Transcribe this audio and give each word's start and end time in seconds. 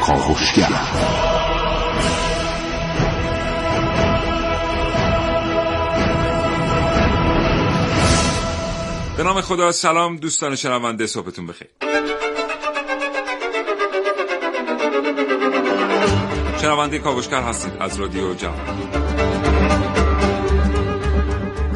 کاوشگر 0.00 0.68
به 9.16 9.22
نام 9.22 9.40
خدا 9.40 9.72
سلام 9.72 10.16
دوستان 10.16 10.56
شنونده 10.56 11.06
صبحتون 11.06 11.46
بخیر. 11.46 11.68
شنونده 16.62 16.98
کاوشگر 16.98 17.42
هستید 17.42 17.72
از 17.80 18.00
رادیو 18.00 18.34
جوان 18.34 19.05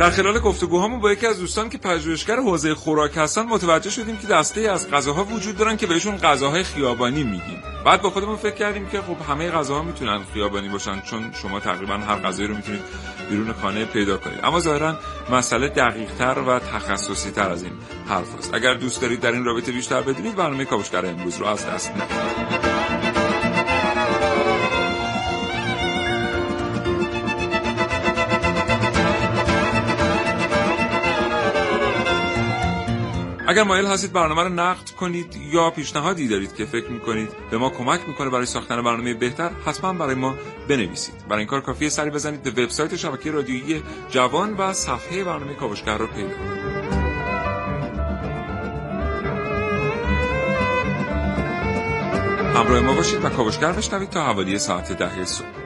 در 0.00 0.10
خلال 0.10 0.38
گفتگوهامون 0.38 1.00
با 1.00 1.12
یکی 1.12 1.26
از 1.26 1.38
دوستان 1.38 1.68
که 1.68 1.78
پژوهشگر 1.78 2.36
حوزه 2.36 2.74
خوراک 2.74 3.16
هستن 3.16 3.42
متوجه 3.42 3.90
شدیم 3.90 4.16
که 4.16 4.26
دسته 4.26 4.60
از 4.60 4.90
غذاها 4.90 5.24
وجود 5.24 5.56
دارن 5.56 5.76
که 5.76 5.86
بهشون 5.86 6.16
غذاهای 6.16 6.62
خیابانی 6.62 7.24
میگیم. 7.24 7.62
بعد 7.86 8.02
با 8.02 8.10
خودمون 8.10 8.36
فکر 8.36 8.54
کردیم 8.54 8.86
که 8.86 9.00
خب 9.00 9.16
همه 9.28 9.50
غذاها 9.50 9.82
می‌تونن 9.82 10.24
خیابانی 10.34 10.68
باشن 10.68 11.00
چون 11.00 11.32
شما 11.42 11.60
تقریبا 11.60 11.94
هر 11.94 12.16
غذایی 12.16 12.48
رو 12.48 12.54
می‌تونید 12.54 12.82
بیرون 13.30 13.52
خانه 13.52 13.84
پیدا 13.84 14.16
کنید. 14.16 14.40
اما 14.44 14.60
ظاهرا 14.60 14.98
مسئله 15.30 15.68
دقیقتر 15.68 16.38
و 16.38 16.58
تخصصی 16.58 17.30
تر 17.30 17.50
از 17.50 17.62
این 17.62 17.72
حرف 18.08 18.38
است 18.38 18.54
اگر 18.54 18.74
دوست 18.74 19.00
دارید 19.00 19.20
در 19.20 19.32
این 19.32 19.44
رابطه 19.44 19.72
بیشتر 19.72 20.00
بدونید 20.00 20.36
برنامه 20.36 20.64
کاوشگر 20.64 21.06
امروز 21.06 21.36
رو 21.36 21.46
از 21.46 21.66
دست 21.66 21.90
ندید 21.90 22.69
اگر 33.50 33.62
مایل 33.62 33.86
هستید 33.86 34.12
برنامه 34.12 34.42
رو 34.42 34.48
نقد 34.48 34.90
کنید 34.90 35.36
یا 35.36 35.70
پیشنهادی 35.70 36.28
دارید 36.28 36.54
که 36.54 36.64
فکر 36.64 36.90
می‌کنید 36.90 37.32
به 37.50 37.58
ما 37.58 37.70
کمک 37.70 38.00
می‌کنه 38.08 38.30
برای 38.30 38.46
ساختن 38.46 38.82
برنامه 38.82 39.14
بهتر 39.14 39.50
حتما 39.66 39.92
برای 39.92 40.14
ما 40.14 40.34
بنویسید. 40.68 41.14
برای 41.28 41.38
این 41.38 41.48
کار 41.48 41.60
کافیه 41.60 41.88
سری 41.88 42.10
بزنید 42.10 42.42
به 42.42 42.50
وبسایت 42.50 42.96
شبکه 42.96 43.30
رادیویی 43.30 43.82
جوان 44.10 44.54
و 44.54 44.72
صفحه 44.72 45.24
برنامه 45.24 45.54
کاوشگر 45.54 45.98
رو 45.98 46.06
پیدا 46.06 46.28
کنید. 46.28 46.60
همراه 52.54 52.80
ما 52.80 52.94
باشید 52.94 53.24
و 53.24 53.28
کاوشگر 53.28 53.72
بشنوید 53.72 54.10
تا 54.10 54.22
حوالی 54.24 54.58
ساعت 54.58 54.92
ده 54.92 55.24
صبح. 55.24 55.59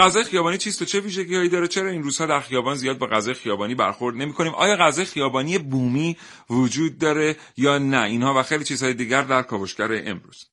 غذای 0.00 0.24
خیابانی 0.24 0.58
چیست 0.58 0.82
و 0.82 0.84
چه 0.84 1.00
ویژگی 1.00 1.36
هایی 1.36 1.48
داره؟ 1.48 1.68
چرا 1.68 1.90
این 1.90 2.02
روزها 2.02 2.26
در 2.26 2.40
خیابان 2.40 2.74
زیاد 2.74 2.98
با 2.98 3.06
غذای 3.06 3.34
خیابانی 3.34 3.74
برخورد 3.74 4.16
نمی 4.16 4.32
کنیم 4.32 4.54
آیا 4.54 4.76
غذای 4.76 5.04
خیابانی 5.04 5.58
بومی 5.58 6.16
وجود 6.50 6.98
داره 6.98 7.36
یا 7.56 7.78
نه؟ 7.78 8.02
اینها 8.02 8.40
و 8.40 8.42
خیلی 8.42 8.64
چیزهای 8.64 8.94
دیگر 8.94 9.22
در 9.22 9.42
کاوشگر 9.42 9.88
امروز. 10.04 10.46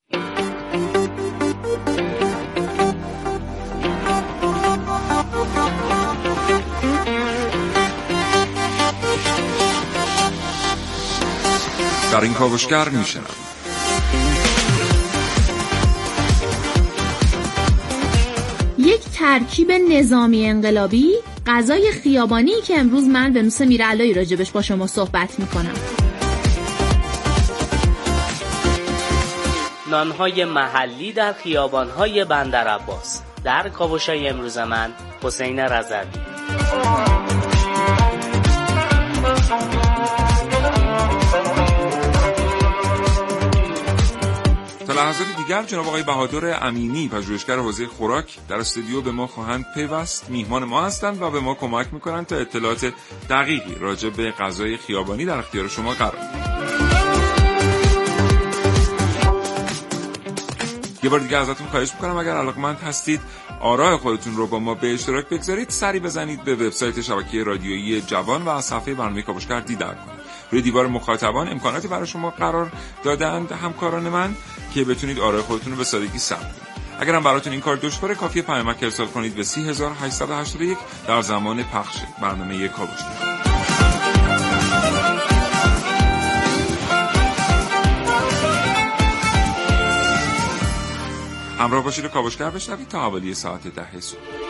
در 12.12 12.22
این 12.22 12.34
کاوشگر 12.34 12.90
میشنم 18.98 19.14
ترکیب 19.14 19.72
نظامی 19.72 20.46
انقلابی 20.46 21.14
غذای 21.48 21.92
خیابانی 21.92 22.62
که 22.62 22.80
امروز 22.80 23.04
من 23.04 23.34
به 23.34 23.42
نوس 23.42 23.62
میرعلایی 23.62 24.14
راجبش 24.14 24.52
با 24.52 24.62
شما 24.62 24.88
صحبت 24.88 25.40
می‌کنم. 25.40 25.74
نانهای 29.92 30.46
محلی 30.46 31.12
در 31.12 31.34
خیابانهای 31.34 32.26
بندر 32.26 32.68
عباس. 32.68 33.22
در 33.44 33.70
کابوشای 33.70 34.28
امروز 34.28 34.58
من 34.58 34.94
حسین 35.24 35.60
رضوی. 35.60 37.37
لحظات 44.98 45.28
دیگر 45.38 45.64
جناب 45.64 45.88
آقای 45.88 46.04
بهادر 46.04 46.68
امینی 46.68 47.08
پژوهشگر 47.08 47.58
حوزه 47.58 47.88
خوراک 47.88 48.38
در 48.50 48.56
استودیو 48.56 49.02
به 49.02 49.12
ما 49.12 49.28
خواهند 49.28 49.66
پیوست. 49.74 50.30
میهمان 50.30 50.64
ما 50.64 50.86
هستند 50.86 51.22
و 51.22 51.32
به 51.32 51.40
ما 51.40 51.54
کمک 51.54 51.94
می‌کنند 51.94 52.26
تا 52.26 52.36
اطلاعات 52.36 52.94
دقیقی 53.30 53.76
راجع 53.76 54.10
به 54.10 54.32
غذای 54.32 54.78
خیابانی 54.78 55.26
در 55.26 55.38
اختیار 55.38 55.68
شما 55.68 55.94
قرار 55.94 56.18
یه 61.04 61.10
بار 61.10 61.20
دیگه 61.20 61.38
ازتون 61.38 61.68
خواهش 61.68 61.94
می‌کنم 61.94 62.18
اگر 62.18 62.38
علاقمند 62.38 62.78
هستید 62.78 63.22
آرای 63.62 63.98
خودتون 63.98 64.36
رو 64.36 64.48
با 64.48 64.60
ما 64.60 64.74
به 64.74 64.94
اشتراک 64.94 65.30
بگذارید. 65.30 65.70
سری 65.70 66.00
بزنید 66.00 66.44
به 66.44 66.56
وبسایت 66.56 67.02
شبکه 67.02 67.44
رادیویی 67.44 68.02
جوان 68.02 68.42
و 68.42 68.50
از 68.50 68.66
صفحه 68.66 68.94
برنامه 68.94 69.22
کاوشگر 69.22 69.60
دیدار 69.60 69.96
کنید. 69.96 70.28
روی 70.52 70.62
دیوار 70.62 70.88
مخاطبان 70.88 71.48
امکاناتی 71.48 71.88
برای 71.88 72.08
شما 72.08 72.30
قرار 72.30 72.72
دادند 73.04 73.52
همکاران 73.52 74.10
من 74.10 74.36
که 74.78 74.84
بتونید 74.84 75.20
آرای 75.20 75.42
خودتون 75.42 75.72
رو 75.72 75.78
به 75.78 75.84
سادگی 75.84 76.20
ثبت 76.20 76.40
کنید. 76.40 76.78
اگر 77.00 77.16
هم 77.16 77.24
براتون 77.24 77.54
این 77.54 77.62
کار 77.62 77.76
دشواره 77.76 78.16
کافی 78.16 78.42
پیامک 78.42 78.84
ارسال 78.84 79.08
کنید 79.08 79.36
به 79.36 79.44
3881 79.44 80.78
در 81.08 81.22
زمان 81.22 81.64
پخش 81.64 81.96
برنامه 82.22 82.68
کاوشگر 82.68 83.38
همراه 91.60 91.84
باشید 91.84 92.06
و 92.06 92.08
کاوشگر 92.08 92.50
بشنوید 92.50 92.88
تا 92.88 93.02
حوالی 93.02 93.34
ساعت 93.34 93.68
ده 93.68 94.00
صبح. 94.00 94.47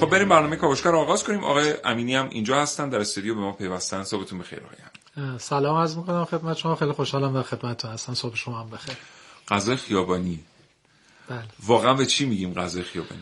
خب 0.00 0.10
بریم 0.10 0.28
برنامه 0.28 0.56
کاوشگر 0.56 0.94
آغاز 0.94 1.24
کنیم. 1.24 1.44
آقای 1.44 1.74
امینی 1.84 2.14
هم 2.14 2.28
اینجا 2.30 2.62
هستن 2.62 2.88
در 2.88 3.00
استودیو 3.00 3.34
به 3.34 3.40
ما 3.40 3.52
پیوستن. 3.52 4.02
صبحتون 4.04 4.38
بخیر 4.38 4.58
آقای 4.58 5.38
سلام 5.38 5.76
عرض 5.76 5.96
می‌کنم 5.96 6.24
خدمت 6.24 6.56
شما. 6.56 6.76
خیلی 6.76 6.92
خوشحالم 6.92 7.34
در 7.34 7.42
خدمتتون 7.42 7.90
هستم. 7.90 8.14
صبح 8.14 8.36
شما 8.36 8.60
هم 8.60 8.70
بخیر. 8.70 8.94
غذای 9.48 9.76
خیابانی. 9.76 10.40
بله. 11.28 11.42
واقعا 11.66 11.94
به 11.94 12.06
چی 12.06 12.26
میگیم 12.26 12.54
غذای 12.54 12.82
خیابانی؟ 12.82 13.20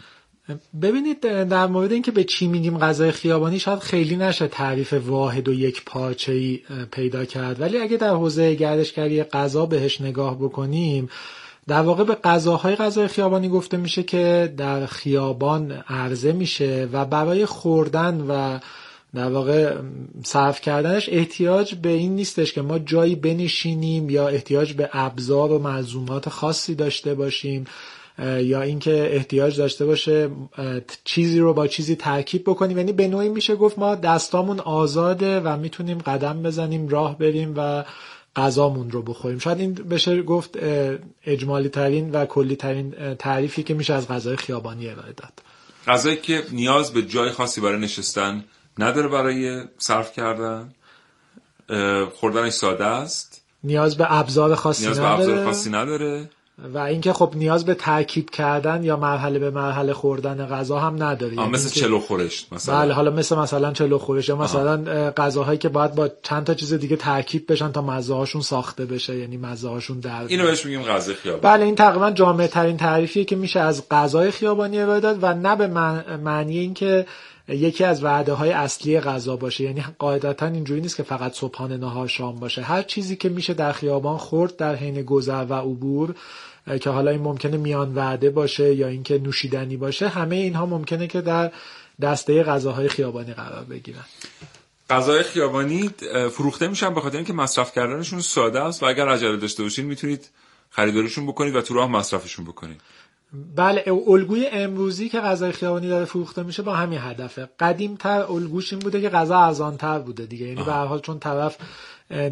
ببینید 0.82 1.20
در 1.20 1.66
مورد 1.66 1.92
اینکه 1.92 2.10
به 2.10 2.24
چی 2.24 2.46
میگیم 2.46 2.78
غذای 2.78 3.12
خیابانی 3.12 3.58
شاید 3.58 3.78
خیلی 3.78 4.16
نشه 4.16 4.48
تعریف 4.48 4.92
واحد 4.92 5.48
و 5.48 5.52
یک 5.52 5.84
پارچه 5.84 6.32
ای 6.32 6.62
پیدا 6.92 7.24
کرد. 7.24 7.60
ولی 7.60 7.78
اگه 7.78 7.96
در 7.96 8.10
حوزه 8.10 8.54
گردشگری 8.54 9.22
غذا 9.22 9.66
بهش 9.66 10.00
نگاه 10.00 10.38
بکنیم 10.38 11.08
در 11.68 11.82
واقع 11.82 12.04
به 12.04 12.14
غذاهای 12.14 12.76
غذای 12.76 13.08
خیابانی 13.08 13.48
گفته 13.48 13.76
میشه 13.76 14.02
که 14.02 14.54
در 14.56 14.86
خیابان 14.86 15.72
عرضه 15.72 16.32
میشه 16.32 16.88
و 16.92 17.04
برای 17.04 17.46
خوردن 17.46 18.20
و 18.20 18.58
در 19.14 19.30
واقع 19.30 19.74
صرف 20.24 20.60
کردنش 20.60 21.08
احتیاج 21.12 21.74
به 21.74 21.88
این 21.88 22.14
نیستش 22.14 22.52
که 22.52 22.62
ما 22.62 22.78
جایی 22.78 23.14
بنشینیم 23.14 24.10
یا 24.10 24.28
احتیاج 24.28 24.72
به 24.72 24.90
ابزار 24.92 25.52
و 25.52 25.58
ملزومات 25.58 26.28
خاصی 26.28 26.74
داشته 26.74 27.14
باشیم 27.14 27.64
یا 28.40 28.62
اینکه 28.62 29.10
احتیاج 29.14 29.58
داشته 29.58 29.86
باشه 29.86 30.30
چیزی 31.04 31.38
رو 31.38 31.54
با 31.54 31.66
چیزی 31.66 31.96
ترکیب 31.96 32.42
بکنیم. 32.42 32.78
یعنی 32.78 32.92
به 32.92 33.08
نوعی 33.08 33.28
میشه 33.28 33.56
گفت 33.56 33.78
ما 33.78 33.94
دستامون 33.94 34.60
آزاده 34.60 35.40
و 35.40 35.56
می‌تونیم 35.56 35.98
قدم 35.98 36.42
بزنیم 36.42 36.88
راه 36.88 37.18
بریم 37.18 37.54
و 37.56 37.84
غذامون 38.38 38.90
رو 38.90 39.02
بخوریم. 39.02 39.38
شاید 39.38 39.60
این 39.60 39.74
بشه 39.74 40.22
گفت 40.22 40.58
اجمالی 41.24 41.68
ترین 41.68 42.10
و 42.10 42.26
کلی 42.26 42.56
ترین 42.56 43.14
تعریفی 43.14 43.62
که 43.62 43.74
میشه 43.74 43.94
از 43.94 44.08
غذای 44.08 44.36
خیابانی 44.36 44.88
ارائه 44.88 45.12
داد. 45.12 45.32
غذایی 45.86 46.16
که 46.16 46.44
نیاز 46.52 46.92
به 46.92 47.02
جای 47.02 47.30
خاصی 47.30 47.60
برای 47.60 47.80
نشستن 47.80 48.44
نداره 48.78 49.08
برای 49.08 49.64
صرف 49.78 50.12
کردن 50.12 50.72
خوردنش 52.14 52.52
ساده 52.52 52.84
است. 52.84 53.42
نیاز 53.64 53.96
به 53.96 54.12
ابزار 54.12 54.54
خاصی 54.54 54.84
نیاز 54.84 55.00
به 55.00 55.10
ابزار 55.10 55.44
خاصی 55.44 55.70
نداره. 55.70 56.30
و 56.74 56.78
اینکه 56.78 57.12
خب 57.12 57.32
نیاز 57.36 57.64
به 57.64 57.74
ترکیب 57.74 58.30
کردن 58.30 58.84
یا 58.84 58.96
مرحله 58.96 59.38
به 59.38 59.50
مرحله 59.50 59.92
خوردن 59.92 60.46
غذا 60.46 60.78
هم 60.78 61.02
نداره. 61.02 61.34
یعنی 61.34 61.48
مثل 61.48 61.80
چلو 61.80 61.98
خورش 61.98 62.46
مثلا. 62.52 62.78
بله 62.78 62.94
حالا 62.94 63.10
مثل 63.10 63.36
مثلا 63.36 63.72
چلو 63.72 63.98
خورش 63.98 64.28
یا 64.28 64.36
مثلا 64.36 64.76
غذاهایی 65.10 65.58
که 65.58 65.68
باید 65.68 65.94
با 65.94 66.10
چند 66.22 66.44
تا 66.44 66.54
چیز 66.54 66.74
دیگه 66.74 66.96
ترکیب 66.96 67.52
بشن 67.52 67.72
تا 67.72 67.82
مزه 67.82 68.14
هاشون 68.14 68.42
ساخته 68.42 68.86
بشه 68.86 69.16
یعنی 69.16 69.36
مزه 69.36 69.68
هاشون 69.68 70.00
در 70.00 70.24
اینو 70.28 70.44
بهش 70.44 70.64
میگیم 70.64 70.82
غذای 70.82 71.14
خیابانی 71.14 71.42
بله 71.42 71.64
این 71.64 71.74
تقریبا 71.74 72.10
جامع 72.10 72.46
ترین 72.46 72.76
تعریفیه 72.76 73.24
که 73.24 73.36
میشه 73.36 73.60
از 73.60 73.88
غذای 73.90 74.30
خیابانی 74.30 74.80
ارائه 74.80 75.00
داد 75.00 75.18
و 75.22 75.34
نه 75.34 75.56
به 75.56 75.66
معنی 76.16 76.58
اینکه 76.58 77.06
یکی 77.48 77.84
از 77.84 78.04
وعده 78.04 78.32
های 78.32 78.50
اصلی 78.50 79.00
غذا 79.00 79.36
باشه. 79.36 79.64
یعنی 79.64 79.84
قاعدتا 79.98 80.46
اینجوری 80.46 80.80
نیست 80.80 80.96
که 80.96 81.02
فقط 81.02 81.34
صبحانه 81.34 81.76
نهار 81.76 82.08
شام 82.08 82.36
باشه. 82.36 82.62
هر 82.62 82.82
چیزی 82.82 83.16
که 83.16 83.28
میشه 83.28 83.54
در 83.54 83.72
خیابان 83.72 84.16
خورد 84.16 84.56
در 84.56 84.74
حین 84.74 85.02
گذر 85.02 85.46
و 85.48 85.54
عبور 85.54 86.14
که 86.80 86.90
حالا 86.90 87.10
این 87.10 87.20
ممکنه 87.20 87.56
میان 87.56 87.94
وعده 87.94 88.30
باشه 88.30 88.74
یا 88.74 88.88
اینکه 88.88 89.18
نوشیدنی 89.18 89.76
باشه 89.76 90.08
همه 90.08 90.36
اینها 90.36 90.66
ممکنه 90.66 91.06
که 91.06 91.20
در 91.20 91.52
دسته 92.02 92.42
غذاهای 92.42 92.88
خیابانی 92.88 93.32
قرار 93.32 93.64
بگیرن. 93.64 94.04
غذای 94.90 95.22
خیابانی 95.22 95.90
فروخته 96.30 96.68
میشن 96.68 96.94
به 96.94 97.00
خاطر 97.00 97.16
اینکه 97.16 97.32
مصرف 97.32 97.72
کردنشون 97.74 98.20
ساده 98.20 98.60
است 98.60 98.82
و 98.82 98.86
اگر 98.86 99.08
عجله 99.08 99.36
داشته 99.36 99.62
باشین 99.62 99.86
می‌تونید 99.86 100.28
خریدارشون 100.70 101.26
بکنید 101.26 101.56
و 101.56 101.62
تو 101.62 101.74
راه 101.74 101.90
مصرفشون 101.90 102.44
بکنید. 102.44 102.80
بله 103.56 103.84
الگوی 104.06 104.46
امروزی 104.52 105.08
که 105.08 105.20
غذای 105.20 105.52
خیابانی 105.52 105.88
داره 105.88 106.04
فروخته 106.04 106.42
میشه 106.42 106.62
با 106.62 106.74
همین 106.74 106.98
هدفه. 107.02 107.48
قدیم 107.60 107.96
تر 107.96 108.22
الگوش 108.22 108.72
این 108.72 108.80
بوده 108.80 109.00
که 109.00 109.08
غذا 109.08 109.38
ارزان 109.38 109.76
تر 109.76 109.98
بوده 109.98 110.26
دیگه. 110.26 110.46
یعنی 110.46 110.64
به 110.64 110.72
هر 110.72 110.84
حال 110.84 111.00
چون 111.00 111.18
طرف 111.18 111.56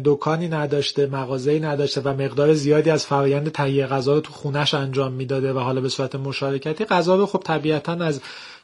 دکانی 0.05 0.47
نداشته 0.47 1.07
مغازه‌ای 1.07 1.59
نداشته 1.59 2.01
و 2.01 2.09
مقدار 2.09 2.53
زیادی 2.53 2.89
از 2.89 3.05
فرایند 3.05 3.51
تهیه 3.51 3.87
غذا 3.87 4.13
رو 4.13 4.21
تو 4.21 4.33
خونش 4.33 4.73
انجام 4.73 5.13
می‌داده 5.13 5.53
و 5.53 5.59
حالا 5.59 5.81
به 5.81 5.89
صورت 5.89 6.15
مشارکتی 6.15 6.85
غذا 6.85 7.15
رو 7.15 7.25
خب 7.25 7.41
طبیعتا 7.45 7.93
از 7.93 8.21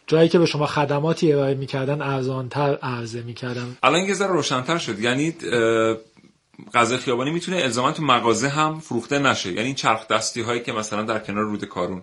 جایی 0.08 0.30
که 0.30 0.40
به 0.40 0.46
شما 0.46 0.66
خدماتی 0.66 1.34
ارائه 1.34 1.56
می‌کردن 1.56 2.02
ارزانتر 2.02 2.78
عرضه 2.82 3.22
می‌کردن. 3.22 3.78
الان 3.84 4.02
یه 4.02 4.14
ذره 4.14 4.32
روشنتر 4.32 4.78
شد. 4.78 5.00
یعنی 5.00 5.36
غذای 6.74 6.98
خیابانی 6.98 7.32
می‌تونه 7.32 7.58
الزاما 7.58 7.92
تو 7.92 8.04
مغازه 8.04 8.50
هم 8.50 8.80
فروخته 8.80 9.20
نشه. 9.20 9.54
یعنی 9.54 9.74
چرخ 9.74 10.08
دستی 10.08 10.42
هایی 10.42 10.62
که 10.62 10.72
مثلا 10.72 11.02
در 11.02 11.20
کنار 11.20 11.44
رود 11.44 11.66
کارون 11.66 12.02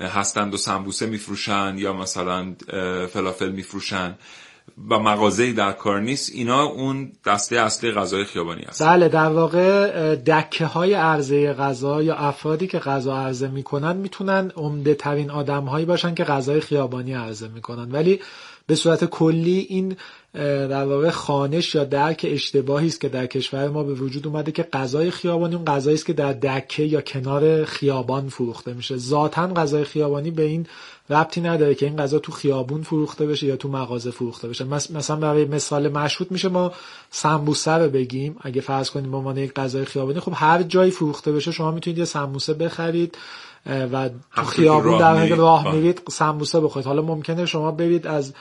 هستند 0.00 0.54
و 0.54 0.56
سمبوسه 0.56 1.06
میفروشن 1.06 1.74
یا 1.78 1.92
مثلا 1.92 2.54
فلافل 3.12 3.50
میفروشن 3.50 4.14
و 4.90 4.98
مغازه‌ای 4.98 5.52
در 5.52 5.72
کار 5.72 6.00
نیست 6.00 6.30
اینا 6.34 6.62
اون 6.62 7.12
دسته 7.26 7.60
اصلی 7.60 7.92
غذای 7.92 8.24
خیابانی 8.24 8.62
هست. 8.62 8.82
بله 8.82 9.08
در 9.08 9.28
واقع 9.28 10.14
دکه 10.14 10.66
های 10.66 10.94
عرضه 10.94 11.52
غذا 11.52 12.02
یا 12.02 12.14
افرادی 12.14 12.66
که 12.66 12.78
غذا 12.78 13.16
عرضه 13.16 13.48
می‌کنن 13.48 13.96
می‌تونن 13.96 14.52
عمده 14.56 14.94
ترین 14.94 15.30
آدم 15.30 15.64
هایی 15.64 15.86
باشن 15.86 16.14
که 16.14 16.24
غذای 16.24 16.60
خیابانی 16.60 17.14
عرضه 17.14 17.48
می‌کنن. 17.48 17.92
ولی 17.92 18.20
به 18.66 18.74
صورت 18.74 19.04
کلی 19.04 19.66
این 19.68 19.96
در 20.34 20.84
واقع 20.84 21.10
خانش 21.10 21.74
یا 21.74 21.84
درک 21.84 22.26
اشتباهی 22.28 22.86
است 22.86 23.00
که 23.00 23.08
در 23.08 23.26
کشور 23.26 23.68
ما 23.68 23.82
به 23.82 23.94
وجود 23.94 24.26
اومده 24.26 24.52
که 24.52 24.62
غذای 24.62 25.10
خیابانی 25.10 25.54
اون 25.54 25.64
غذایی 25.64 25.94
است 25.94 26.06
که 26.06 26.12
در 26.12 26.32
دکه 26.32 26.82
یا 26.82 27.00
کنار 27.00 27.64
خیابان 27.64 28.28
فروخته 28.28 28.72
میشه. 28.72 28.96
ذاتا 28.96 29.46
غذای 29.46 29.84
خیابانی 29.84 30.30
به 30.30 30.42
این 30.42 30.66
ربطی 31.10 31.40
نداره 31.40 31.74
که 31.74 31.86
این 31.86 31.96
غذا 31.96 32.18
تو 32.18 32.32
خیابون 32.32 32.82
فروخته 32.82 33.26
بشه 33.26 33.46
یا 33.46 33.56
تو 33.56 33.68
مغازه 33.68 34.10
فروخته 34.10 34.48
بشه. 34.48 34.64
مثلا 34.64 35.16
برای 35.16 35.44
مثال 35.44 35.88
مشهود 35.88 36.30
میشه 36.30 36.48
ما 36.48 36.72
سمبوسه 37.10 37.72
رو 37.72 37.90
بگیم. 37.90 38.36
اگه 38.40 38.60
فرض 38.60 38.90
کنیم 38.90 39.10
به 39.10 39.16
عنوان 39.16 39.36
یک 39.36 39.54
غذای 39.54 39.84
خیابانی 39.84 40.20
خب 40.20 40.32
هر 40.34 40.62
جایی 40.62 40.90
فروخته 40.90 41.32
بشه 41.32 41.52
شما 41.52 41.70
می‌تونید 41.70 41.98
یه 41.98 42.04
سمبوسه 42.04 42.54
بخرید 42.54 43.18
و 43.92 44.10
تو 44.36 44.42
خیابون 44.42 44.98
در 44.98 45.26
راه 45.26 45.74
میرید 45.74 46.02
سمبوسه 46.10 46.60
بخورید. 46.60 46.86
حالا 46.86 47.02
ممکنه 47.02 47.46
شما 47.46 47.70
برید 47.70 48.06
از 48.06 48.32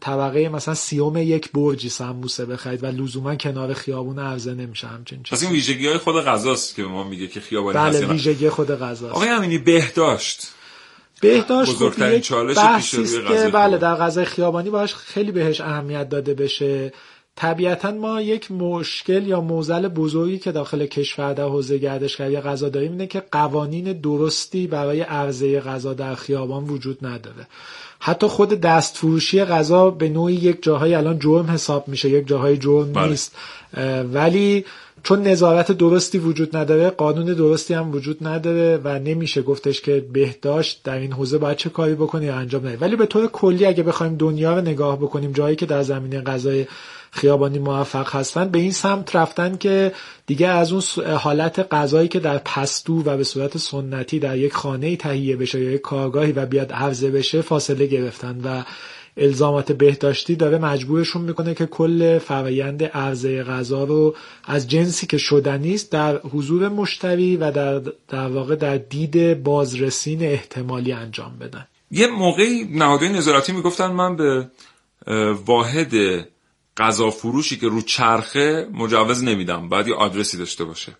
طبقه 0.00 0.48
مثلا 0.48 0.74
سیوم 0.74 1.16
یک 1.16 1.52
برجی 1.52 1.88
سمبوسه 1.88 2.46
بخرید 2.46 2.84
و 2.84 2.86
لزوما 2.86 3.36
کنار 3.36 3.74
خیابون 3.74 4.18
عرضه 4.18 4.54
نمیشه 4.54 4.86
همچین 4.86 5.22
چیزی. 5.22 5.36
پس 5.36 5.42
این 5.42 5.52
ویژگی 5.52 5.86
های 5.86 5.98
خود 5.98 6.24
غذاست 6.24 6.76
که 6.76 6.82
ما 6.82 7.04
میگه 7.04 7.26
که 7.26 7.40
خیابانی 7.40 7.78
بله 7.78 8.06
ویژگی 8.06 8.50
خود 8.50 8.70
غذاست. 8.70 9.14
آقای 9.14 9.28
امینی 9.28 9.58
بهداشت. 9.58 10.52
بهداشت 11.20 11.72
بزرگترین 11.72 12.20
چالش 12.20 12.90
که 12.94 13.50
بله 13.52 13.78
در 13.78 13.94
غذای 13.94 14.24
خیابانی 14.24 14.70
باش 14.70 14.94
خیلی 14.94 15.32
بهش 15.32 15.60
اهمیت 15.60 16.08
داده 16.08 16.34
بشه. 16.34 16.92
طبیعتا 17.36 17.90
ما 17.92 18.20
یک 18.20 18.50
مشکل 18.50 19.26
یا 19.26 19.40
موزل 19.40 19.88
بزرگی 19.88 20.38
که 20.38 20.52
داخل 20.52 20.86
کشور 20.86 21.32
در 21.32 21.44
حوزه 21.44 21.78
گردشگری 21.78 22.40
غذا 22.40 22.68
داریم 22.68 22.92
اینه 22.92 23.06
که 23.06 23.22
قوانین 23.32 23.92
درستی 23.92 24.66
برای 24.66 25.00
عرضه 25.00 25.60
غذا 25.60 25.94
در 25.94 26.14
خیابان 26.14 26.64
وجود 26.64 27.06
نداره. 27.06 27.46
حتی 27.98 28.26
خود 28.26 28.48
دستفروشی 28.48 29.44
غذا 29.44 29.90
به 29.90 30.08
نوعی 30.08 30.34
یک 30.34 30.62
جاهایی 30.62 30.94
الان 30.94 31.18
جرم 31.18 31.50
حساب 31.50 31.88
میشه 31.88 32.10
یک 32.10 32.26
جاهای 32.26 32.56
جرم 32.56 32.92
بله. 32.92 33.08
نیست 33.08 33.36
ولی 34.12 34.64
چون 35.02 35.22
نظارت 35.22 35.72
درستی 35.72 36.18
وجود 36.18 36.56
نداره 36.56 36.90
قانون 36.90 37.24
درستی 37.24 37.74
هم 37.74 37.92
وجود 37.92 38.26
نداره 38.26 38.80
و 38.84 38.98
نمیشه 38.98 39.42
گفتش 39.42 39.80
که 39.80 40.06
بهداشت 40.12 40.80
در 40.84 40.98
این 40.98 41.12
حوزه 41.12 41.38
باید 41.38 41.56
چه 41.56 41.70
کاری 41.70 41.94
بکنی 41.94 42.24
یا 42.24 42.34
انجام 42.34 42.60
نداره 42.60 42.80
ولی 42.80 42.96
به 42.96 43.06
طور 43.06 43.26
کلی 43.26 43.66
اگه 43.66 43.82
بخوایم 43.82 44.16
دنیا 44.16 44.54
رو 44.54 44.60
نگاه 44.60 44.96
بکنیم 44.96 45.32
جایی 45.32 45.56
که 45.56 45.66
در 45.66 45.82
زمینه 45.82 46.20
غذای 46.20 46.66
خیابانی 47.16 47.58
موفق 47.58 48.14
هستن 48.14 48.48
به 48.48 48.58
این 48.58 48.72
سمت 48.72 49.16
رفتن 49.16 49.56
که 49.56 49.92
دیگه 50.26 50.48
از 50.48 50.72
اون 50.72 50.82
حالت 51.06 51.74
غذایی 51.74 52.08
که 52.08 52.20
در 52.20 52.38
پستو 52.38 53.02
و 53.02 53.16
به 53.16 53.24
صورت 53.24 53.58
سنتی 53.58 54.18
در 54.18 54.36
یک 54.36 54.52
خانه 54.52 54.96
تهیه 54.96 55.36
بشه 55.36 55.60
یا 55.60 55.70
یک 55.70 55.80
کارگاهی 55.80 56.32
و 56.32 56.46
بیاد 56.46 56.72
عرضه 56.72 57.10
بشه 57.10 57.42
فاصله 57.42 57.86
گرفتن 57.86 58.40
و 58.44 58.62
الزامات 59.16 59.72
بهداشتی 59.72 60.36
داره 60.36 60.58
مجبورشون 60.58 61.22
می‌کنه 61.22 61.54
که 61.54 61.66
کل 61.66 62.18
فرایند 62.18 62.84
عرضه 62.84 63.42
غذا 63.42 63.84
رو 63.84 64.14
از 64.44 64.68
جنسی 64.68 65.06
که 65.06 65.18
شدنی 65.18 65.74
است 65.74 65.92
در 65.92 66.18
حضور 66.18 66.68
مشتری 66.68 67.36
و 67.36 67.50
در 67.50 67.78
در 68.08 68.26
واقع 68.26 68.56
در 68.56 68.76
دید 68.76 69.42
بازرسین 69.42 70.22
احتمالی 70.22 70.92
انجام 70.92 71.36
بدن. 71.40 71.66
یه 71.90 72.06
موقعی 72.06 72.64
نهادهای 72.64 73.12
نظارتی 73.12 73.52
می‌گفتن 73.52 73.86
من 73.86 74.16
به 74.16 74.46
واحد 75.46 75.94
غذا 76.76 77.10
فروشی 77.10 77.56
که 77.56 77.68
رو 77.68 77.82
چرخه 77.82 78.68
مجوز 78.72 79.24
نمیدم. 79.24 79.68
باید 79.68 79.88
یه 79.88 79.94
آدرسی 79.94 80.38
داشته 80.38 80.64
باشه. 80.64 80.96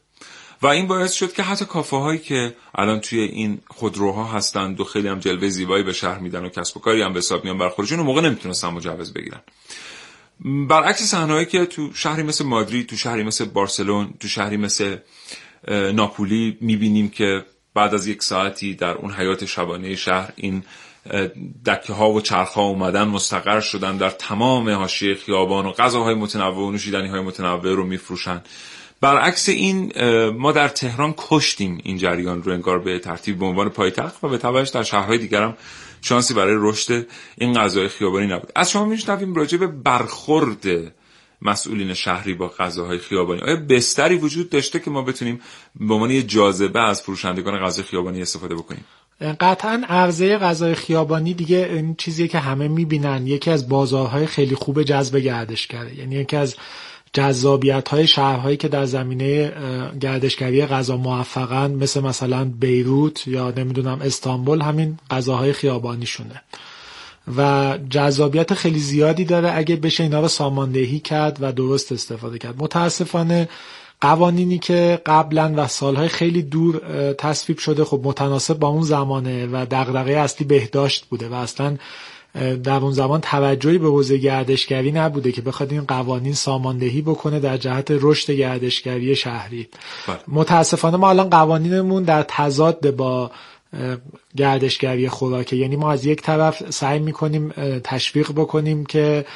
و 0.62 0.66
این 0.66 0.87
باعث 0.87 1.12
شد 1.12 1.33
که 1.33 1.42
حتی 1.42 1.64
کافه 1.64 1.97
هایی 1.97 2.18
که 2.18 2.56
الان 2.75 3.00
توی 3.00 3.21
این 3.21 3.61
خودروها 3.68 4.25
هستند 4.25 4.80
و 4.80 4.85
خیلی 4.85 5.09
هم 5.09 5.18
جلوه 5.18 5.49
زیبایی 5.49 5.85
به 5.85 5.92
شهر 5.92 6.18
میدن 6.18 6.45
و 6.45 6.49
کسب 6.49 6.76
و 6.76 6.80
کاری 6.80 7.02
هم 7.02 7.12
به 7.12 7.18
حساب 7.18 7.45
میان 7.45 7.59
بر 7.59 7.68
خودشون 7.68 8.00
موقع 8.00 8.21
نمی‌تونستن 8.21 8.68
مجوز 8.68 9.12
بگیرن. 9.12 9.40
برعکس 10.68 11.02
صحنه‌ای 11.02 11.47
که 11.47 11.66
تو 11.66 11.92
شهری 11.95 12.23
مثل 12.23 12.45
مادرید 12.45 12.87
تو 12.87 12.97
شهری 12.97 13.23
مثل 13.23 13.45
بارسلون 13.45 14.14
تو 14.21 14.28
شهری 14.28 14.56
مثل 14.56 14.97
ناپولی 15.68 16.59
می‌بینیم 16.61 17.09
که 17.09 17.45
بعد 17.75 17.95
از 17.95 18.06
یک 18.06 18.23
ساعتی 18.23 18.75
در 18.75 18.95
اون 18.95 19.12
حیات 19.12 19.45
شبانه 19.45 19.97
شهر 19.97 20.33
این 20.37 20.62
دکه 21.66 21.92
ها 21.92 22.10
و 22.10 22.20
چرخ 22.20 22.48
ها 22.48 22.62
اومدن 22.62 23.04
مستقر 23.04 23.60
شدن 23.60 23.96
در 23.96 24.10
تمام 24.10 24.70
حاشیه 24.70 25.14
خیابان 25.14 25.66
و 25.66 25.72
غذاهای 25.72 26.14
متنوع 26.14 26.66
و 26.66 26.70
نوشیدنی 26.70 27.08
های 27.08 27.20
متنوع 27.20 27.75
رو 27.75 27.84
میفروشن. 27.84 28.42
برعکس 29.00 29.48
این 29.48 29.92
ما 30.28 30.52
در 30.52 30.68
تهران 30.68 31.14
کشتیم 31.16 31.80
این 31.82 31.98
جریان 31.98 32.42
رو 32.42 32.52
انگار 32.52 32.78
به 32.78 32.98
ترتیب 32.98 33.38
به 33.38 33.46
عنوان 33.46 33.68
پایتخت 33.68 34.25
و 34.25 34.28
به 34.28 34.38
تبعش 34.38 34.68
در 34.68 34.82
شهرهای 34.82 35.18
دیگر 35.18 35.42
هم 35.42 35.56
شانسی 36.02 36.34
برای 36.34 36.54
رشد 36.58 37.06
این 37.38 37.52
غذای 37.52 37.88
خیابانی 37.88 38.26
نبود. 38.26 38.52
از 38.54 38.70
شما 38.70 38.84
میشنویم 38.84 39.34
راجع 39.34 39.58
به 39.58 39.66
برخورد 39.66 40.66
مسئولین 41.42 41.94
شهری 41.94 42.34
با 42.34 42.48
غذاهای 42.48 42.98
خیابانی. 42.98 43.40
آیا 43.40 43.56
بستری 43.56 44.16
وجود 44.16 44.50
داشته 44.50 44.78
که 44.78 44.90
ما 44.90 45.02
بتونیم 45.02 45.40
به 45.80 45.94
عنوان 45.94 46.10
یه 46.10 46.22
جاذبه 46.22 46.80
از 46.80 47.02
فروشندگان 47.02 47.58
غذای 47.58 47.84
خیابانی 47.84 48.22
استفاده 48.22 48.54
بکنیم؟ 48.54 48.84
قطعا 49.20 49.82
عرضه 49.88 50.38
غذای 50.38 50.75
خیابانی 50.75 51.35
دیگه 51.35 51.68
این 51.73 51.94
چیزی 51.99 52.28
که 52.28 52.38
همه 52.38 52.68
می‌بینن. 52.68 53.26
یکی 53.26 53.50
از 53.50 53.68
بازارهای 53.68 54.26
خیلی 54.26 54.54
خوب 54.54 54.82
جذب 54.82 55.16
گردشگره. 55.16 55.99
یعنی 55.99 56.14
یکی 56.14 56.37
از 56.37 56.56
جذابیت 57.12 57.88
های 57.88 58.06
شهرهایی 58.06 58.56
که 58.56 58.68
در 58.68 58.85
زمینه 58.85 59.52
گردشگری 60.00 60.66
غذا 60.66 60.96
موفقن 60.96 61.70
مثل 61.70 62.00
مثلا 62.00 62.44
بیروت 62.44 63.28
یا 63.28 63.50
نمی‌دونم 63.56 64.00
استانبول 64.02 64.61
همین 64.61 64.99
غذاهای 65.11 65.52
خیابانیشونه. 65.52 66.42
و 67.37 67.78
جذابیت 67.90 68.54
خیلی 68.54 68.78
زیادی 68.78 69.25
داره 69.25 69.52
اگه 69.56 69.76
بشه 69.76 70.02
اینا 70.02 70.20
رو 70.20 70.28
ساماندهی 70.28 70.99
کرد 70.99 71.38
و 71.40 71.52
درست 71.52 71.92
استفاده 71.92 72.38
کرد. 72.38 72.54
متاسفانه 72.58 73.49
قوانینی 74.00 74.59
که 74.59 75.00
قبلا 75.07 75.55
و 75.57 75.69
سالهای 75.69 76.09
خیلی 76.09 76.43
دور 76.43 76.81
تصویب 77.12 77.59
شده 77.59 77.85
خب 77.85 78.00
متناسب 78.05 78.59
با 78.59 78.69
اون 78.69 78.83
زمانه 78.83 79.47
و 79.47 79.67
دغدغه 79.71 80.12
اصلی 80.12 80.47
بهداشت 80.47 81.05
بوده 81.05 81.29
و 81.29 81.35
اصلا 81.35 81.76
در 82.65 82.76
اون 82.76 82.93
زمان 82.93 83.21
توجهی 83.21 83.79
به 83.79 83.88
حوزه 83.88 84.19
گردشگری 84.19 84.93
نبوده 84.93 85.33
که 85.33 85.43
بخواد 85.43 85.73
این 85.73 85.85
قوانین 85.85 86.35
ساماندهی 86.35 87.03
بکنه 87.03 87.41
در 87.41 87.57
جهت 87.57 87.87
رشد 87.91 88.31
گردشگری 88.31 89.17
شهری 89.17 89.69
بله. 90.09 90.19
متاسفانه 90.29 90.97
ما 90.97 91.09
الان 91.09 91.31
قوانینمون 91.31 92.03
در 92.03 92.23
تضاد 92.29 92.91
با 92.91 93.31
گردشگری 94.37 95.09
خوراکه 95.09 95.57
یعنی 95.57 95.76
ما 95.76 95.93
از 95.93 96.07
یک 96.07 96.23
طرف 96.23 96.71
سعی 96.71 96.99
می‌کنیم 96.99 97.49
تشویق 97.85 98.33
بکنیم 98.33 98.87
که 98.87 99.26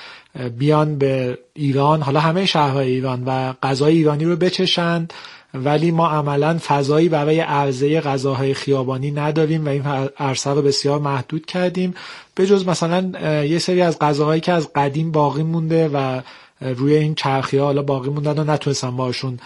بیان 0.58 0.98
به 0.98 1.38
ایران 1.54 2.02
حالا 2.02 2.20
همه 2.20 2.46
شهرهای 2.46 2.88
ایران 2.88 3.24
و 3.26 3.52
غذای 3.62 3.96
ایرانی 3.96 4.24
رو 4.24 4.36
بچشند 4.36 5.12
ولی 5.54 5.90
ما 5.90 6.08
عملا 6.08 6.58
فضایی 6.66 7.08
برای 7.08 7.40
عرضه 7.40 8.00
غذاهای 8.00 8.54
خیابانی 8.54 9.10
نداریم 9.10 9.66
و 9.66 9.68
این 9.68 9.82
عرصه 10.18 10.50
رو 10.50 10.62
بسیار 10.62 10.98
محدود 10.98 11.46
کردیم. 11.46 11.94
به 12.34 12.46
جز 12.46 12.68
مثلا 12.68 13.12
یه 13.44 13.58
سری 13.58 13.82
از 13.82 13.98
غذاهایی 13.98 14.40
که 14.40 14.52
از 14.52 14.72
قدیم 14.72 15.10
باقی 15.10 15.42
مونده 15.42 15.88
و 15.88 16.20
روی 16.60 16.94
این 16.94 17.14
چرخی 17.14 17.58
ها 17.58 17.64
حالا 17.64 17.82
باقی 17.82 18.10
موندن 18.10 18.38
و 18.38 18.44
نتونستن 18.44 18.96
باشون 18.96 19.38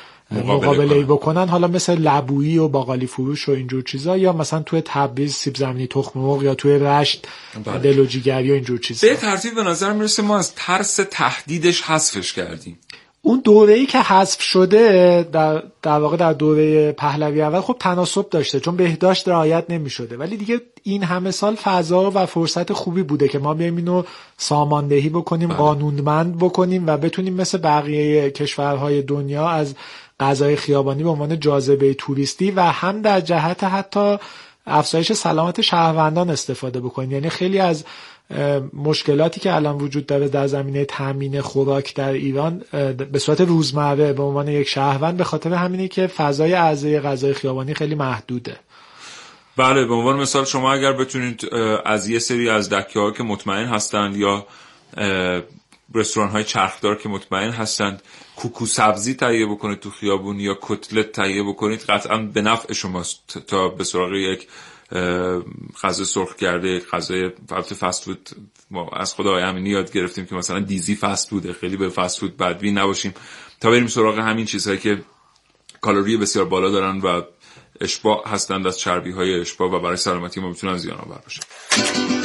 مقابله 0.42 0.94
ای 0.94 1.04
بکنن. 1.04 1.48
حالا 1.48 1.68
مثل 1.68 1.98
لبویی 1.98 2.58
و 2.58 2.68
باقالی 2.68 3.06
فروش 3.06 3.48
و 3.48 3.52
اینجور 3.52 3.82
چیزا 3.82 4.16
یا 4.16 4.32
مثلا 4.32 4.62
توی 4.62 4.82
تبریز 4.84 5.34
سیب 5.34 5.56
زمینی 5.56 5.86
تخم 5.86 6.20
مرغ 6.20 6.42
یا 6.42 6.54
توی 6.54 6.78
رشت 6.78 7.26
بله. 7.64 7.78
دل 7.78 7.98
و 7.98 8.04
جیگری 8.04 8.50
و 8.50 8.54
اینجور 8.54 8.78
چیزا. 8.78 9.08
به 9.08 9.16
ترتیب 9.16 9.54
به 9.54 9.62
نظر 9.62 9.92
می‌رسه 9.92 10.22
ما 10.22 10.38
از 10.38 10.54
ترس 10.54 11.00
تهدیدش 11.10 11.82
حذفش 11.82 12.32
کردیم. 12.32 12.78
اون 13.26 13.40
دوره 13.44 13.74
ای 13.74 13.86
که 13.86 13.98
حذف 13.98 14.42
شده 14.42 15.22
در, 15.32 15.62
در 15.82 15.98
واقع 15.98 16.16
در 16.16 16.32
دوره 16.32 16.92
پهلوی 16.92 17.42
اول 17.42 17.60
خب 17.60 17.76
تناسب 17.80 18.30
داشته 18.30 18.60
چون 18.60 18.76
بهداشت 18.76 19.28
رعایت 19.28 19.64
نمی 19.68 19.90
شده 19.90 20.16
ولی 20.16 20.36
دیگه 20.36 20.60
این 20.82 21.02
همه 21.02 21.30
سال 21.30 21.54
فضا 21.54 22.10
و 22.14 22.26
فرصت 22.26 22.72
خوبی 22.72 23.02
بوده 23.02 23.28
که 23.28 23.38
ما 23.38 23.54
بیایم 23.54 23.76
اینو 23.76 24.02
ساماندهی 24.36 25.08
بکنیم 25.08 25.48
بله. 25.48 25.58
قانونمند 25.58 26.38
بکنیم 26.38 26.86
و 26.86 26.96
بتونیم 26.96 27.34
مثل 27.34 27.58
بقیه 27.58 28.30
کشورهای 28.30 29.02
دنیا 29.02 29.48
از 29.48 29.74
غذای 30.20 30.56
خیابانی 30.56 31.02
به 31.02 31.08
عنوان 31.08 31.40
جاذبه 31.40 31.94
توریستی 31.94 32.50
و 32.50 32.60
هم 32.60 33.02
در 33.02 33.20
جهت 33.20 33.64
حتی 33.64 34.18
افزایش 34.66 35.12
سلامت 35.12 35.60
شهروندان 35.60 36.30
استفاده 36.30 36.80
بکنیم. 36.80 37.12
یعنی 37.12 37.28
خیلی 37.28 37.58
از 37.58 37.84
مشکلاتی 38.72 39.40
که 39.40 39.54
الان 39.54 39.76
وجود 39.78 40.06
داره 40.06 40.28
در 40.28 40.46
زمینه 40.46 40.84
تامین 40.84 41.40
خوراک 41.40 41.94
در 41.94 42.12
ایران 42.12 42.62
به 43.12 43.18
صورت 43.18 43.40
روزمره 43.40 44.12
به 44.12 44.22
عنوان 44.22 44.48
یک 44.48 44.68
شهروند 44.68 45.16
به 45.16 45.24
خاطر 45.24 45.54
همینه 45.54 45.88
که 45.88 46.06
فضای 46.06 46.52
عرضه 46.52 47.00
غذای 47.00 47.34
خیابانی 47.34 47.74
خیلی 47.74 47.94
محدوده. 47.94 48.56
بله 49.56 49.84
به 49.84 49.94
عنوان 49.94 50.16
مثال 50.16 50.44
شما 50.44 50.72
اگر 50.72 50.92
بتونید 50.92 51.54
از 51.84 52.08
یه 52.08 52.18
سری 52.18 52.48
از 52.48 52.70
دکه 52.70 53.12
که 53.16 53.22
مطمئن 53.22 53.66
هستند 53.66 54.16
یا 54.16 54.46
رستوران 55.94 56.30
های 56.30 56.44
چرخدار 56.44 56.96
که 56.96 57.08
مطمئن 57.08 57.50
هستند 57.50 58.02
کوکو 58.36 58.66
سبزی 58.66 59.14
تهیه 59.14 59.46
بکنید 59.46 59.80
تو 59.80 59.90
خیابون 59.90 60.40
یا 60.40 60.58
کتلت 60.62 61.12
تهیه 61.12 61.42
بکنید 61.42 61.80
قطعا 61.80 62.18
به 62.18 62.42
نفع 62.42 62.72
شماست. 62.72 63.38
تا 63.46 63.68
به 63.68 63.84
سراغ 63.84 64.12
یک 64.12 64.48
غذا 65.82 66.04
سرخ 66.04 66.36
کرده 66.36 66.80
غذای 66.80 67.30
فست 67.80 68.04
فود 68.04 68.30
ما 68.70 68.88
از 68.88 69.14
خدا 69.14 69.36
امینی 69.36 69.70
یاد 69.70 69.92
گرفتیم 69.92 70.26
که 70.26 70.34
مثلا 70.34 70.60
دیزی 70.60 70.96
فست 70.96 71.30
فوده 71.30 71.52
خیلی 71.52 71.76
به 71.76 71.88
فست 71.88 72.20
فود 72.20 72.36
بدبی 72.36 72.70
نباشیم. 72.70 73.14
تا 73.60 73.70
بریم 73.70 73.86
سراغ 73.86 74.18
همین 74.18 74.44
چیزهایی 74.46 74.78
که 74.78 75.02
کالری 75.80 76.16
بسیار 76.16 76.44
بالا 76.44 76.70
دارن 76.70 77.00
و 77.00 77.22
اشباع 77.80 78.28
هستند 78.28 78.66
از 78.66 78.78
چربی 78.78 79.12
های 79.12 79.40
اشباع 79.40 79.70
و 79.70 79.80
برای 79.80 79.96
سلامتی 79.96 80.40
ما 80.40 80.48
می‌تونن 80.48 80.76
زیان 80.76 80.98
آور 80.98 81.18
باشن 81.18 82.23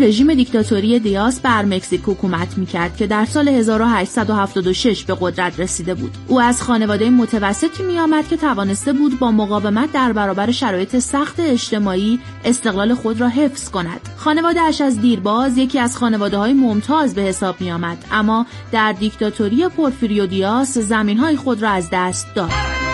رژیم 0.00 0.34
دیکتاتوری 0.34 0.98
دیاس 0.98 1.40
بر 1.40 1.64
مکزیک 1.64 2.00
حکومت 2.04 2.58
می‌کرد 2.58 2.96
که 2.96 3.06
در 3.06 3.24
سال 3.24 3.48
1876 3.48 5.04
به 5.04 5.16
قدرت 5.20 5.60
رسیده 5.60 5.94
بود. 5.94 6.14
او 6.26 6.40
از 6.40 6.62
خانواده 6.62 7.10
متوسطی 7.10 7.82
میآمد 7.82 8.28
که 8.28 8.36
توانسته 8.36 8.92
بود 8.92 9.18
با 9.18 9.30
مقاومت 9.30 9.92
در 9.92 10.12
برابر 10.12 10.50
شرایط 10.50 10.98
سخت 10.98 11.40
اجتماعی 11.40 12.20
استقلال 12.44 12.94
خود 12.94 13.20
را 13.20 13.28
حفظ 13.28 13.70
کند. 13.70 14.00
خانواده 14.16 14.60
اش 14.60 14.80
از 14.80 15.00
دیرباز 15.00 15.58
یکی 15.58 15.78
از 15.78 15.96
خانواده 15.96 16.36
های 16.36 16.52
ممتاز 16.52 17.14
به 17.14 17.22
حساب 17.22 17.60
می 17.60 17.72
آمد 17.72 18.04
اما 18.12 18.46
در 18.72 18.92
دیکتاتوری 18.92 19.68
پورفیریو 19.68 20.26
دیاس 20.26 20.78
زمین 20.78 21.18
های 21.18 21.36
خود 21.36 21.62
را 21.62 21.70
از 21.70 21.88
دست 21.92 22.34
داد. 22.34 22.85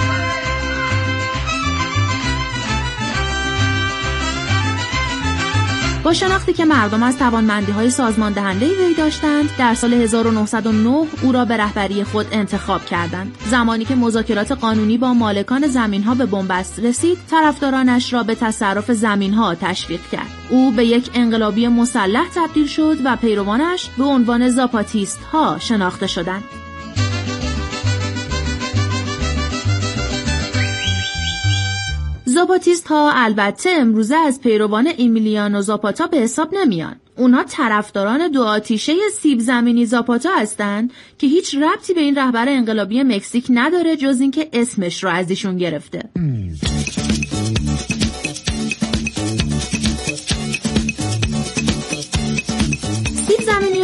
با 6.04 6.12
شناختی 6.12 6.52
که 6.52 6.64
مردم 6.64 7.02
از 7.02 7.18
توانمندی 7.18 7.72
های 7.72 7.90
سازمان 7.90 8.32
دهنده 8.32 8.66
وی 8.66 8.94
داشتند 8.94 9.50
در 9.58 9.74
سال 9.74 9.94
1909 9.94 11.06
او 11.22 11.32
را 11.32 11.44
به 11.44 11.56
رهبری 11.56 12.04
خود 12.04 12.26
انتخاب 12.32 12.84
کردند. 12.84 13.36
زمانی 13.46 13.84
که 13.84 13.94
مذاکرات 13.94 14.52
قانونی 14.52 14.98
با 14.98 15.14
مالکان 15.14 15.66
زمین 15.66 16.02
ها 16.02 16.14
به 16.14 16.26
بنبست 16.26 16.78
رسید 16.78 17.18
طرفدارانش 17.30 18.12
را 18.12 18.22
به 18.22 18.34
تصرف 18.34 18.92
زمین 18.92 19.34
ها 19.34 19.54
تشویق 19.54 20.00
کرد. 20.12 20.30
او 20.50 20.70
به 20.70 20.84
یک 20.84 21.10
انقلابی 21.14 21.68
مسلح 21.68 22.26
تبدیل 22.34 22.66
شد 22.66 22.96
و 23.04 23.16
پیروانش 23.16 23.90
به 23.98 24.04
عنوان 24.04 24.48
زاپاتیست 24.48 25.18
ها 25.32 25.58
شناخته 25.58 26.06
شدند. 26.06 26.44
زاپاتیست 32.32 32.86
ها 32.86 33.12
البته 33.14 33.70
امروزه 33.70 34.16
از 34.16 34.40
پیروان 34.40 34.86
ایمیلیانو 34.86 35.62
زاپاتا 35.62 36.06
به 36.06 36.16
حساب 36.16 36.54
نمیان. 36.54 36.96
اونها 37.16 37.44
طرفداران 37.44 38.28
دو 38.28 38.42
آتیشه 38.42 38.92
سیب 39.20 39.40
زمینی 39.40 39.86
زاپاتا 39.86 40.30
هستند 40.36 40.92
که 41.18 41.26
هیچ 41.26 41.54
ربطی 41.54 41.94
به 41.94 42.00
این 42.00 42.16
رهبر 42.16 42.48
انقلابی 42.48 43.02
مکزیک 43.02 43.46
نداره 43.50 43.96
جز 43.96 44.20
اینکه 44.20 44.48
اسمش 44.52 45.04
رو 45.04 45.10
از 45.10 45.30
ایشون 45.30 45.56
گرفته. 45.56 46.02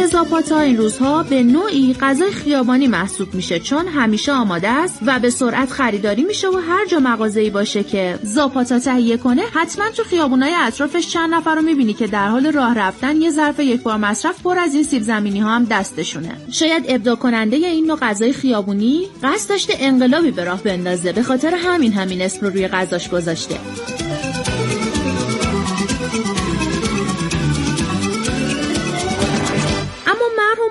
زاپاتا 0.09 0.59
این 0.59 0.77
روزها 0.77 1.23
به 1.23 1.43
نوعی 1.43 1.95
غذای 2.01 2.31
خیابانی 2.31 2.87
محسوب 2.87 3.33
میشه 3.33 3.59
چون 3.59 3.87
همیشه 3.87 4.31
آماده 4.31 4.69
است 4.69 4.99
و 5.05 5.19
به 5.19 5.29
سرعت 5.29 5.69
خریداری 5.69 6.23
میشه 6.23 6.47
و 6.49 6.57
هر 6.57 6.85
جا 6.85 6.99
مغازه‌ای 6.99 7.49
باشه 7.49 7.83
که. 7.83 8.19
زاپاتا 8.23 8.79
تهیه 8.79 9.17
کنه 9.17 9.41
حتما 9.53 9.89
تو 9.89 10.03
خیابونای 10.03 10.53
اطرافش 10.53 11.07
چند 11.07 11.33
نفر 11.33 11.55
رو 11.55 11.61
می‌بینی 11.61 11.93
که 11.93 12.07
در 12.07 12.27
حال 12.27 12.51
راه 12.51 12.79
رفتن 12.79 13.21
یه 13.21 13.31
ظرف 13.31 13.59
یک 13.59 13.83
بار 13.83 13.97
مصرف 13.97 14.41
پر 14.41 14.57
از 14.59 14.73
این 14.73 14.83
سیب 14.83 15.03
زمینی 15.03 15.39
ها 15.39 15.49
هم 15.49 15.63
دستشونه. 15.63 16.31
شاید 16.51 16.85
ابدا 16.87 17.15
کننده 17.15 17.55
این 17.55 17.87
نوع 17.87 17.99
غذای 17.99 18.33
خیابونی 18.33 19.07
قصد 19.23 19.49
داشته 19.49 19.73
انقلابی 19.79 20.31
به 20.31 20.43
راه 20.43 20.63
بندازه 20.63 21.11
به 21.13 21.23
خاطر 21.23 21.55
همین 21.55 21.93
همین 21.93 22.21
اسم 22.21 22.45
رو 22.45 22.51
روی 22.51 22.67
غذاش 22.67 23.09
گذاشته. 23.09 23.55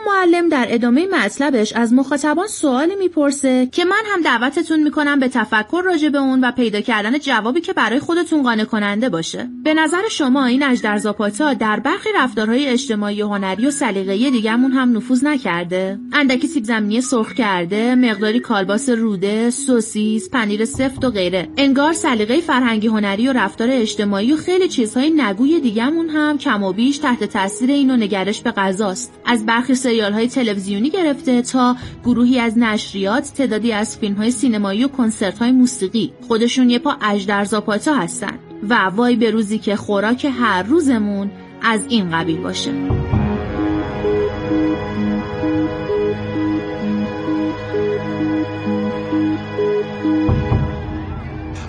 معلم 0.08 0.48
در 0.48 0.66
ادامه 0.68 1.06
مطلبش 1.06 1.72
از 1.72 1.92
مخاطبان 1.92 2.46
سوالی 2.46 2.96
می‌پرسه 2.96 3.68
که 3.72 3.84
من 3.84 4.02
هم 4.06 4.22
دعوتتون 4.22 4.82
می‌کنم 4.82 5.20
به 5.20 5.28
تفکر 5.28 5.82
راجع 5.84 6.08
به 6.08 6.18
اون 6.18 6.44
و 6.44 6.52
پیدا 6.52 6.80
کردن 6.80 7.18
جوابی 7.18 7.60
که 7.60 7.72
برای 7.72 7.98
خودتون 7.98 8.42
قانع 8.42 8.64
کننده 8.64 9.08
باشه. 9.08 9.48
به 9.64 9.74
نظر 9.74 10.08
شما 10.10 10.44
این 10.44 10.62
اجدر 10.62 10.98
زاپاتا 10.98 11.54
در 11.54 11.80
برخی 11.80 12.08
رفتارهای 12.14 12.66
اجتماعی 12.66 13.22
و 13.22 13.28
هنری 13.28 13.66
و 13.66 13.70
سلیقه‌ای 13.70 14.30
دیگرمون 14.30 14.72
هم 14.72 14.96
نفوذ 14.96 15.24
نکرده؟ 15.24 15.98
اندکی 16.12 16.46
سیب 16.46 16.64
زمینی 16.64 17.00
سرخ 17.00 17.32
کرده 17.32 17.94
مقداری 17.94 18.40
کالباس 18.40 18.88
روده 18.88 19.50
سوسیس 19.50 20.30
پنیر 20.30 20.64
سفت 20.64 21.04
و 21.04 21.10
غیره. 21.10 21.48
انگار 21.56 21.92
سلیقه 21.92 22.40
فرهنگی 22.40 22.86
هنری 22.86 23.28
و 23.28 23.32
رفتار 23.32 23.68
اجتماعی 23.70 24.32
و 24.32 24.36
خیلی 24.36 24.68
چیزهای 24.68 25.10
نگوی 25.10 25.60
دیگرمون 25.60 26.08
هم 26.08 26.38
کم 26.38 26.62
و 26.62 26.72
بیش 26.72 26.98
تحت 26.98 27.24
تاثیر 27.24 27.70
اینو 27.70 27.96
نگرش 27.96 28.40
به 28.40 28.50
غذاست. 28.50 29.12
از 29.26 29.46
برخی 29.46 29.74
سریال 29.98 30.12
های 30.12 30.28
تلویزیونی 30.28 30.90
گرفته 30.90 31.42
تا 31.42 31.76
گروهی 32.04 32.38
از 32.38 32.58
نشریات 32.58 33.32
تعدادی 33.36 33.72
از 33.72 33.98
فیلم 33.98 34.14
های 34.14 34.30
سینمایی 34.30 34.84
و 34.84 34.88
کنسرت 34.88 35.38
های 35.38 35.52
موسیقی. 35.52 36.12
خودشون 36.28 36.70
یه 36.70 36.78
پا 36.78 36.96
اجدر 37.02 37.44
زاپاتا 37.44 37.94
هستن. 37.94 38.38
و 38.68 38.74
وای 38.74 39.16
به 39.16 39.30
روزی 39.30 39.58
که 39.58 39.76
خوراک 39.76 40.24
هر 40.24 40.62
روزمون 40.62 41.30
از 41.62 41.86
این 41.88 42.10
قبیل 42.10 42.38
باشه. 42.40 42.72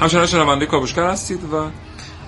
همچنان 0.02 0.26
شنونده 0.26 0.66
کابوشگر 0.66 1.08
هستید 1.08 1.44
و 1.44 1.70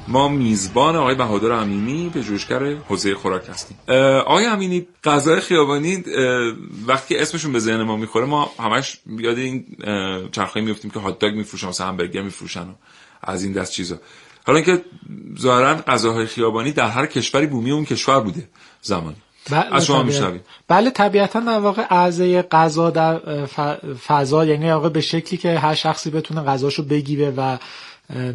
ما 0.07 0.27
میزبان 0.27 0.95
آقای 0.95 1.15
بهادر 1.15 1.51
امینی 1.51 2.09
پژوهشگر 2.09 2.75
حوزه 2.75 3.15
خوراک 3.15 3.49
هستیم. 3.49 3.77
آقای 4.19 4.45
امینی 4.45 4.87
غذای 5.03 5.39
خیابانی 5.39 6.03
وقتی 6.87 7.17
اسمشون 7.17 7.53
به 7.53 7.59
ذهن 7.59 7.83
ما 7.83 7.97
می‌خوره 7.97 8.25
ما 8.25 8.51
همش 8.59 8.97
یاد 9.07 9.37
این 9.37 9.65
چرخهایی 10.31 10.65
میفتیم 10.65 10.91
که 10.91 10.99
هات 10.99 11.19
داگ 11.19 11.35
میفروشن 11.35 11.67
مثلا 11.67 11.87
همبرگر 11.87 12.21
میفروشن 12.21 12.61
و 12.61 12.73
از 13.23 13.43
این 13.43 13.53
دست 13.53 13.71
چیزا. 13.71 13.97
حالا 14.47 14.59
اینکه 14.59 14.83
ظاهرا 15.39 15.75
غذاهای 15.75 16.25
خیابانی 16.25 16.71
در 16.71 16.87
هر 16.87 17.05
کشوری 17.05 17.47
بومی 17.47 17.71
اون 17.71 17.85
کشور 17.85 18.19
بوده 18.19 18.47
زمانی 18.81 19.15
بله 19.49 19.75
از 19.75 19.85
شما 19.85 20.03
میشنویم. 20.03 20.41
بله 20.67 20.89
طبیعتا 20.89 21.39
در 21.39 21.59
واقع 21.59 21.85
اعضای 21.89 22.41
غذا 22.41 22.89
در 22.89 23.45
فضا 24.07 24.45
یعنی 24.45 24.71
واقع 24.71 24.89
به 24.89 25.01
شکلی 25.01 25.37
که 25.37 25.59
هر 25.59 25.73
شخصی 25.73 26.09
بتونه 26.09 26.41
غذاشو 26.41 26.83
بگیره 26.83 27.33
و 27.37 27.57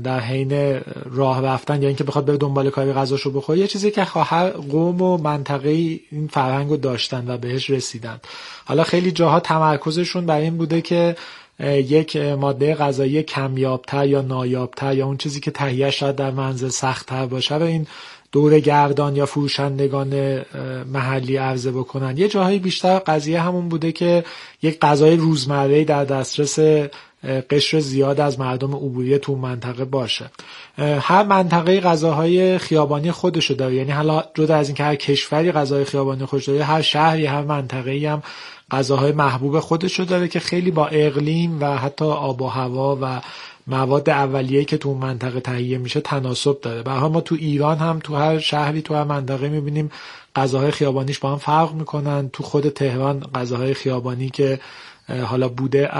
در 0.04 0.20
حین 0.20 0.80
راه 1.10 1.42
رفتن 1.42 1.82
یا 1.82 1.88
اینکه 1.88 2.04
بخواد 2.04 2.24
به 2.24 2.36
دنبال 2.36 2.70
کاری 2.70 2.92
غذاشو 2.92 3.30
بخوره 3.30 3.58
یه 3.58 3.66
چیزی 3.66 3.90
که 3.90 4.02
هر 4.02 4.50
قوم 4.50 5.02
و 5.02 5.16
منطقه 5.16 5.68
این 5.68 6.28
فرهنگ 6.32 6.70
رو 6.70 6.76
داشتن 6.76 7.24
و 7.30 7.36
بهش 7.36 7.70
رسیدن. 7.70 8.20
حالا 8.64 8.84
خیلی 8.84 9.10
جاها 9.12 9.40
تمرکزشون 9.40 10.26
بر 10.26 10.38
این 10.38 10.56
بوده 10.56 10.80
که 10.80 11.16
یک 11.64 12.16
ماده 12.16 12.74
غذایی 12.74 13.22
کمیابتر 13.22 14.06
یا 14.06 14.20
نایابتر 14.20 14.94
یا 14.94 15.06
اون 15.06 15.16
چیزی 15.16 15.40
که 15.40 15.50
تهیه 15.50 15.90
شاید 15.90 16.16
در 16.16 16.30
منزل 16.30 16.68
سختتر 16.68 17.26
باشه. 17.26 17.54
و 17.54 17.62
این 17.62 17.86
دور 18.32 18.60
گردان 18.60 19.16
یا 19.16 19.26
فروشندگان 19.26 20.40
محلی 20.92 21.36
عرضه 21.36 21.72
بکنن. 21.72 22.18
یه 22.18 22.28
جاهایی 22.28 22.58
بیشتر 22.58 22.98
قضیه 22.98 23.40
همون 23.40 23.68
بوده 23.68 23.92
که 23.92 24.24
یک 24.62 24.78
غذای 24.80 25.16
روزمره 25.16 25.84
در 25.84 26.04
دسترس 26.04 26.58
قشر 27.50 27.80
زیاد 27.80 28.20
از 28.20 28.40
مردم 28.40 28.74
عبوری 28.74 29.18
تو 29.18 29.36
منطقه 29.36 29.84
باشه. 29.84 30.30
هر 30.78 31.22
منطقه 31.22 31.80
غذاهای 31.80 32.58
خیابانی 32.58 33.12
خودشو 33.12 33.54
داره. 33.54 33.74
یعنی 33.74 33.90
حالا 33.90 34.24
جدا 34.34 34.56
از 34.56 34.68
اینکه 34.68 34.84
هر 34.84 34.94
کشوری 34.94 35.52
غذای 35.52 35.84
خیابانی 35.84 36.24
خودش 36.24 36.48
داره 36.48 36.64
هر 36.64 36.82
شهری 36.82 37.26
هر 37.26 37.42
منطقه 37.42 38.08
هم 38.10 38.22
غذاهای 38.70 39.12
محبوب 39.12 39.60
خودشو 39.60 40.04
داره 40.04 40.28
که 40.28 40.40
خیلی 40.40 40.70
با 40.70 40.86
اقلیم 40.86 41.58
و 41.60 41.76
حتی 41.76 42.04
آب 42.04 42.42
و 42.42 42.46
هوا 42.46 42.98
و 43.02 43.20
مواد 43.66 44.10
اولیه 44.10 44.64
که 44.64 44.76
تو 44.76 44.94
منطقه 44.94 45.40
تهیه 45.40 45.78
میشه 45.78 46.00
تناسب 46.00 46.60
داره. 46.60 46.82
به 46.82 46.92
ما 46.92 47.20
تو 47.20 47.34
ایران 47.34 47.78
هم 47.78 47.98
تو 47.98 48.14
هر 48.16 48.38
شهری 48.38 48.82
تو 48.82 48.94
هر 48.94 49.04
منطقه 49.04 49.48
می‌بینیم 49.48 49.90
غذاهای 50.36 50.70
خیابانیش 50.70 51.18
با 51.18 51.32
هم 51.32 51.38
فرق 51.38 51.72
می‌کنن. 51.74 52.30
تو 52.32 52.42
خود 52.42 52.68
تهران 52.68 53.20
غذاهای 53.34 53.74
خیابانی 53.74 54.30
که 54.30 54.60
حالا 55.24 55.48
بوده 55.48 55.90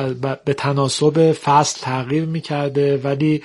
به 0.45 0.55
تناسب 0.55 1.33
فصل 1.33 1.81
تغییر 1.81 2.25
می‌کرده. 2.25 2.97
ولی 2.97 3.43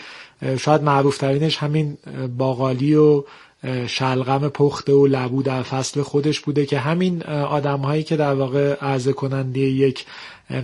شاید 0.59 0.83
معروف 0.83 1.17
ترینش 1.17 1.57
همین 1.57 1.97
باقالی 2.37 2.95
و 2.95 3.23
شلغم 3.87 4.49
پخته 4.49 4.93
و 4.93 5.07
لبو 5.07 5.43
در 5.43 5.63
فصل 5.63 6.01
خودش 6.01 6.39
بوده 6.39 6.65
که 6.65 6.79
همین 6.79 7.23
آدم 7.23 7.79
هایی 7.79 8.03
که 8.03 8.17
در 8.17 8.33
واقع 8.33 8.73
عرضه 8.73 9.13
کننده 9.13 9.59
یک 9.59 10.05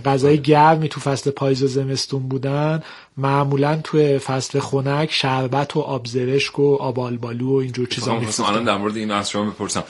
غذای 0.04 0.38
گرمی 0.38 0.88
تو 0.88 1.00
فصل 1.00 1.30
پاییز 1.30 1.62
و 1.62 1.66
زمستون 1.66 2.28
بودن 2.28 2.82
معمولا 3.16 3.80
تو 3.84 4.18
فصل 4.18 4.60
خنک 4.60 5.12
شربت 5.12 5.76
و 5.76 5.80
آبزرشک 5.80 6.58
و 6.58 6.74
آبالبالو 6.74 7.50
و 7.50 7.54
اینجور 7.54 7.88
چیزا 7.88 8.14
میفروختن 8.14 8.42
الان 8.42 8.64
در 8.64 8.76
مورد 8.76 8.96
این 8.96 9.10
از 9.10 9.30
شما 9.30 9.44
بپرسم 9.44 9.84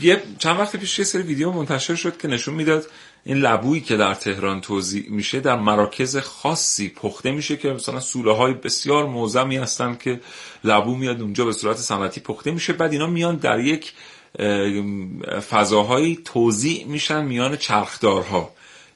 یه 0.00 0.22
چند 0.38 0.60
وقت 0.60 0.76
پیش 0.76 0.98
یه 0.98 1.04
سری 1.04 1.22
ویدیو 1.22 1.50
منتشر 1.50 1.94
شد 1.94 2.16
که 2.16 2.28
نشون 2.28 2.54
می‌داد 2.54 2.86
این 3.26 3.36
لبویی 3.36 3.80
که 3.80 3.96
در 3.96 4.14
تهران 4.14 4.60
توضیح 4.60 5.06
میشه 5.10 5.40
در 5.40 5.56
مراکز 5.56 6.16
خاصی 6.16 6.88
پخته 6.88 7.30
میشه 7.30 7.56
که 7.56 7.68
مثلا 7.68 8.00
سوله 8.00 8.32
های 8.32 8.52
بسیار 8.52 9.06
موزمی 9.06 9.56
هستن 9.56 9.96
که 10.00 10.20
لبو 10.64 10.96
میاد 10.96 11.22
اونجا 11.22 11.44
به 11.44 11.52
صورت 11.52 11.76
صنعتی 11.76 12.20
پخته 12.20 12.50
میشه. 12.50 12.72
بعد 12.72 12.92
اینا 12.92 13.06
میان 13.06 13.36
در 13.36 13.60
یک 13.60 13.92
فضاهایی 15.50 16.18
توضیح 16.24 16.86
میشن 16.86 17.24
میان 17.24 17.56
چرخدارها. 17.56 18.50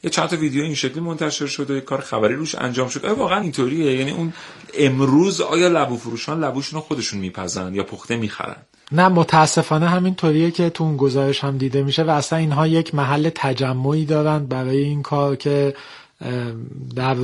یه 0.05 0.11
چند 0.11 0.29
تا 0.29 0.37
ویدیو 0.37 0.63
این 0.63 0.75
شکلی 0.75 1.01
منتشر 1.01 1.47
شده 1.47 1.75
یه 1.75 1.81
کار 1.81 2.01
خبری 2.01 2.35
روش 2.35 2.55
انجام 2.55 2.89
شد 2.89 3.05
آیا 3.05 3.15
واقعا 3.15 3.41
اینطوریه؟ 3.41 3.97
یعنی 3.97 4.11
اون 4.11 4.33
امروز 4.79 5.41
آیا 5.41 5.69
لبو 5.69 5.97
فروشان 5.97 6.45
لبوشون 6.45 6.81
خودشون 6.81 7.21
میپزن 7.21 7.75
یا 7.75 7.83
پخته 7.83 8.17
می‌خرن؟ 8.17 8.57
نه 8.93 9.09
متاسفانه 9.09 9.89
همین 9.89 10.15
طوریه 10.15 10.51
که 10.51 10.71
تو 10.71 10.85
اون 10.85 10.97
گزارش 10.97 11.45
هم 11.45 11.59
دیده 11.59 11.83
میشه 11.83 12.03
و 12.03 12.11
اصلا 12.11 12.39
اینها 12.39 12.67
یک 12.67 12.95
محل 12.95 13.31
تجمعی 13.35 14.05
دارن 14.05 14.47
برای 14.47 14.79
این 14.79 15.03
کار 15.03 15.37
که 15.37 15.75
در 16.97 17.17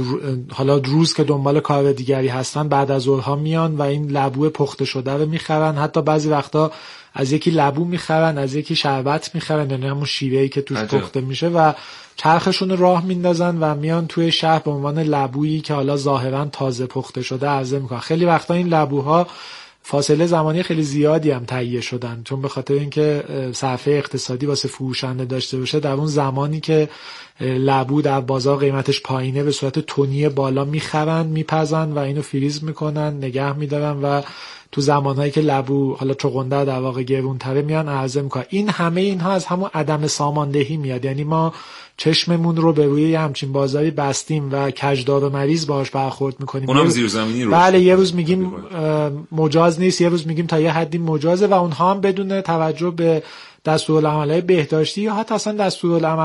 حالا 0.52 0.76
روز 0.76 1.14
که 1.14 1.24
دنبال 1.24 1.60
کار 1.60 1.92
دیگری 1.92 2.28
هستن 2.28 2.68
بعد 2.68 2.90
از 2.90 3.02
ظهرها 3.02 3.36
میان 3.36 3.76
و 3.76 3.82
این 3.82 4.10
لبو 4.10 4.48
پخته 4.48 4.84
شده 4.84 5.12
رو 5.12 5.26
می‌خرن. 5.26 5.76
حتی 5.78 6.02
بعضی 6.02 6.28
وقتا 6.28 6.72
از 7.14 7.32
یکی 7.32 7.50
لبو 7.50 7.84
می‌خرن 7.84 8.38
از 8.38 8.54
یکی 8.54 8.76
شربت 8.76 9.34
می‌خرن 9.34 9.70
یعنی 9.70 9.86
همون 9.86 10.04
شیوهی 10.04 10.48
که 10.48 10.62
توش 10.62 10.78
پخته 10.78 11.20
میشه 11.20 11.48
و 11.48 11.72
چرخشون 12.16 12.76
راه 12.76 13.04
میندازن 13.04 13.58
و 13.58 13.74
میان 13.74 14.06
توی 14.06 14.32
شهر 14.32 14.58
به 14.58 14.70
عنوان 14.70 14.98
لبویی 14.98 15.60
که 15.60 15.74
حالا 15.74 15.96
ظاهرا 15.96 16.44
تازه 16.44 16.86
پخته 16.86 17.22
شده 17.22 17.46
عرضه 17.46 17.78
می‌کنن. 17.78 17.98
خیلی 17.98 18.24
وقتا 18.24 18.54
این 18.54 18.68
لبوها 18.68 19.26
فاصله 19.88 20.26
زمانی 20.26 20.62
خیلی 20.62 20.82
زیادی 20.82 21.30
هم 21.30 21.44
تهیه 21.44 21.80
شدن. 21.80 22.22
چون 22.24 22.42
به 22.42 22.48
خاطر 22.48 22.74
اینکه 22.74 23.24
صرفه 23.52 23.90
اقتصادی 23.90 24.46
واسه 24.46 24.68
فروشنده 24.68 25.24
داشته 25.24 25.58
باشه 25.58 25.80
در 25.80 25.92
اون 25.92 26.06
زمانی 26.06 26.60
که 26.60 26.88
لبو 27.40 28.02
در 28.02 28.20
بازار 28.20 28.56
قیمتش 28.56 29.02
پایینه 29.02 29.42
به 29.42 29.50
صورت 29.50 29.78
تونی 29.78 30.28
بالا 30.28 30.64
می‌خرن 30.64 31.26
میپزن 31.26 31.92
و 31.92 31.98
اینو 31.98 32.22
فریز 32.22 32.64
می‌کنن 32.64 33.16
نگه 33.16 33.58
میدارن 33.58 34.02
و 34.02 34.22
تو 34.76 34.82
زمانهایی 34.82 35.30
که 35.30 35.40
لبو 35.40 35.94
حالا 35.94 36.14
چغنده 36.14 36.64
در 36.64 36.80
واقع 36.80 37.02
گرونتره 37.02 37.62
میان 37.62 37.88
عرضه 37.88 38.22
می‌کنن. 38.22 38.44
این 38.48 38.68
همه 38.68 39.00
اینها 39.00 39.32
از 39.32 39.46
همون 39.46 39.70
عدم 39.74 40.06
ساماندهی 40.06 40.76
میاد. 40.76 41.04
یعنی 41.04 41.24
ما 41.24 41.54
چشممون 41.96 42.56
رو 42.56 42.72
به 42.72 42.86
روی 42.86 43.14
همچین 43.14 43.52
بازاری 43.52 43.90
بستیم 43.90 44.48
و 44.52 44.70
کجدار 44.70 45.24
و 45.24 45.30
مریض 45.30 45.66
باش 45.66 45.90
برخورد 45.90 46.40
می‌کنیم. 46.40 46.70
اونم 46.70 46.88
زیر 46.88 47.08
زمینی 47.08 47.44
رو 47.44 47.50
بله 47.50 47.80
یه 47.80 47.94
روز 47.94 48.14
میگیم 48.14 48.52
مجاز 49.32 49.80
نیست 49.80 50.00
یه 50.00 50.08
روز 50.08 50.26
میگیم 50.26 50.46
تا 50.46 50.60
یه 50.60 50.72
حدی 50.72 50.98
مجازه 50.98 51.46
و 51.46 51.54
اونها 51.54 51.90
هم 51.90 52.00
بدون 52.00 52.40
توجه 52.40 52.90
به 52.90 53.22
های 53.66 54.40
بهداشتی 54.40 55.02
یا 55.02 55.14
حتی 55.14 55.34
اصلا 55.34 55.70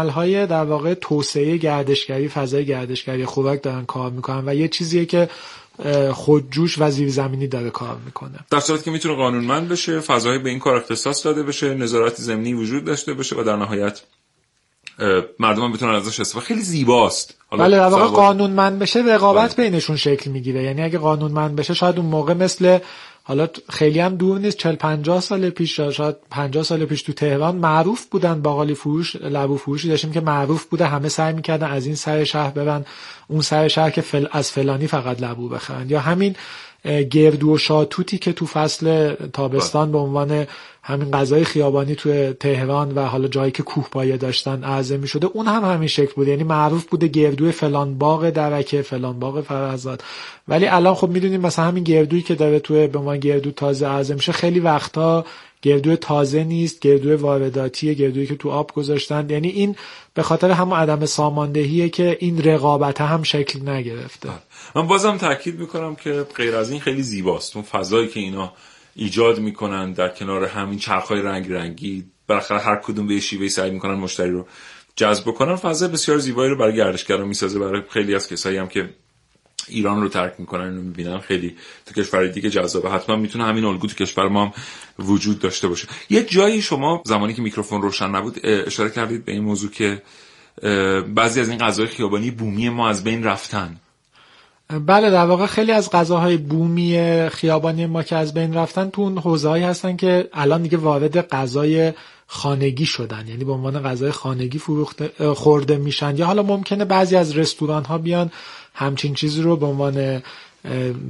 های 0.10 0.48
در 0.48 0.64
واقع 0.64 0.94
توسعه 0.94 1.58
گردشگری 1.58 2.28
فضای 2.28 2.66
گردشگری 2.66 3.26
خوراک 3.26 3.64
دارن 3.64 3.86
کار 3.86 4.12
می‌کنن 4.12 4.44
و 4.46 4.56
یه 4.56 4.68
چیزیه 4.68 5.06
که 5.06 5.30
خودجوش 6.14 6.76
و 6.80 6.92
زیر 6.92 7.10
زمینی 7.10 7.48
داره 7.48 7.70
کار 7.70 7.98
می‌کنه. 8.06 8.40
در 8.50 8.60
صورتی 8.60 8.84
که 8.84 8.92
می‌تونه 8.92 9.16
قانونمند 9.16 9.70
بشه 9.70 10.00
فضایی 10.00 10.40
به 10.40 10.50
این 10.50 10.60
کار 10.60 10.76
اختصاص 10.76 11.26
داده 11.26 11.44
بشه 11.44 11.74
نظارت 11.74 12.16
زمینی 12.16 12.54
وجود 12.54 12.86
داشته 12.86 13.14
باشه 13.14 13.36
و 13.40 13.44
در 13.44 13.56
نهایت 13.56 14.02
مردم 15.40 15.72
بتونن 15.72 15.96
ازش 15.96 16.20
استفاده 16.20 16.46
خیلی 16.46 16.62
زیباست. 16.62 17.36
بله 17.52 17.78
در 17.78 17.88
واقع 17.88 18.08
قانونمند 18.08 18.80
بشه 18.80 19.00
رقابت 19.00 19.56
بله. 19.56 19.70
بینشون 19.70 19.96
شکل 19.96 20.32
می‌گیره. 20.32 20.64
یعنی 20.64 20.82
اگه 20.82 20.98
قانونمند 20.98 21.56
بشه 21.56 21.74
شاید 21.74 21.98
اون 21.98 22.06
موقع 22.06 22.34
مثل 22.34 22.80
حالا 23.32 23.48
خیلی 23.70 24.00
هم 24.00 24.16
دور 24.16 24.40
نیست. 24.40 24.58
40 24.58 24.76
50 24.76 25.22
سال 25.22 25.50
پیش 25.50 25.80
شاید 25.80 26.16
50 26.30 26.64
سال 26.64 26.86
پیش 26.86 27.02
تو 27.02 27.14
تهران 27.14 27.56
معروف 27.56 28.06
بودن 28.06 28.42
باقالی 28.42 28.74
فروش 28.74 29.16
لبو 29.16 29.58
فروشی 29.58 29.90
داشتیم 29.90 30.12
که 30.12 30.22
معروف 30.22 30.66
بوده. 30.66 30.86
همه 30.86 31.10
سعی 31.10 31.34
می‌کردن 31.34 31.68
از 31.68 31.86
این 31.86 31.96
سر 31.96 32.24
شهر 32.24 32.50
برن 32.50 32.86
اون 33.28 33.42
سر 33.42 33.68
شهر 33.68 33.90
که 33.90 34.02
فل... 34.02 34.26
از 34.32 34.52
فلانی 34.52 34.88
فقط 34.88 35.22
لبو 35.22 35.50
بخرن. 35.50 35.90
یا 35.90 36.00
همین 36.00 36.36
گردو 36.84 37.54
و 37.54 37.58
شاتوتی 37.58 38.18
که 38.18 38.34
تو 38.34 38.46
فصل 38.46 39.14
تابستان 39.34 39.92
به 39.92 39.98
عنوان 39.98 40.48
همین 40.84 41.12
غذای 41.12 41.44
خیابانی 41.44 41.96
تو 41.96 42.34
تهران 42.34 42.92
و 42.96 43.06
حالا 43.06 43.28
جایی 43.28 43.52
که 43.52 43.64
کوه 43.64 43.88
پایه 43.92 44.18
داشتن 44.18 44.64
عرضه 44.64 44.98
می 44.98 45.08
شده 45.08 45.28
اون 45.28 45.48
هم 45.48 45.64
همین 45.64 45.88
شکل 45.88 46.14
بود. 46.14 46.28
یعنی 46.28 46.44
معروف 46.44 46.86
بوده 46.86 47.08
گردوی 47.08 47.52
فلان 47.52 47.98
باغ 47.98 48.30
درکه 48.30 48.82
فلان 48.82 49.20
باغ 49.20 49.42
فرزاد. 49.42 50.04
ولی 50.48 50.68
الان 50.68 50.96
خب 50.96 51.10
می‌دونیم 51.10 51.42
مثلا 51.42 51.66
همین 51.66 51.84
گردویی 51.84 52.22
که 52.22 52.36
داره 52.36 52.60
تو 52.60 52.88
به 52.88 53.00
عنوان 53.00 53.18
گردو 53.20 53.52
تازه 53.52 53.88
عرضه 53.88 54.14
میشه 54.14 54.32
خیلی 54.32 54.60
وقتا 54.60 55.26
گردو 55.62 55.96
تازه 55.96 56.44
نیست 56.44 56.80
گردو 56.80 57.18
وارداتیه 57.18 57.94
گردویی 57.94 58.28
که 58.28 58.36
تو 58.36 58.50
آب 58.50 58.72
گذاشتن. 58.74 59.30
یعنی 59.30 59.48
این 59.48 59.76
به 60.14 60.24
خاطر 60.24 60.52
همون 60.52 60.78
عدم 60.78 61.06
ساماندهیه 61.06 61.90
که 61.90 62.18
این 62.20 62.44
رقابت 62.44 63.02
هم 63.02 63.24
شکل 63.24 63.70
نگرفته. 63.70 64.30
من 64.76 64.88
بازم 64.88 65.18
تاکید 65.18 65.60
می‌کنم 65.60 65.96
که 65.96 66.26
غیر 66.36 66.56
از 66.56 66.72
این 66.72 66.80
خیلی 66.80 67.04
زیباست. 67.04 67.56
اون 67.56 67.66
فضایی 67.66 68.08
که 68.08 68.20
اینا 68.20 68.54
ایجاد 68.96 69.40
می‌کنن 69.40 69.94
در 69.94 70.10
کنار 70.10 70.46
همین 70.46 70.80
چرخهای 70.80 71.22
رنگ 71.22 71.52
رنگی 71.52 72.06
بالاخره 72.28 72.60
هر 72.60 72.76
کدوم 72.76 73.08
به 73.08 73.20
شیوه 73.20 73.48
سعی 73.48 73.72
می‌کنن 73.72 73.94
مشتری 73.94 74.32
رو 74.32 74.48
جذب 74.96 75.26
کنن 75.32 75.56
فضا 75.56 75.88
بسیار 75.88 76.18
زیبایی 76.18 76.50
رو 76.50 76.58
برای 76.58 76.76
گردشگران 76.76 77.28
می‌سازه. 77.28 77.60
برای 77.60 77.82
خیلی 77.90 78.16
از 78.16 78.30
کسایی 78.30 78.58
هم 78.58 78.68
که 78.68 78.90
ایران 79.68 80.02
رو 80.02 80.10
ترک 80.10 80.34
می‌کنن 80.38 80.64
اینو 80.64 80.82
می‌بینن 80.82 81.20
خیلی 81.20 81.56
تو 81.86 82.02
کشور 82.02 82.28
دیگه 82.28 82.50
جذابه. 82.50 82.90
حتما 82.90 83.16
می‌تونه 83.16 83.46
همین 83.46 83.66
الگو 83.66 83.88
تو 83.88 83.96
کشور 83.96 84.28
ما 84.28 84.46
هم 84.46 84.54
وجود 85.00 85.40
داشته 85.40 85.68
باشه. 85.68 85.88
یه 86.10 86.24
جایی 86.24 86.62
شما 86.62 87.04
زمانی 87.06 87.34
که 87.34 87.42
میکروفون 87.42 87.82
روشن 87.82 88.10
نبود 88.10 88.40
اشاره 88.44 88.90
کردید 88.90 89.26
به 89.26 89.32
این 89.32 89.44
موضوع 89.44 89.72
که 89.72 90.02
بعضی 91.16 91.42
از 91.42 91.50
این 91.50 91.58
غذای 91.58 91.88
خیابانی 91.88 92.32
بومی 92.32 92.70
ما 92.70 92.90
از 92.90 93.04
بین 93.04 93.24
رفتن. 93.24 93.78
بله 94.80 95.10
در 95.10 95.26
واقع 95.26 95.46
خیلی 95.46 95.72
از 95.72 95.90
غذاهای 95.90 96.38
بومی 96.38 97.00
خیابانی 97.32 97.86
ما 97.86 98.04
که 98.04 98.16
از 98.16 98.34
بین 98.34 98.54
رفتن 98.54 98.90
تو 98.90 99.02
اون 99.02 99.18
حوزه‌هایی 99.18 99.64
هستن 99.64 99.96
که 99.96 100.30
الان 100.34 100.62
دیگه 100.62 100.78
وارد 100.78 101.28
غذای 101.30 101.94
خانگی 102.28 102.86
شدن. 102.86 103.28
یعنی 103.28 103.44
به 103.44 103.52
عنوان 103.52 103.84
غذای 103.84 104.12
خانگی 104.12 104.58
فروخته 104.58 105.34
خورده 105.34 105.78
میشن. 105.78 106.18
یا 106.18 106.26
حالا 106.26 106.44
ممکنه 106.44 106.86
بعضی 106.86 107.16
از 107.16 107.38
رستوران 107.38 107.84
ها 107.86 107.98
بیان 107.98 108.32
همچین 108.74 109.14
چیزی 109.14 109.42
رو 109.42 109.56
به 109.58 109.66
عنوان 109.66 110.22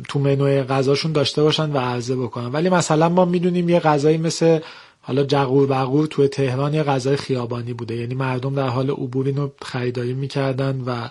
تو 0.07 0.19
منوی 0.19 0.63
غذاشون 0.63 1.11
داشته 1.11 1.43
باشن 1.43 1.71
و 1.71 1.77
عرضه 1.77 2.15
بکنن. 2.15 2.51
ولی 2.51 2.69
مثلا 2.69 3.09
ما 3.09 3.25
می‌دونیم 3.25 3.69
یه 3.69 3.79
غذایی 3.79 4.17
مثل 4.17 4.59
حالا 5.01 5.23
جغور 5.23 5.67
بغور 5.67 6.05
توی 6.05 6.27
تهران 6.27 6.73
یه 6.73 6.83
غذای 6.83 7.15
خیابانی 7.15 7.73
بوده. 7.73 7.95
یعنی 7.95 8.15
مردم 8.15 8.55
در 8.55 8.67
حال 8.67 8.89
عبور 8.89 9.25
اینو 9.25 9.49
خریداری 9.61 10.13
می‌کردن 10.13 10.83
و 10.85 11.09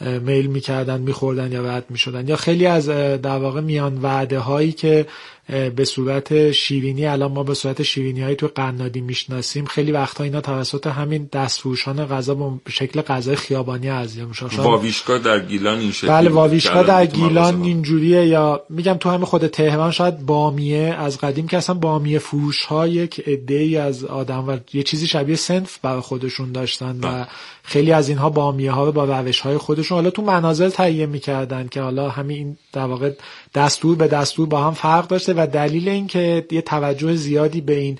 میل 0.00 0.46
می‌کردن 0.46 1.00
میخوردن 1.00 1.52
یا 1.52 1.62
رد 1.62 1.84
می‌شدن. 1.90 2.28
یا 2.28 2.36
خیلی 2.36 2.66
از 2.66 2.88
در 2.88 3.38
واقع 3.38 3.60
میان 3.60 3.98
وعده 4.02 4.38
هایی 4.38 4.72
که 4.72 5.06
به 5.50 5.84
صورت 5.84 6.52
شیرینی 6.52 7.06
الان 7.06 7.32
ما 7.32 7.42
به 7.42 7.54
صورت 7.54 7.82
شیرینی 7.82 8.22
هایی 8.22 8.36
تو 8.36 8.48
قنادی 8.54 9.00
می‌شناسیم. 9.00 9.64
خیلی 9.64 9.92
وقتا 9.92 10.24
اینا 10.24 10.40
توسط 10.40 10.86
همین 10.86 11.28
دستفروشان 11.32 12.06
غذا 12.06 12.34
به 12.34 12.70
شکل 12.70 13.02
غذای 13.02 13.36
خیابانی 13.36 13.90
ارزیابی 13.90 14.28
میشه 14.28 14.46
واویشکا 14.46 15.18
در 15.18 15.40
گیلان 15.40 15.78
این 15.78 15.92
شکلی 15.92 16.10
بله 16.10 16.30
واویشکا 16.30 16.82
در 16.82 17.06
گیلان 17.06 17.62
اینجوریه 17.62 18.26
یا 18.26 18.62
میگم 18.68 18.94
تو 18.94 19.10
همین 19.10 19.24
خود 19.24 19.46
تهران 19.46 19.90
شاید 19.90 20.26
بامیه 20.26 20.96
از 20.98 21.18
قدیم 21.18 21.46
که 21.46 21.56
اصلا 21.56 21.74
بامیه 21.74 22.18
فروش 22.18 22.64
ها 22.64 22.86
یک 22.86 23.20
عده 23.26 23.80
از 23.82 24.04
آدم 24.04 24.48
و 24.48 24.56
یه 24.72 24.82
چیزی 24.82 25.06
شبیه 25.06 25.36
سنف 25.36 25.78
برای 25.82 26.00
خودشون 26.00 26.52
داشتن 26.52 26.96
و 26.96 27.00
بله. 27.00 27.26
خیلی 27.62 27.92
از 27.92 28.08
اینها 28.08 28.30
بامیه 28.30 28.72
ها 28.72 28.84
رو 28.84 28.92
با 28.92 29.04
روش 29.04 29.40
های 29.40 29.58
خودشون. 29.58 29.98
حالا 29.98 30.10
تو 30.10 30.22
منازل 30.22 30.68
تهیه 30.68 31.06
می‌کردن 31.06 31.68
که 31.68 31.80
حالا 31.80 32.08
همین 32.08 32.56
در 32.72 32.84
واقع 32.84 33.10
دستور 33.54 33.96
به 33.96 34.08
دستور 34.08 34.46
با 34.46 34.62
هم 34.62 34.74
فرق 34.74 35.08
داشته 35.08 35.34
و 35.36 35.46
دلیل 35.52 35.88
اینکه 35.88 36.46
یه 36.50 36.62
توجه 36.62 37.14
زیادی 37.14 37.60
به 37.60 37.78
این 37.78 37.98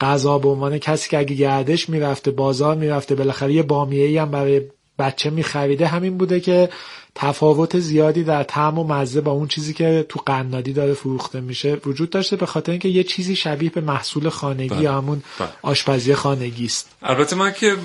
غذا 0.00 0.38
به 0.38 0.48
عنوان 0.48 0.78
کسی 0.78 1.10
که 1.10 1.18
اگه 1.18 1.34
گردش 1.34 1.88
می‌رفته 1.88 2.30
بازار 2.30 2.76
می‌رفته 2.76 3.14
بالاخره 3.14 3.52
یه 3.52 3.62
بامیه 3.62 4.22
هم 4.22 4.30
برای 4.30 4.62
بچه 4.98 5.30
میخریده 5.30 5.86
همین 5.86 6.18
بوده 6.18 6.40
که 6.40 6.70
تفاوت 7.14 7.78
زیادی 7.78 8.24
در 8.24 8.42
طعم 8.42 8.78
و 8.78 8.84
مزه 8.84 9.20
با 9.20 9.32
اون 9.32 9.48
چیزی 9.48 9.74
که 9.74 10.06
تو 10.08 10.20
قنادی 10.26 10.72
داره 10.72 10.94
فروخته 10.94 11.40
میشه 11.40 11.80
وجود 11.86 12.10
داشته 12.10 12.36
به 12.36 12.46
خاطر 12.46 12.72
اینکه 12.72 12.88
یه 12.88 13.04
چیزی 13.04 13.36
شبیه 13.36 13.70
به 13.70 13.80
محصول 13.80 14.28
خانگی 14.28 14.68
بله. 14.68 14.82
یا 14.82 14.94
همون 14.94 15.22
بله. 15.38 15.48
آشپزی 15.62 16.14
خانگی 16.14 16.64
است 16.64 16.90
البته 17.02 17.36
من 17.36 17.52
که 17.52 17.76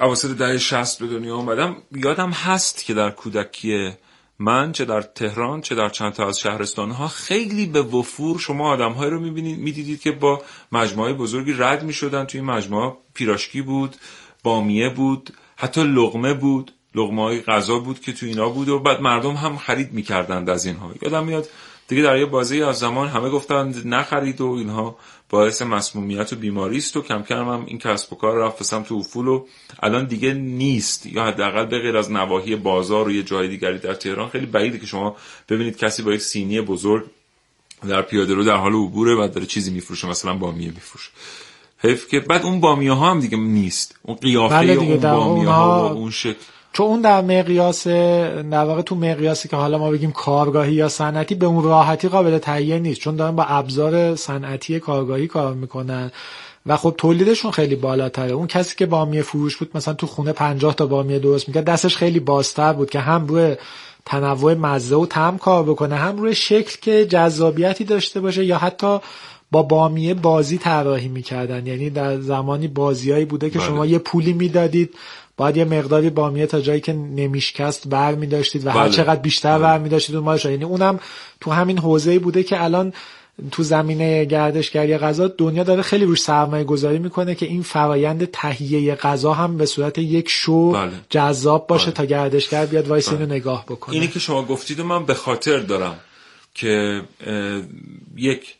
اواسط 0.00 0.30
دهه 0.30 0.58
60 0.58 0.98
به 0.98 1.06
دنیا 1.06 1.36
آمدم 1.36 1.76
یادم 1.92 2.30
هست 2.30 2.84
که 2.84 2.94
در 2.94 3.10
کودکی 3.10 3.92
من 4.38 4.72
چه 4.72 4.84
در 4.84 5.02
تهران 5.02 5.60
چه 5.60 5.74
در 5.74 5.88
چند 5.88 6.12
تا 6.12 6.28
از 6.28 6.38
شهرستان 6.38 6.90
ها 6.90 7.08
خیلی 7.08 7.66
به 7.66 7.82
وفور 7.82 8.38
شما 8.38 8.72
آدم 8.72 8.92
های 8.92 9.10
رو 9.10 9.20
می‌بینید 9.20 9.58
می‌دیدید 9.58 10.00
که 10.00 10.12
با 10.12 10.42
مجموعه 10.72 11.12
بزرگی 11.12 11.52
رد 11.52 11.82
می‌شدن. 11.82 12.24
توی 12.24 12.40
مجموعه 12.40 12.92
پیراشکی 13.14 13.62
بود 13.62 13.96
بامیه 14.42 14.88
بود 14.88 15.30
حتی 15.56 15.82
لغمه 15.84 16.34
بود. 16.34 16.72
لغمه 16.94 17.22
های 17.22 17.40
غذا 17.40 17.78
بود 17.78 18.00
که 18.00 18.12
تو 18.12 18.26
اینا 18.26 18.48
بود 18.48 18.68
و 18.68 18.78
بعد 18.78 19.00
مردم 19.00 19.34
هم 19.34 19.56
خرید 19.56 19.92
می‌کردند 19.92 20.50
از 20.50 20.66
اینها. 20.66 20.90
یادم 21.02 21.24
میاد 21.24 21.48
دیگه 21.88 22.02
در 22.02 22.18
یه 22.18 22.26
بازی 22.26 22.62
از 22.62 22.78
زمان 22.78 23.08
همه 23.08 23.30
گفتند 23.30 23.82
نخرید 23.86 24.40
و 24.40 24.46
اینها 24.46 24.96
باعث 25.28 25.62
مسمومیت 25.62 26.32
و 26.32 26.36
بیماری 26.36 26.78
است 26.78 26.96
و 26.96 27.02
کم 27.02 27.22
کم 27.22 27.48
هم 27.48 27.64
این 27.66 27.78
کسب 27.78 28.12
و 28.12 28.16
کار 28.16 28.38
رفت 28.38 28.84
تو 28.84 28.94
افول 28.94 29.26
و 29.28 29.44
الان 29.82 30.04
دیگه 30.06 30.34
نیست. 30.34 31.06
یا 31.06 31.24
حداقل 31.24 31.66
به 31.66 31.78
غیر 31.78 31.96
از 31.96 32.12
نواحی 32.12 32.56
بازار 32.56 33.08
و 33.08 33.12
یه 33.12 33.22
جای 33.22 33.48
دیگری 33.48 33.78
در 33.78 33.94
تهران 33.94 34.28
خیلی 34.28 34.46
بعیده 34.46 34.78
که 34.78 34.86
شما 34.86 35.16
ببینید 35.48 35.76
کسی 35.76 36.02
با 36.02 36.12
یک 36.12 36.20
سینی 36.20 36.60
بزرگ 36.60 37.04
در 37.88 38.02
پیاده 38.02 38.34
رو 38.34 38.44
در 38.44 38.56
حال 38.56 38.72
عبوره 38.72 39.14
و 39.14 39.28
داره 39.28 39.46
چیزی 39.46 39.70
میفروشه 39.70 40.08
مثلا 40.08 40.34
بامیه 40.34 40.68
میفروشه. 40.68 41.10
حیف 41.78 42.08
که 42.08 42.20
بعد 42.20 42.42
اون 42.42 42.60
بامیه 42.60 42.92
ها 42.92 43.10
هم 43.10 43.20
دیگه 43.20 43.36
نیست. 43.36 43.98
اون 44.02 44.16
قیافه 44.16 44.54
بله 44.54 44.72
اون 44.72 44.96
بامیه 44.96 45.48
ها 45.48 45.88
و 45.88 45.92
اون 45.92 46.10
شکل. 46.10 46.40
چون 46.72 46.86
اون 46.86 47.00
در 47.00 47.20
مقیاس 47.20 47.86
در 47.86 48.64
واقع 48.64 48.82
تو 48.82 48.94
مقیاسی 48.94 49.48
که 49.48 49.56
حالا 49.56 49.78
ما 49.78 49.90
بگیم 49.90 50.12
کارگاهی 50.12 50.72
یا 50.72 50.88
صنعتی 50.88 51.34
به 51.34 51.46
اون 51.46 51.64
راحتی 51.64 52.08
قابل 52.08 52.38
تهیه 52.38 52.78
نیست. 52.78 53.00
چون 53.00 53.16
دارن 53.16 53.36
با 53.36 53.44
ابزار 53.44 54.16
صنعتی 54.16 54.80
کارگاهی 54.80 55.26
کار 55.26 55.54
می‌کنن. 55.54 56.10
و 56.66 56.76
خب 56.76 56.94
تولیدشون 56.98 57.50
خیلی 57.50 57.76
بالاتره. 57.76 58.32
اون 58.32 58.46
کسی 58.46 58.76
که 58.76 58.86
بامیه 58.86 59.22
فروش 59.22 59.56
بود 59.56 59.70
مثلا 59.74 59.94
تو 59.94 60.06
خونه 60.06 60.32
50 60.32 60.74
تا 60.74 60.86
بامیه 60.86 61.18
درست 61.18 61.48
می‌کرد 61.48 61.64
دستش 61.64 61.96
خیلی 61.96 62.20
بازتر 62.20 62.72
بود 62.72 62.90
که 62.90 63.00
هم 63.00 63.26
روی 63.26 63.56
تنوع 64.04 64.54
مزه 64.54 64.96
و 64.96 65.06
طعم 65.06 65.38
کار 65.38 65.62
بکنه 65.62 65.96
هم 65.96 66.18
روی 66.18 66.34
شکل 66.34 66.76
که 66.82 67.06
جذابیتی 67.06 67.84
داشته 67.84 68.20
باشه 68.20 68.44
یا 68.44 68.58
حتی 68.58 68.98
با 69.50 69.62
بامیه 69.62 70.14
بازی 70.14 70.58
طراحی 70.58 71.08
می‌کردن. 71.08 71.66
یعنی 71.66 71.90
در 71.90 72.20
زمانی 72.20 72.68
بازیایی 72.68 73.24
بوده 73.24 73.50
که 73.50 73.58
بله. 73.58 73.68
شما 73.68 73.86
یه 73.86 73.98
پولی 73.98 74.32
می‌دادید 74.32 74.94
باید 75.42 75.56
یه 75.56 75.64
مقداری 75.64 76.10
بامیه 76.10 76.46
تا 76.46 76.60
جایی 76.60 76.80
که 76.80 76.92
نمیشکست 76.92 77.88
بر 77.88 78.14
می 78.14 78.26
داشتید 78.26 78.66
و 78.66 78.70
هر 78.70 78.80
بله. 78.80 78.90
چقدر 78.90 79.20
بیشتر 79.20 79.52
بله. 79.52 79.62
بر 79.62 79.78
می 79.78 79.88
داشتید 79.88 80.16
اون 80.16 80.38
یعنی 80.44 80.64
اونم 80.64 81.00
تو 81.40 81.50
همین 81.50 81.78
حوزه‌ای 81.78 82.18
بوده 82.18 82.42
که 82.42 82.64
الان 82.64 82.92
تو 83.50 83.62
زمینه 83.62 84.24
گردشگری 84.24 84.98
غذا 84.98 85.28
دنیا 85.28 85.64
داره 85.64 85.82
خیلی 85.82 86.04
روش 86.04 86.20
سرمایه 86.20 86.64
گذاری 86.64 86.98
می‌کنه 86.98 87.34
که 87.34 87.46
این 87.46 87.62
فرایند 87.62 88.24
تهیه 88.24 88.94
غذا 88.94 89.32
هم 89.32 89.56
به 89.56 89.66
صورت 89.66 89.98
یک 89.98 90.28
شو 90.28 90.72
بله. 90.72 90.92
جذاب 91.10 91.66
باشه 91.66 91.84
بله. 91.84 91.94
تا 91.94 92.04
گردشگر 92.04 92.66
بیاد 92.66 92.88
وایس 92.88 93.08
بله. 93.08 93.20
اینو 93.20 93.34
نگاه 93.34 93.66
بکنه 93.66 93.94
اینی 93.94 94.08
که 94.08 94.18
شما 94.18 94.42
گفتید 94.42 94.80
و 94.80 94.84
من 94.84 95.04
به 95.04 95.14
خاطر 95.14 95.58
دارم 95.58 95.96
که 96.54 97.02
یک 98.16 98.54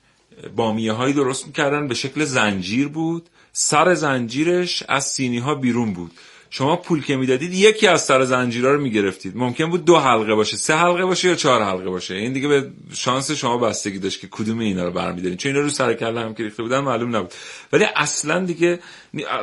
بامیه 0.57 0.93
هایی 0.93 1.15
درست 1.15 1.47
می‌کردن 1.47 1.89
به 1.89 1.95
شکل 1.95 2.25
زنجیر 2.25 2.89
بود 2.89 3.27
سر 3.53 3.95
زنجیرش 3.95 4.83
از 4.89 5.05
سینی 5.05 5.39
ها 5.39 5.55
بیرون 5.55 5.93
بود 5.93 6.11
شما 6.55 6.77
پول 6.77 7.05
که 7.05 7.17
می‌دادید 7.17 7.55
یکی 7.55 7.87
از 7.87 8.05
سر 8.05 8.25
زنجیرها 8.25 8.71
رو 8.71 8.81
می‌گرفتید. 8.81 9.37
ممکن 9.37 9.71
بود 9.71 9.85
دو 9.85 9.99
حلقه 9.99 10.35
باشه 10.35 10.57
سه 10.57 10.75
حلقه 10.75 11.05
باشه 11.05 11.29
یا 11.29 11.35
چهار 11.35 11.63
حلقه 11.63 11.91
باشه. 11.91 12.15
این 12.15 12.33
دیگه 12.33 12.49
به 12.49 12.71
شانس 12.93 13.31
شما 13.31 13.59
بستگی 13.59 13.99
داشت 13.99 14.21
که 14.21 14.29
کدوم 14.31 14.59
اینا 14.59 14.85
رو 14.85 14.91
برمیدارین 14.91 15.37
چون 15.37 15.53
اینا 15.53 15.65
رو 15.65 15.71
سر 15.71 15.95
کله 15.95 16.21
هم 16.21 16.35
که 16.35 16.43
ریخته 16.43 16.63
بودن 16.63 16.81
معلوم 16.81 17.17
نبود. 17.17 17.35
ولی 17.73 17.85
اصلا 17.97 18.45
دیگه 18.45 18.81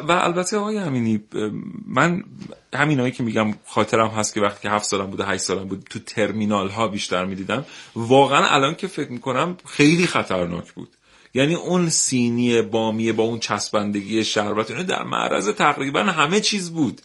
و 0.07 0.11
البته 0.11 0.57
آقای 0.57 0.77
همینی 0.77 1.23
من 1.87 2.23
همینایی 2.73 3.11
که 3.11 3.23
میگم 3.23 3.53
خاطرم 3.65 4.07
هست 4.07 4.33
که 4.33 4.41
وقتی 4.41 4.61
که 4.61 4.69
هفت 4.69 4.85
سالم 4.85 5.05
بوده 5.05 5.25
هشت 5.25 5.41
سالم 5.41 5.67
بود 5.67 5.83
تو 5.89 5.99
ترمینال 5.99 6.69
ها 6.69 6.87
بیشتر 6.87 7.25
می‌دیدم. 7.25 7.65
واقعا 7.95 8.45
الان 8.47 8.75
که 8.75 8.87
فکر 8.87 9.11
می‌کنم 9.11 9.57
خیلی 9.65 10.07
خطرناک 10.07 10.71
بود. 10.71 10.89
یعنی 11.33 11.55
اون 11.55 11.89
سینی 11.89 12.61
بامیه 12.61 13.13
با 13.13 13.23
اون 13.23 13.39
چسبندگی 13.39 14.23
شربت 14.23 14.71
اینو 14.71 14.83
در 14.83 15.03
معرض 15.03 15.49
تقریبا 15.49 16.03
همه 16.03 16.39
چیز 16.39 16.71
بود. 16.71 17.01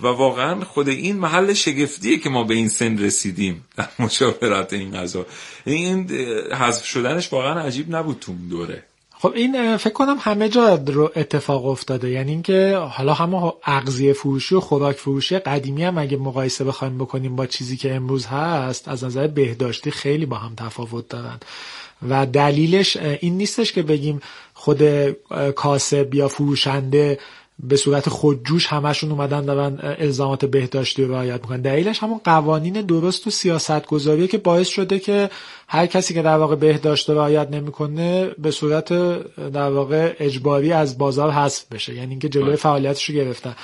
و 0.00 0.06
واقعا 0.06 0.64
خود 0.64 0.88
این 0.88 1.16
محل 1.16 1.52
شگفتیه 1.52 2.18
که 2.18 2.30
ما 2.30 2.44
به 2.44 2.54
این 2.54 2.68
سن 2.68 2.98
رسیدیم 2.98 3.64
در 3.76 3.88
مشاورت 3.98 4.72
این 4.72 4.96
غذا. 4.96 5.26
این 5.66 6.10
حذف 6.52 6.84
شدنش 6.84 7.32
واقعا 7.32 7.60
عجیب 7.60 7.96
نبود 7.96 8.18
تو 8.20 8.32
دوره. 8.50 8.84
خب 9.20 9.32
این 9.36 9.76
فکر 9.76 9.92
کنم 9.92 10.16
همه 10.20 10.48
جا 10.48 10.74
رو 10.74 11.10
اتفاق 11.16 11.66
افتاده. 11.66 12.10
یعنی 12.10 12.30
اینکه 12.30 12.76
حالا 12.90 13.14
همه 13.14 13.52
اغذیه 13.64 14.12
فروشی 14.12 14.54
و 14.54 14.60
خوراک 14.60 14.96
فروشی 14.96 15.38
قدیمی 15.38 15.84
هم 15.84 15.98
اگه 15.98 16.16
مقایسه 16.16 16.64
بخوایم 16.64 16.98
بکنیم 16.98 17.36
با 17.36 17.46
چیزی 17.46 17.76
که 17.76 17.94
امروز 17.94 18.26
هست 18.26 18.88
از 18.88 19.04
نظر 19.04 19.26
بهداشتی 19.26 19.90
خیلی 19.90 20.26
با 20.26 20.36
هم 20.36 20.54
تفاوت 20.54 21.08
دارن. 21.08 21.40
و 22.08 22.26
دلیلش 22.26 22.96
این 22.96 23.36
نیستش 23.36 23.72
که 23.72 23.82
بگیم 23.82 24.20
خود 24.54 24.82
کاسب 25.56 26.14
یا 26.14 26.28
فروشنده 26.28 27.18
به 27.62 27.76
صورت 27.76 28.08
خودجوش 28.08 28.66
همشون 28.66 29.10
اومدن 29.10 29.44
دارن 29.44 29.78
الزامات 29.82 30.44
بهداشتی 30.44 31.04
رو 31.04 31.14
رعایت 31.14 31.40
می‌کنن 31.40 31.60
دلیلش 31.60 31.98
همون 31.98 32.20
قوانین 32.24 32.72
درست 32.72 33.26
و 33.26 33.30
سیاست 33.30 33.86
گذاریه 33.86 34.26
که 34.26 34.38
باعث 34.38 34.68
شده 34.68 34.98
که 34.98 35.30
هر 35.68 35.86
کسی 35.86 36.14
که 36.14 36.22
در 36.22 36.36
واقع 36.36 36.56
بهداشت 36.56 37.08
رو 37.08 37.14
رعایت 37.14 37.50
نمی‌کنه 37.50 38.30
به 38.38 38.50
صورت 38.50 38.92
در 39.52 39.70
واقع 39.70 40.14
اجباری 40.18 40.72
از 40.72 40.98
بازار 40.98 41.30
حذف 41.30 41.64
بشه 41.72 41.94
یعنی 41.94 42.10
اینکه 42.10 42.28
جلوی 42.28 42.46
بله. 42.46 42.56
فعالیتش 42.56 43.04
رو 43.04 43.14
گرفتن 43.14 43.56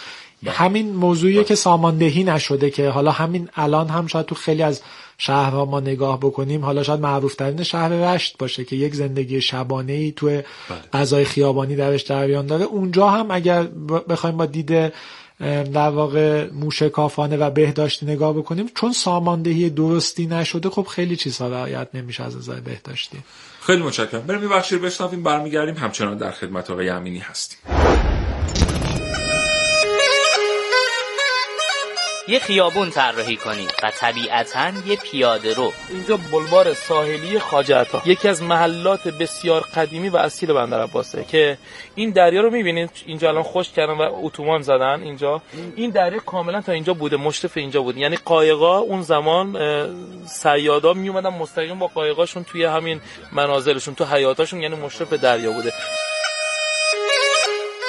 بله. 0.42 0.52
همین 0.52 0.94
موضوعیه 0.94 1.36
بله. 1.36 1.44
که 1.44 1.54
ساماندهی 1.54 2.24
نشده 2.24 2.70
که 2.70 2.88
حالا 2.88 3.10
همین 3.10 3.48
الان 3.54 3.88
هم 3.88 4.06
شاید 4.06 4.26
تو 4.26 4.34
خیلی 4.34 4.62
از 4.62 4.80
شهرها 5.18 5.64
ما 5.64 5.80
نگاه 5.80 6.20
بکنیم 6.20 6.64
حالا 6.64 6.82
شاید 6.82 7.00
معروف 7.00 7.34
ترین 7.34 7.62
شهر 7.62 7.88
رشت 7.88 8.38
باشه 8.38 8.64
که 8.64 8.76
یک 8.76 8.94
زندگی 8.94 9.40
شبانه 9.40 9.92
ای 9.92 10.12
تو 10.12 10.26
بله. 10.26 10.42
غذای 10.92 11.24
خیابانی 11.24 11.76
درش 11.76 12.04
جریان 12.04 12.46
داره. 12.46 12.64
اونجا 12.64 13.08
هم 13.08 13.30
اگر 13.30 13.62
بخوایم 14.08 14.36
با 14.36 14.46
دید 14.46 14.92
در 15.72 15.90
واقع 15.90 16.50
موشکافانه 16.50 17.36
و 17.36 17.50
بهداشتی 17.50 18.06
نگاه 18.06 18.32
بکنیم 18.32 18.70
چون 18.74 18.92
ساماندهی 18.92 19.70
درستی 19.70 20.26
نشده 20.26 20.70
خب 20.70 20.82
خیلی 20.82 21.16
چیزها 21.16 21.48
رعایت 21.48 21.88
نمیشه 21.94 22.24
از 22.24 22.36
نظر 22.36 22.60
بهداشتی. 22.60 23.18
خیلی 23.60 23.82
متشکرم. 23.82 24.20
بریم 24.20 24.42
یه 24.42 24.48
بخشی 24.48 24.78
بشنویم 24.78 25.22
برمیگردیم. 25.22 25.76
همچنان 25.76 26.16
در 26.16 26.30
خدمت 26.30 26.70
آقای 26.70 26.88
امینی 26.88 27.18
هستیم. 27.18 27.58
یه 32.28 32.38
خیابون 32.38 32.90
طراحی 32.90 33.36
کنید 33.36 33.70
و 33.82 33.90
طبیعتا 33.90 34.72
یه 34.86 34.96
پیاده 34.96 35.54
رو. 35.54 35.72
اینجا 35.90 36.16
بلوار 36.16 36.74
ساحلی 36.74 37.38
خواجه 37.38 37.86
یکی 38.06 38.28
از 38.28 38.42
محلات 38.42 39.08
بسیار 39.08 39.60
قدیمی 39.60 40.08
و 40.08 40.16
اصیل 40.16 40.52
بندر 40.52 40.82
عباسه 40.82 41.24
که 41.24 41.58
این 41.94 42.10
دریا 42.10 42.40
رو 42.40 42.50
می‌بینید 42.50 42.90
اینجا 43.06 43.28
الان 43.28 43.42
خوش 43.42 43.70
کردن 43.70 43.92
و 43.92 44.10
اتوبان 44.22 44.62
زدن 44.62 45.02
اینجا. 45.02 45.42
این 45.76 45.90
دریا 45.90 46.18
کاملا 46.18 46.60
تا 46.60 46.72
اینجا 46.72 46.94
بوده 46.94 47.16
مشرف 47.16 47.56
اینجا 47.56 47.82
بود 47.82 47.96
یعنی 47.96 48.16
قایقا 48.16 48.78
اون 48.78 49.02
زمان 49.02 49.56
سیادا 50.26 50.92
میومدن 50.92 51.28
مستقیم 51.28 51.78
با 51.78 51.86
قایقاشون 51.86 52.44
توی 52.44 52.64
همین 52.64 53.00
منازلشون 53.32 53.94
تو 53.94 54.04
حیاتاشون 54.04 54.62
یعنی 54.62 54.76
مشرف 54.76 55.12
دریا 55.12 55.52
بوده. 55.52 55.72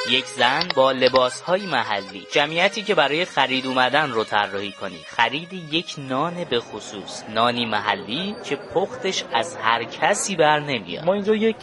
یک 0.10 0.26
زن 0.26 0.64
با 0.76 0.92
لباس 0.92 1.42
های 1.42 1.66
محلی. 1.66 2.28
جمعیتی 2.32 2.84
که 2.84 2.96
برای 2.96 3.26
خرید 3.26 3.68
اومدن 3.68 4.12
رو 4.12 4.24
طراحی 4.24 4.72
کنی. 4.72 4.98
خرید 5.08 5.54
یک 5.54 5.96
نان 5.98 6.34
به 6.50 6.60
خصوص. 6.60 7.24
نانی 7.30 7.66
محلی 7.66 8.36
که 8.44 8.56
پختش 8.56 9.24
از 9.34 9.58
هر 9.62 9.84
کسی 9.84 10.36
بر 10.36 10.60
نمیاد. 10.60 11.06
ما 11.06 11.14
اینجا 11.14 11.36
یک 11.36 11.56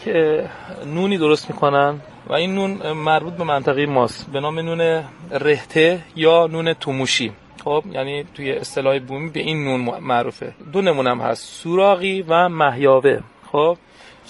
نونی 0.85 1.17
درست 1.17 1.49
می‌کنن 1.49 2.01
و 2.27 2.33
این 2.33 2.55
نون 2.55 2.91
مربوط 2.91 3.33
به 3.33 3.43
منطقه 3.43 3.85
ماست. 3.85 4.31
به 4.31 4.39
نام 4.39 4.59
نون 4.59 5.03
رهته 5.31 5.99
یا 6.15 6.47
نون 6.47 6.73
توموشی. 6.73 7.31
خب 7.63 7.83
یعنی 7.91 8.23
توی 8.23 8.51
اصطلاح 8.51 8.99
بومی 8.99 9.29
به 9.29 9.39
این 9.39 9.63
نون 9.63 9.99
معروفه. 9.99 10.53
دو 10.73 10.81
نمونم 10.81 11.21
هست. 11.21 11.43
سوراقی 11.43 12.21
و 12.21 12.49
محیاوه 12.49 13.19
خب 13.51 13.77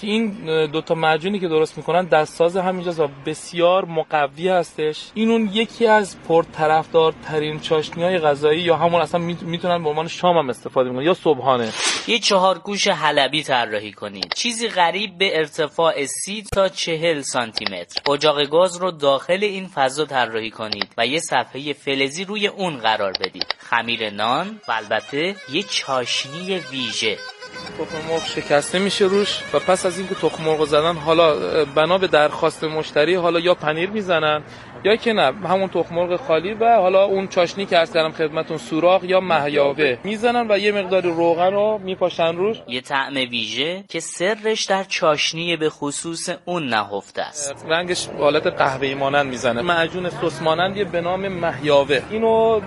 که 0.04 0.10
این 0.10 0.66
دوتا 0.66 0.94
معجونی 0.94 1.40
که 1.40 1.48
درست 1.48 1.76
می‌کنن 1.76 2.04
دستساز 2.04 2.56
همینجاست 2.56 3.00
و 3.00 3.08
بسیار 3.26 3.84
مقوی 3.84 4.48
هستش. 4.48 5.10
این 5.14 5.30
اون 5.30 5.50
یکی 5.52 5.86
از 5.86 6.16
پرطرفدارترین 6.28 7.60
چاشنی 7.60 8.02
های 8.02 8.18
غذایی 8.18 8.60
یا 8.60 8.76
همون 8.76 9.00
اصلا 9.00 9.20
می‌تونن 9.20 9.82
به 9.82 9.88
عنوان 9.88 10.08
شام 10.08 10.38
هم 10.38 10.50
استفاده 10.50 10.90
می‌کنن 10.90 11.04
یا 11.04 11.14
صبحانه. 11.14 11.72
یه 12.06 12.18
چهار 12.18 12.58
گوش 12.58 12.88
حلبی 12.88 13.42
طراحی 13.42 13.92
کنید. 13.92 14.32
چیزی 14.36 14.68
غریب 14.68 15.18
به 15.18 15.38
ارتفاع 15.38 16.06
سی 16.06 16.44
تا 16.52 16.68
چهل 16.68 17.20
سانتی 17.20 17.64
متر 17.64 18.12
اجاق 18.12 18.44
گاز 18.44 18.76
رو 18.76 18.90
داخل 18.90 19.38
این 19.42 19.66
فضا 19.66 20.04
طراحی 20.04 20.50
کنید 20.50 20.88
و 20.98 21.06
یه 21.06 21.18
صفحه 21.18 21.72
فلزی 21.72 22.24
روی 22.24 22.46
اون 22.46 22.76
قرار 22.76 23.12
بدید. 23.20 23.54
خمیر 23.58 24.10
نان 24.10 24.60
و 24.68 24.72
البته 24.72 25.36
یه 25.52 25.62
چاشنی 25.62 26.58
ویژه. 26.58 27.16
تخم 27.64 28.12
مرغ 28.12 28.26
شکسته 28.26 28.78
میشه 28.78 29.04
روش 29.04 29.40
و 29.54 29.58
پس 29.58 29.86
از 29.86 29.98
اینکه 29.98 30.14
تخم 30.14 30.44
مرغ 30.44 30.64
زدن 30.64 30.96
حالا 30.96 31.36
بنا 31.64 31.98
به 31.98 32.06
درخواست 32.06 32.64
مشتری 32.64 33.14
حالا 33.14 33.40
یا 33.40 33.54
پنیر 33.54 33.90
می‌زنن 33.90 34.42
یا 34.84 34.96
که 34.96 35.12
نه 35.12 35.32
همون 35.48 35.68
تخم 35.68 35.94
مرغ 35.94 36.20
خالی 36.20 36.54
و 36.54 36.76
حالا 36.76 37.04
اون 37.04 37.28
چاشنی 37.28 37.66
که 37.66 37.78
هست 37.78 37.94
خدمتون 38.10 38.56
سوراخ 38.56 39.04
یا 39.04 39.20
مهیاوه. 39.20 39.98
می‌زنن 40.04 40.46
و 40.50 40.58
یه 40.58 40.72
مقداری 40.72 41.10
روغن 41.10 41.52
رو 41.52 41.80
میپاشن 41.84 42.36
روش. 42.36 42.56
یه 42.68 42.80
طعم 42.80 43.14
ویژه 43.14 43.84
که 43.88 44.00
سرش 44.00 44.64
در 44.64 44.84
چاشنی 44.84 45.56
به 45.56 45.70
خصوص 45.70 46.28
اون 46.44 46.66
نهفته 46.66 47.22
است. 47.22 47.66
رنگش 47.68 48.08
حالت 48.18 48.46
قهوه‌ای 48.46 48.94
مانند 48.94 49.26
می‌زنه. 49.26 49.62
معجون 49.62 50.10
سس 50.10 50.42
مانندی 50.42 50.84
به 50.84 51.00
نام 51.00 51.28
مهیاوه. 51.28 52.02
اینو 52.10 52.60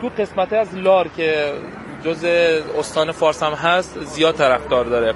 تو 0.00 0.08
قسمت 0.18 0.52
از 0.52 0.74
لار 0.74 1.08
که 1.16 1.52
جز 2.04 2.24
استان 2.78 3.12
فارس 3.12 3.42
هم 3.42 3.52
هست 3.52 4.04
زیاد 4.04 4.34
طرفدار 4.34 4.84
داره. 4.84 5.14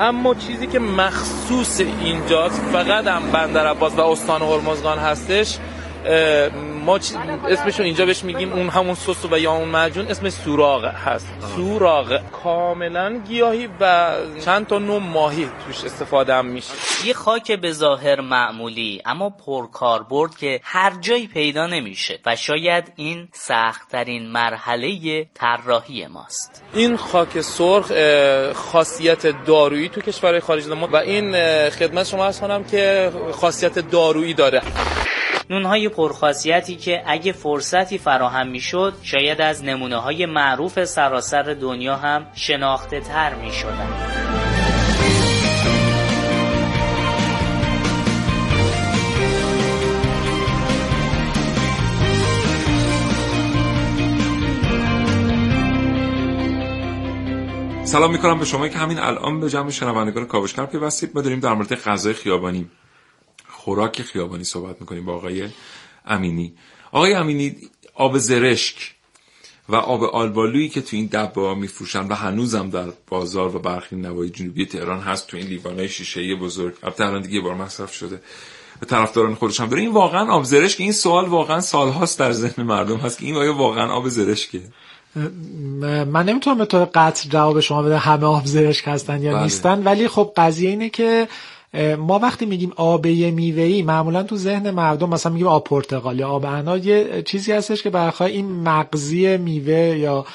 اما 0.00 0.34
چیزی 0.34 0.66
که 0.66 0.78
مخصوص 0.78 1.80
اینجاست 1.80 2.60
فقط 2.72 3.06
هم 3.06 3.30
بندر 3.32 3.66
عباس 3.66 3.92
و 3.92 4.00
استان 4.00 4.42
هرمزگان 4.42 4.98
هستش 4.98 5.58
ما 6.84 6.96
اسمشو 7.48 7.82
اینجا 7.82 8.06
بهش 8.06 8.24
میگیم 8.24 8.52
اون 8.52 8.68
همون 8.68 8.94
سس 8.94 9.24
و 9.30 9.38
یا 9.38 9.52
اون 9.52 9.68
معجون 9.68 10.06
اسمش 10.06 10.32
سوراغ 10.32 10.84
هست. 10.84 11.28
سوراغ. 11.56 12.20
کاملا 12.42 13.22
گیاهی 13.28 13.68
و 13.80 14.14
چند 14.44 14.66
تا 14.66 14.78
نوع 14.78 14.98
ماهی 14.98 15.48
توش 15.66 15.84
استفاده 15.84 16.34
هم 16.34 16.46
میشه. 16.46 16.72
یه 17.04 17.14
خاک 17.14 17.52
به 17.52 17.72
ظاهر 17.72 18.20
معمولی 18.20 19.02
اما 19.06 19.30
پرکاربرد 19.30 20.36
که 20.36 20.60
هر 20.62 20.92
جایی 21.00 21.26
پیدا 21.26 21.66
نمیشه 21.66 22.18
و 22.26 22.36
شاید 22.36 22.92
این 22.96 23.28
سختترین 23.32 24.26
مرحله 24.26 25.26
طراحی 25.34 26.06
ماست. 26.06 26.62
این 26.74 26.96
خاک 26.96 27.40
سرخ 27.40 27.92
خاصیت 28.52 29.44
دارویی 29.44 29.88
تو 29.88 30.00
کشورهای 30.00 30.40
خارج 30.40 30.68
ما 30.68 30.88
و 30.92 30.96
این 30.96 31.32
خدمت 31.70 32.06
شما 32.06 32.24
ارز 32.24 32.40
کنم 32.40 32.64
که 32.64 33.12
خاصیت 33.32 33.78
دارویی 33.78 34.34
داره. 34.34 34.62
نونهای 35.50 35.88
پرخاصیتی 35.88 36.76
که 36.76 37.02
اگه 37.06 37.32
فرصتی 37.32 37.98
فراهم 37.98 38.48
می‌شد 38.48 38.94
شاید 39.02 39.40
از 39.40 39.64
نمونه 39.64 39.96
های 39.96 40.26
معروف 40.26 40.84
سراسر 40.84 41.42
دنیا 41.42 41.96
هم 41.96 42.26
شناخته 42.34 43.00
تر 43.00 43.34
می 43.34 43.52
شدن. 43.52 43.88
سلام 57.84 58.12
می‌کنم 58.12 58.38
به 58.38 58.44
شما 58.44 58.68
که 58.68 58.78
همین 58.78 58.98
الان 58.98 59.40
به 59.40 59.50
جمع 59.50 59.70
شنوندگان 59.70 60.26
کاوشگر 60.26 60.66
پیوستید 60.66 61.10
ما 61.14 61.22
داریم 61.22 61.40
در 61.40 61.54
مورد 61.54 61.74
غذای 61.74 62.12
خیابانی 62.14 62.70
خوراک 63.64 64.02
خیابانی 64.02 64.44
صحبت 64.44 64.80
می‌کنیم 64.80 65.04
با 65.04 65.14
آقای 65.14 65.48
امینی. 66.06 66.52
آقای 66.92 67.14
امینی 67.14 67.56
آب 67.94 68.18
زرشک 68.18 68.94
و 69.68 69.76
آب 69.76 70.02
آلبالویی 70.02 70.68
که 70.68 70.80
تو 70.80 70.96
این 70.96 71.06
دبه 71.06 71.40
ها 71.40 71.54
میفروشن 71.54 72.08
و 72.08 72.14
هنوزم 72.14 72.70
در 72.70 72.86
بازار 73.08 73.56
و 73.56 73.58
برخی 73.58 73.96
نوای 73.96 74.30
جنوبی 74.30 74.66
تهران 74.66 75.00
هست 75.00 75.26
تو 75.26 75.36
این 75.36 75.46
لیوانای 75.46 75.88
شیشه 75.88 76.34
بزرگ. 76.34 76.74
البته 76.82 77.06
الان 77.06 77.22
دیگه 77.22 77.40
بار 77.40 77.54
مصرف 77.54 77.94
شده 77.94 78.20
به 78.80 78.86
طرفداران 78.86 79.34
خودش 79.34 79.60
هم 79.60 79.68
داره 79.68 79.82
این 79.82 79.92
واقعا 79.92 80.32
آب 80.32 80.44
زرشک 80.44 80.80
این 80.80 80.92
سوال 80.92 81.24
واقعا 81.24 81.60
سالهاست 81.60 82.18
در 82.18 82.32
ذهن 82.32 82.62
مردم 82.62 82.96
هست 82.96 83.18
که 83.18 83.26
این 83.26 83.36
آیا 83.36 83.54
واقعا 83.54 83.92
آب 83.92 84.08
زرشکه؟ 84.08 84.60
من 86.06 86.24
نمی‌تونم 86.28 86.58
به 86.58 86.66
طور 86.66 86.84
قطع 86.84 87.28
جواب 87.28 87.60
شما 87.60 87.82
بده 87.82 87.98
همه 87.98 88.24
آب 88.24 88.46
زرشک 88.46 88.84
هستن 88.86 89.22
یا 89.22 89.32
بله. 89.32 89.42
نیستن 89.42 89.82
ولی 89.82 90.08
خب 90.08 90.32
قضیه 90.36 90.70
اینه 90.70 90.88
که 90.88 91.28
ما 91.98 92.18
وقتی 92.18 92.46
میگیم 92.46 92.72
آب 92.76 93.06
میوه‌ای 93.06 93.82
معمولا 93.82 94.22
تو 94.22 94.36
ذهن 94.36 94.70
مردم 94.70 95.08
مثلا 95.08 95.32
میگیم 95.32 95.46
آب 95.46 95.64
پرتقال 95.64 96.18
یا 96.18 96.28
آب 96.28 96.44
انار 96.44 96.78
یه 96.78 97.22
چیزی 97.22 97.52
هستش 97.52 97.82
که 97.82 97.90
برخواه 97.90 98.28
این 98.28 98.46
مغزی 98.46 99.36
میوه 99.36 99.98
یا 99.98 100.26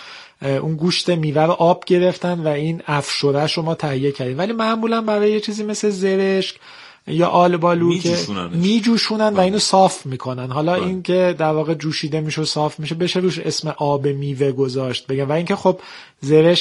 اون 0.41 0.75
گوشت 0.75 1.09
میوه 1.09 1.41
رو 1.41 1.51
آب 1.51 1.85
گرفتن 1.85 2.39
و 2.39 2.47
این 2.47 2.81
افشورش 2.87 3.53
رو 3.53 3.63
ما 3.63 3.75
تهیه 3.75 4.11
کردیم. 4.11 4.37
ولی 4.37 4.53
معمولا 4.53 5.01
برای 5.01 5.31
یه 5.31 5.39
چیزی 5.39 5.63
مثل 5.63 5.89
زرشک 5.89 6.55
یا 7.09 7.27
آلبالو 7.27 7.97
که 7.97 8.17
میجوشونن 8.51 9.27
و 9.27 9.31
بله. 9.31 9.43
اینو 9.43 9.59
صاف 9.59 10.05
می‌کنن. 10.05 10.51
حالا 10.51 10.73
بله. 10.73 10.83
این 10.83 11.01
که 11.03 11.35
در 11.37 11.51
واقع 11.51 11.73
جوشیده 11.73 12.21
میشه 12.21 12.41
و 12.41 12.45
صاف 12.45 12.79
میشه 12.79 12.95
بشه 12.95 13.19
روش 13.19 13.39
اسم 13.39 13.75
آب 13.77 14.07
میوه 14.07 14.51
گذاشت 14.51 15.07
بگم. 15.07 15.29
و 15.29 15.31
اینکه 15.31 15.55
خب 15.55 15.79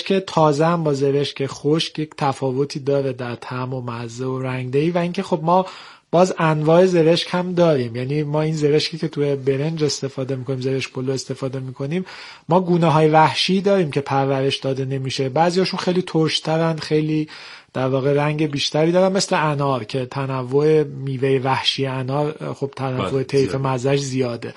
که 0.07 0.21
تازه 0.21 0.67
هم 0.67 0.85
با 0.85 0.95
که 1.37 1.47
خشک 1.47 1.99
یک 1.99 2.11
تفاوتی 2.17 2.81
داره 2.81 3.13
در 3.13 3.35
طعم 3.35 3.75
و 3.75 3.81
مزه 3.81 4.27
و 4.27 4.43
رنگدهی 4.43 4.91
و 4.91 4.99
اینکه 4.99 5.23
خب 5.23 5.41
ما 5.43 5.67
باز 6.11 6.35
انواع 6.39 6.87
زرشک 6.87 7.29
هم 7.31 7.55
داریم. 7.55 7.97
یعنی 7.97 8.23
ما 8.23 8.43
این 8.43 8.57
زرشکی 8.57 8.99
که 8.99 9.09
توی 9.09 9.37
برنج 9.37 9.85
استفاده 9.85 10.37
می‌کنیم 10.37 10.61
زرشک 10.61 10.93
پلو 10.93 11.13
استفاده 11.13 11.61
می‌کنیم 11.61 12.05
ما 12.49 12.61
گونه 12.61 12.87
های 12.87 13.09
وحشی 13.09 13.61
داریم 13.61 13.91
که 13.91 14.01
پرورش 14.01 14.57
داده 14.57 14.85
نمیشه. 14.85 15.29
بعضیاشون 15.29 15.81
خیلی 15.81 16.03
ترشترن 16.03 16.77
خیلی 16.77 17.29
در 17.73 17.89
واقع 17.89 18.13
رنگ 18.13 18.51
بیشتری 18.51 18.93
دارن 18.93 19.13
مثل 19.13 19.37
انار 19.51 19.85
که 19.85 20.07
تنوع 20.07 20.83
میوه 20.83 21.41
وحشی 21.45 21.87
انار 21.87 22.55
خب 22.55 22.73
تنوع 22.77 23.11
بله، 23.11 23.25
طیف 23.25 23.55
مزش 23.55 23.99
زیاده. 23.99 24.55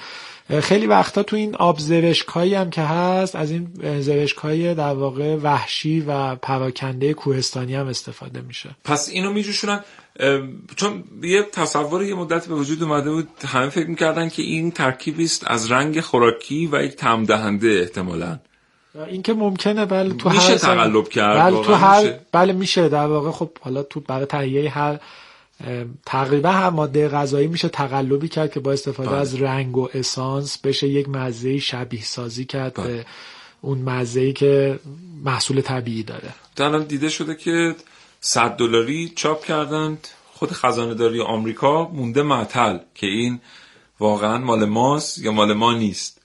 خیلی 0.60 0.88
وقتا 0.88 1.24
تو 1.24 1.36
این 1.36 1.56
آب 1.56 1.80
زرشکایی 1.80 2.54
هم 2.54 2.70
که 2.70 2.82
هست 2.82 3.36
از 3.36 3.52
این 3.52 3.68
زرشکای 4.00 4.76
در 4.76 4.94
واقع 4.94 5.36
وحشی 5.36 6.00
و 6.08 6.36
پراکنده 6.36 7.14
کوهستانی 7.14 7.76
هم 7.76 7.88
استفاده 7.88 8.42
میشه. 8.42 8.70
پس 8.84 9.10
اینو 9.10 9.34
میجوشونن. 9.34 9.84
چون 10.76 11.04
یه 11.24 11.44
تصور 11.52 12.04
یه 12.04 12.16
مدت 12.16 12.48
به 12.48 12.56
وجود 12.56 12.84
اومده 12.84 13.12
بود 13.12 13.28
همه 13.46 13.70
فکر 13.70 13.88
می‌کردن 13.88 14.30
که 14.30 14.42
این 14.42 14.72
ترکیبی 14.72 15.24
است 15.24 15.44
از 15.48 15.72
رنگ 15.72 16.02
خوراکی 16.02 16.70
و 16.72 16.84
یک 16.84 16.96
تم 16.96 17.26
دهنده 17.26 17.68
احتمالاً. 17.68 18.40
این 18.96 19.22
که 19.22 19.34
ممکنه 19.34 19.86
بله 19.86 20.14
تو 20.14 20.30
میشه 20.30 20.42
هر 20.42 20.58
تقلب 20.58 21.10
کرد 21.10 21.40
بله 21.40 21.64
تو 21.64 21.74
هر 21.74 22.02
میشه. 22.02 22.20
بله 22.32 22.54
میشه 22.54 22.90
در 22.90 23.06
واقع 23.06 23.32
خب 23.32 23.50
حالا 23.62 23.84
تو 23.84 24.00
برای 24.00 24.26
تهیه 24.26 24.70
هر 24.70 25.00
تقریبا 26.06 26.50
هر 26.50 26.70
ماده 26.70 27.10
غذایی 27.10 27.48
میشه 27.48 27.70
تقلبی 27.70 28.28
کرد 28.28 28.54
که 28.54 28.60
با 28.60 28.72
استفاده 28.72 29.10
بله. 29.10 29.20
از 29.20 29.42
رنگ 29.42 29.78
و 29.78 29.88
اسانس 29.94 30.58
بشه 30.58 30.88
یک 30.88 31.10
مزه 31.10 31.60
شبیه 31.60 32.04
سازی 32.04 32.46
کرد 32.46 32.74
بله. 32.74 32.88
به 32.88 33.06
اون 33.62 33.78
مزه 33.78 34.34
که 34.34 34.80
محصول 35.24 35.62
طبیعی 35.62 36.04
داره 36.04 36.34
الان 36.58 36.84
دیده 36.84 37.10
شده 37.10 37.36
که 37.36 37.76
100 38.20 38.50
دلاری 38.50 39.14
چاپ 39.16 39.46
کردند 39.46 40.08
خود 40.34 40.52
خزانه 40.52 40.94
داری 40.94 41.22
آمریکا 41.22 41.88
مونده 41.88 42.22
معطل 42.22 42.78
که 42.96 43.08
این 43.08 43.42
واقعا 44.00 44.38
مال 44.38 44.66
ماست 44.66 45.18
یا 45.18 45.32
مال 45.32 45.54
ما 45.54 45.74
نیست 45.74 46.22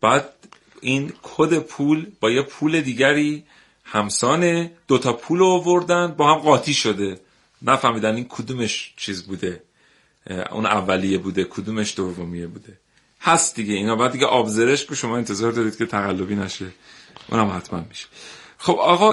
بعد 0.00 0.32
این 0.80 1.12
کد 1.22 1.58
پول 1.58 2.06
با 2.20 2.30
یه 2.30 2.42
پول 2.42 2.80
دیگری 2.80 3.44
همسانه. 3.84 4.72
دوتا 4.88 5.12
پول 5.12 5.42
آوردن 5.42 6.06
با 6.06 6.34
هم 6.34 6.40
قاطی 6.40 6.74
شده. 6.74 7.20
نفهمیدن 7.62 8.14
این 8.14 8.26
کدومش 8.28 8.94
چیز 8.96 9.22
بوده. 9.22 9.62
اون 10.50 10.66
اولیه 10.66 11.18
بوده 11.18 11.44
کدومش 11.44 11.96
دومیه 11.96 12.46
بوده. 12.46 12.78
هست 13.20 13.54
دیگه. 13.56 13.74
اینا 13.74 13.96
بعد 13.96 14.12
دیگه 14.12 14.26
آبزرش 14.26 14.86
که 14.86 14.94
شما 14.94 15.16
انتظار 15.16 15.52
دارید 15.52 15.76
که 15.76 15.86
تقلبی 15.86 16.34
نشه. 16.34 16.66
اونم 17.28 17.50
حتما 17.56 17.84
میشه. 17.88 18.06
خب 18.62 18.76
آقا 18.80 19.12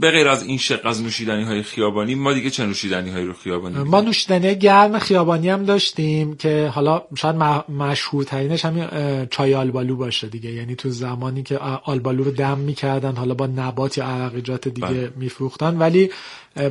به 0.00 0.10
غیر 0.10 0.28
از 0.28 0.42
این 0.42 0.58
شق 0.58 0.86
از 0.86 1.02
نوشیدنی 1.02 1.44
های 1.44 1.62
خیابانی 1.62 2.14
ما 2.14 2.32
دیگه 2.32 2.50
چه 2.50 2.66
نوشیدنی 2.66 3.10
های 3.10 3.24
رو 3.24 3.32
خیابانی 3.32 3.78
ما 3.78 4.00
نوشیدنی 4.00 4.54
گرم 4.54 4.98
خیابانی 4.98 5.48
هم 5.48 5.64
داشتیم 5.64 6.36
که 6.36 6.70
حالا 6.74 7.02
شاید 7.16 7.36
مشهورترینش 7.68 8.64
همین 8.64 8.86
چای 9.30 9.54
آلبالو 9.54 9.96
باشه 9.96 10.28
دیگه. 10.28 10.50
یعنی 10.50 10.74
تو 10.74 10.90
زمانی 10.90 11.42
که 11.42 11.58
آلبالو 11.84 12.24
رو 12.24 12.30
دم 12.30 12.58
می‌کردن 12.58 13.16
حالا 13.16 13.34
با 13.34 13.46
نبات 13.46 13.98
یا 13.98 14.04
عرقیجات 14.04 14.68
دیگه 14.68 14.86
بله. 14.86 15.12
میفروختن. 15.16 15.76
ولی 15.78 16.10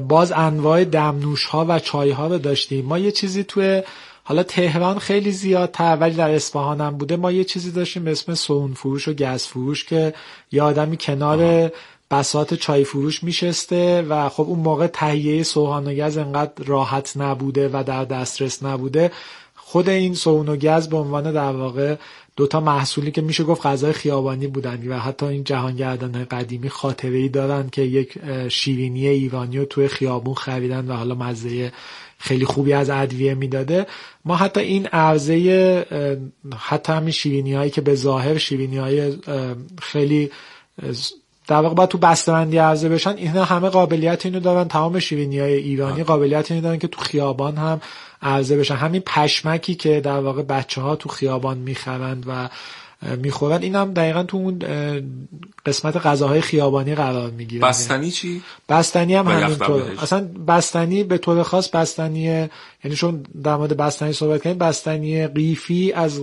باز 0.08 0.32
انواع 0.32 0.84
دمنوش 0.84 1.45
ها 1.45 1.65
و 1.69 1.80
چای 1.80 2.12
ها 2.12 2.28
رو 2.28 2.38
داشتیم. 2.38 2.86
ما 2.86 3.00
یه 3.00 3.12
چیزی 3.12 3.43
توی 3.43 3.84
حالا 4.27 4.43
تهران 4.43 4.99
خیلی 4.99 5.31
زیادتر 5.31 5.97
ولی 6.01 6.15
در 6.15 6.31
اصفهان 6.31 6.81
هم 6.81 6.97
بوده. 6.97 7.15
ما 7.15 7.31
یه 7.31 7.43
چیزی 7.43 7.71
داشتیم 7.71 8.03
به 8.03 8.11
اسم 8.11 8.33
سون 8.33 8.73
فروش 8.73 9.07
و 9.07 9.13
گز 9.13 9.43
فروش 9.43 9.85
که 9.85 10.13
یه 10.51 10.63
آدمی 10.63 10.97
کنار 10.97 11.71
بسات 12.11 12.53
چای 12.53 12.83
فروش 12.83 13.23
میشسته 13.23 14.01
و 14.01 14.29
خب 14.29 14.43
اون 14.43 14.59
موقع 14.59 14.87
تهیه 14.87 15.43
سوهان 15.43 15.87
و 15.87 15.93
گز 15.93 16.17
انقدر 16.17 16.63
راحت 16.65 17.13
نبوده 17.17 17.69
و 17.73 17.83
در 17.83 18.05
دسترس 18.05 18.63
نبوده. 18.63 19.11
خود 19.55 19.89
این 19.89 20.13
سون 20.13 20.49
و 20.49 20.55
گز 20.55 20.87
به 20.87 20.97
عنوان 20.97 21.31
در 21.31 21.51
واقع 21.51 21.95
دوتا 22.35 22.59
محصولی 22.59 23.11
که 23.11 23.21
میشه 23.21 23.43
گفت 23.43 23.65
غذای 23.65 23.93
خیابانی 23.93 24.47
بودن 24.47 24.87
و 24.87 24.99
حتی 24.99 25.25
این 25.25 25.43
جهانگردان 25.43 26.25
قدیمی 26.25 26.69
خاطره 26.69 27.17
ای 27.17 27.29
دارن 27.29 27.69
که 27.69 27.81
یک 27.81 28.17
شیرینی 28.49 29.07
ایرانی 29.07 29.57
رو 29.57 29.65
توی 29.65 29.87
خیابون 29.87 30.33
خریدن 30.33 30.87
و 30.87 30.93
حالا 30.93 31.15
مزه 31.15 31.71
خیلی 32.17 32.45
خوبی 32.45 32.73
از 32.73 32.89
ادویه 32.89 33.34
می‌داده. 33.34 33.88
ما 34.25 34.36
حتی 34.36 34.60
این 34.60 34.86
عرضه 34.86 35.86
حتی 36.58 36.93
همین 36.93 37.12
شیرینی 37.12 37.53
هایی 37.53 37.71
که 37.71 37.82
به 37.82 37.95
ظاهر 37.95 38.38
شیرینی 38.38 38.77
های 38.77 39.13
خیلی 39.82 40.32
در 41.47 41.56
واقع 41.56 41.75
باید 41.75 41.89
تو 41.89 41.97
بسته‌بندی 41.97 42.58
عرضه 42.58 42.89
بشن 42.89 43.15
اینا 43.17 43.43
همه 43.43 43.69
قابلیت 43.69 44.25
اینو 44.25 44.39
دارن. 44.39 44.67
تمام 44.67 44.99
شیرینی 44.99 45.39
های 45.39 45.53
ایرانی 45.53 46.03
قابلیت 46.03 46.51
اینو 46.51 46.63
دارن 46.63 46.77
که 46.80 46.88
تو 46.88 47.01
خیابان 47.01 47.58
هم 47.58 47.82
عرضه 48.21 48.58
بشن. 48.58 48.75
همین 48.75 49.01
پشمکی 49.01 49.75
که 49.75 50.01
در 50.01 50.19
واقع 50.19 50.41
بچه 50.41 50.82
ها 50.82 50.95
تو 50.95 51.10
خیابان 51.10 51.58
می‌خرند 51.58 52.25
و 52.27 52.49
می‌خورن. 53.17 53.62
این 53.62 53.75
هم 53.75 53.93
دقیقا 53.93 54.23
تو 54.23 54.38
اون 54.38 54.60
قسمت 55.65 55.97
غذاهای 55.97 56.41
خیابانی 56.41 56.95
قرار 56.95 57.29
می‌گیره. 57.29 57.67
بستنی 57.67 58.12
چی؟ 58.12 58.41
بستنی 58.69 59.15
هم 59.15 59.27
همینطور. 59.27 59.83
اصلا 60.01 60.27
بستنی 60.47 61.03
به 61.03 61.17
طور 61.17 61.43
خاص 61.43 61.69
بستنی 61.69 62.49
یعنی 62.83 62.95
چون 62.95 63.25
در 63.43 63.55
مورد 63.55 63.77
بستنی 63.77 64.13
صحبت 64.13 64.43
کنیم 64.43 64.57
بستنی 64.57 65.27
قیفی 65.27 65.91
از 65.91 66.21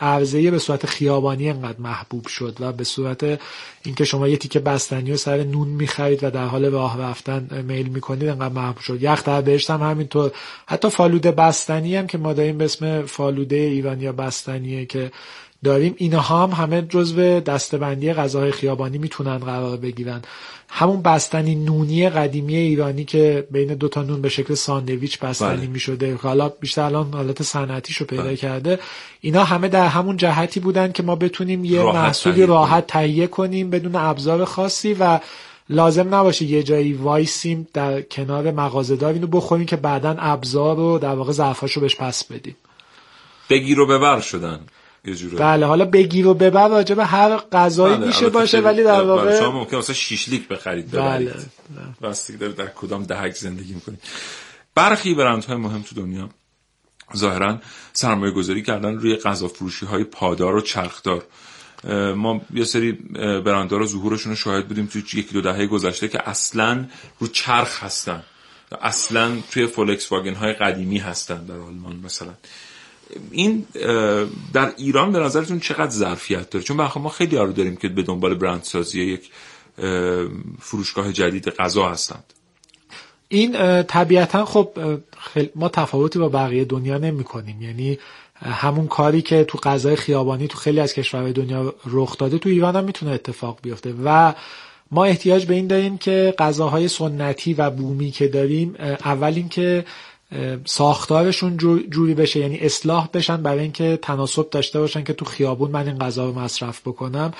عرضه 0.00 0.50
به 0.50 0.58
صورت 0.58 0.86
خیابانی 0.86 1.50
انقدر 1.50 1.78
محبوب 1.80 2.26
شد 2.26 2.56
و 2.60 2.72
به 2.72 2.84
صورت 2.84 3.40
اینکه 3.84 4.04
شما 4.04 4.28
یه 4.28 4.36
تیکه 4.36 4.60
بستنی 4.60 5.10
رو 5.10 5.16
سر 5.16 5.42
نون 5.42 5.68
می‌خرید 5.68 6.24
و 6.24 6.30
در 6.30 6.44
حال 6.44 6.64
راه 6.64 7.00
رفتن 7.00 7.64
میل 7.68 7.88
می‌کنید 7.88 8.28
انقدر 8.28 8.54
محبوب 8.54 8.82
شد. 8.82 9.02
یخ 9.02 9.24
در 9.24 9.40
بهشت 9.40 9.70
هم 9.70 9.82
همینطور. 9.82 10.30
حتی 10.66 10.90
فالوده 10.90 11.30
بستنی 11.30 11.96
هم 11.96 12.06
که 12.06 12.18
ما 12.18 12.32
داریم 12.32 12.58
به 12.58 12.64
اسم 12.64 13.02
فالوده 13.02 13.56
ایرانی 13.56 14.04
یا 14.04 14.12
بستنیه 14.12 14.86
که 14.86 15.10
داریم. 15.64 15.94
اینها 15.96 16.46
هم 16.46 16.64
همه 16.64 16.82
جزو 16.82 17.40
دستبندی 17.40 18.12
غذاهای 18.12 18.50
خیابانی 18.50 18.98
می‌تونن 18.98 19.38
قرار 19.38 19.76
بگیرن. 19.76 20.22
همون 20.68 21.02
بستنی 21.02 21.54
نونی 21.54 22.08
قدیمی 22.08 22.56
ایرانی 22.56 23.04
که 23.04 23.46
بین 23.50 23.74
دو 23.74 23.88
تا 23.88 24.02
نون 24.02 24.22
به 24.22 24.28
شکل 24.28 24.54
ساندویچ 24.54 25.18
بستنی 25.18 25.56
بله. 25.56 25.66
می‌شده. 25.66 26.14
حالا 26.22 26.48
بیشتر 26.48 26.82
الان 26.82 27.12
حالت 27.12 27.42
صنعتیشو 27.42 28.04
پیدا 28.04 28.22
بله. 28.22 28.36
کرده. 28.36 28.78
اینا 29.20 29.44
همه 29.44 29.68
در 29.68 29.86
همون 29.86 30.16
جهتی 30.16 30.60
بودن 30.60 30.92
که 30.92 31.02
ما 31.02 31.16
بتونیم 31.16 31.64
یه 31.64 31.82
محصولی 31.82 32.46
راحت 32.46 32.86
تهیه 32.86 33.26
کنیم 33.26 33.70
بدون 33.70 33.96
ابزار 33.96 34.44
خاصی 34.44 34.94
و 34.94 35.20
لازم 35.68 36.14
نباشه 36.14 36.44
یه 36.44 36.62
جایی 36.62 36.92
وایسیم 36.92 37.68
در 37.72 38.02
کنار 38.02 38.50
مغازه‌دار 38.50 39.12
اینو 39.12 39.26
بخوریم 39.26 39.66
که 39.66 39.76
بعدا 39.76 40.16
ابزار 40.18 40.76
رو 40.76 40.98
در 40.98 41.14
واقع 41.14 41.32
ظرفاشو 41.32 41.80
بهش 41.80 41.96
پس 41.96 42.24
بدیم. 42.24 42.56
بگیر 43.50 43.80
و 43.80 43.86
ببر 43.86 44.20
شدن. 44.20 44.60
بله 45.38 45.66
حالا 45.66 45.84
بگیر 45.84 46.26
و 46.26 46.34
ببر 46.34 46.68
راجع 46.68 46.94
به 46.94 47.04
هر 47.04 47.36
غذایی 47.36 47.96
بله، 47.96 48.06
میشه 48.06 48.28
باشه 48.28 48.60
ولی 48.60 48.84
در 48.84 49.02
واقع 49.02 49.40
شما 49.40 49.50
ممکن 49.50 49.76
مثلا 49.76 49.94
شیشلیک 49.94 50.48
بخرید 50.48 50.90
بله 50.90 51.34
بستگی 52.02 52.36
داره 52.36 52.52
در 52.52 52.66
کدام 52.66 53.02
دهک 53.04 53.34
زندگی 53.34 53.74
می‌کنید 53.74 54.00
برخی 54.74 55.14
برندهای 55.14 55.56
مهم 55.56 55.82
تو 55.82 55.94
دنیا 55.94 56.28
ظاهرا 57.16 57.58
سرمایه 57.92 58.32
گذاری 58.32 58.62
کردن 58.62 58.94
روی 58.94 59.16
غذا 59.16 59.48
فروشی 59.48 59.86
های 59.86 60.04
پادار 60.04 60.54
و 60.54 60.60
چرخدار. 60.60 61.24
ما 62.16 62.40
یه 62.54 62.64
سری 62.64 62.92
برندها 63.44 63.78
رو 63.78 63.86
ظهورشون 63.86 64.32
رو 64.32 64.36
شاهد 64.36 64.68
بودیم 64.68 64.86
تو 64.86 64.98
یکی 64.98 65.22
دو 65.22 65.40
دهه 65.40 65.66
گذشته 65.66 66.08
که 66.08 66.28
اصلا 66.28 66.86
رو 67.18 67.26
چرخ 67.26 67.84
هستن. 67.84 68.22
اصلا 68.82 69.36
توی 69.50 69.66
فولکس 69.66 70.12
واگن 70.12 70.34
های 70.34 70.52
قدیمی 70.52 70.98
هستن 70.98 71.44
در 71.44 71.54
آلمان 71.54 71.96
مثلا. 72.04 72.34
این 73.30 73.66
در 74.52 74.72
ایران 74.76 75.12
به 75.12 75.18
نظرتون 75.18 75.60
چقدر 75.60 75.90
ظرفیت 75.90 76.50
داره؟ 76.50 76.64
چون 76.64 76.76
ما 76.76 77.08
خیلی 77.08 77.36
رو 77.36 77.52
داریم 77.52 77.76
که 77.76 77.88
به 77.88 78.02
دنبال 78.02 78.34
برندسازی 78.34 79.02
یک 79.02 79.30
فروشگاه 80.60 81.12
جدید 81.12 81.48
غذا 81.48 81.88
هستند. 81.88 82.24
این 83.28 83.82
طبیعتا 83.82 84.44
خب 84.44 84.78
ما 85.54 85.68
تفاوتی 85.68 86.18
با 86.18 86.28
بقیه 86.28 86.64
دنیا 86.64 86.98
نمی 86.98 87.24
کنیم 87.24 87.62
یعنی 87.62 87.98
همون 88.42 88.86
کاری 88.86 89.22
که 89.22 89.44
تو 89.44 89.58
غذای 89.58 89.96
خیابانی 89.96 90.48
تو 90.48 90.58
خیلی 90.58 90.80
از 90.80 90.94
کشورهای 90.94 91.32
دنیا 91.32 91.74
رخ 91.86 92.18
داده 92.18 92.38
تو 92.38 92.48
ایران 92.48 92.76
هم 92.76 92.84
می‌تونه 92.84 93.12
اتفاق 93.12 93.58
بیفته. 93.62 93.94
و 94.04 94.32
ما 94.90 95.04
احتیاج 95.04 95.46
به 95.46 95.54
این 95.54 95.66
داریم 95.66 95.98
که 95.98 96.34
غذاهای 96.38 96.88
سنتی 96.88 97.54
و 97.54 97.70
بومی 97.70 98.10
که 98.10 98.28
داریم 98.28 98.74
اول 99.04 99.32
اینکه 99.34 99.84
ساختارشون 100.64 101.56
جوری 101.90 102.14
بشه 102.14 102.40
یعنی 102.40 102.58
اصلاح 102.58 103.08
بشن 103.14 103.42
برای 103.42 103.60
اینکه 103.60 103.98
تناسب 104.02 104.50
داشته 104.50 104.80
باشن 104.80 105.04
که 105.04 105.12
تو 105.12 105.24
خیابون 105.24 105.70
من 105.70 105.86
این 105.86 105.98
غذا 105.98 106.26
رو 106.26 106.38
مصرف 106.38 106.80
بکنم 106.80 107.32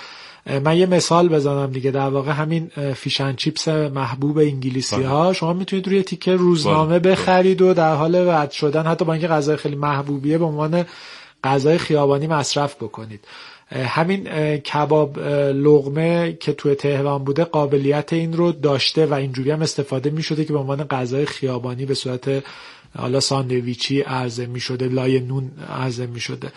من 0.64 0.76
یه 0.76 0.86
مثال 0.86 1.28
بزنم 1.28 1.70
دیگه 1.70 1.90
در 1.90 2.08
واقع 2.08 2.32
همین 2.32 2.70
فیشن 2.94 3.36
چیپس 3.36 3.68
محبوب 3.68 4.38
انگلیسی 4.38 5.02
ها 5.02 5.24
بله. 5.24 5.32
شما 5.32 5.52
می‌تونید 5.52 5.88
روی 5.88 6.02
تیکه 6.02 6.36
روزنامه 6.36 6.98
بله. 6.98 7.12
بخرید 7.12 7.62
و 7.62 7.74
در 7.74 7.94
حال 7.94 8.14
رد 8.14 8.50
شدن 8.50 8.86
حتی 8.86 9.04
با 9.04 9.12
اینکه 9.12 9.28
غذای 9.28 9.56
خیلی 9.56 9.76
محبوبیه 9.76 10.38
به 10.38 10.44
عنوان 10.44 10.84
غذای 11.44 11.78
خیابانی 11.78 12.26
مصرف 12.26 12.74
بکنید 12.74 13.24
همین 13.72 14.24
کباب 14.56 15.18
لغمه 15.54 16.36
که 16.40 16.52
توی 16.52 16.74
تهران 16.74 17.24
بوده 17.24 17.44
قابلیت 17.44 18.12
این 18.12 18.32
رو 18.32 18.52
داشته 18.52 19.06
و 19.06 19.14
اینجوری 19.14 19.50
هم 19.50 19.62
استفاده 19.62 20.10
می 20.10 20.22
شده 20.22 20.44
که 20.44 20.52
به 20.52 20.58
عنوان 20.58 20.84
غذای 20.84 21.26
خیابانی 21.26 21.86
به 21.86 21.94
صورت 21.94 22.44
حالا 22.98 23.20
ساندویچی 23.20 24.00
عرضه 24.00 24.46
می 24.46 24.60
شده 24.60 24.88
لای 24.88 25.20
نون 25.20 25.50
عرضه 25.68 26.06
می 26.06 26.20
شده 26.20 26.52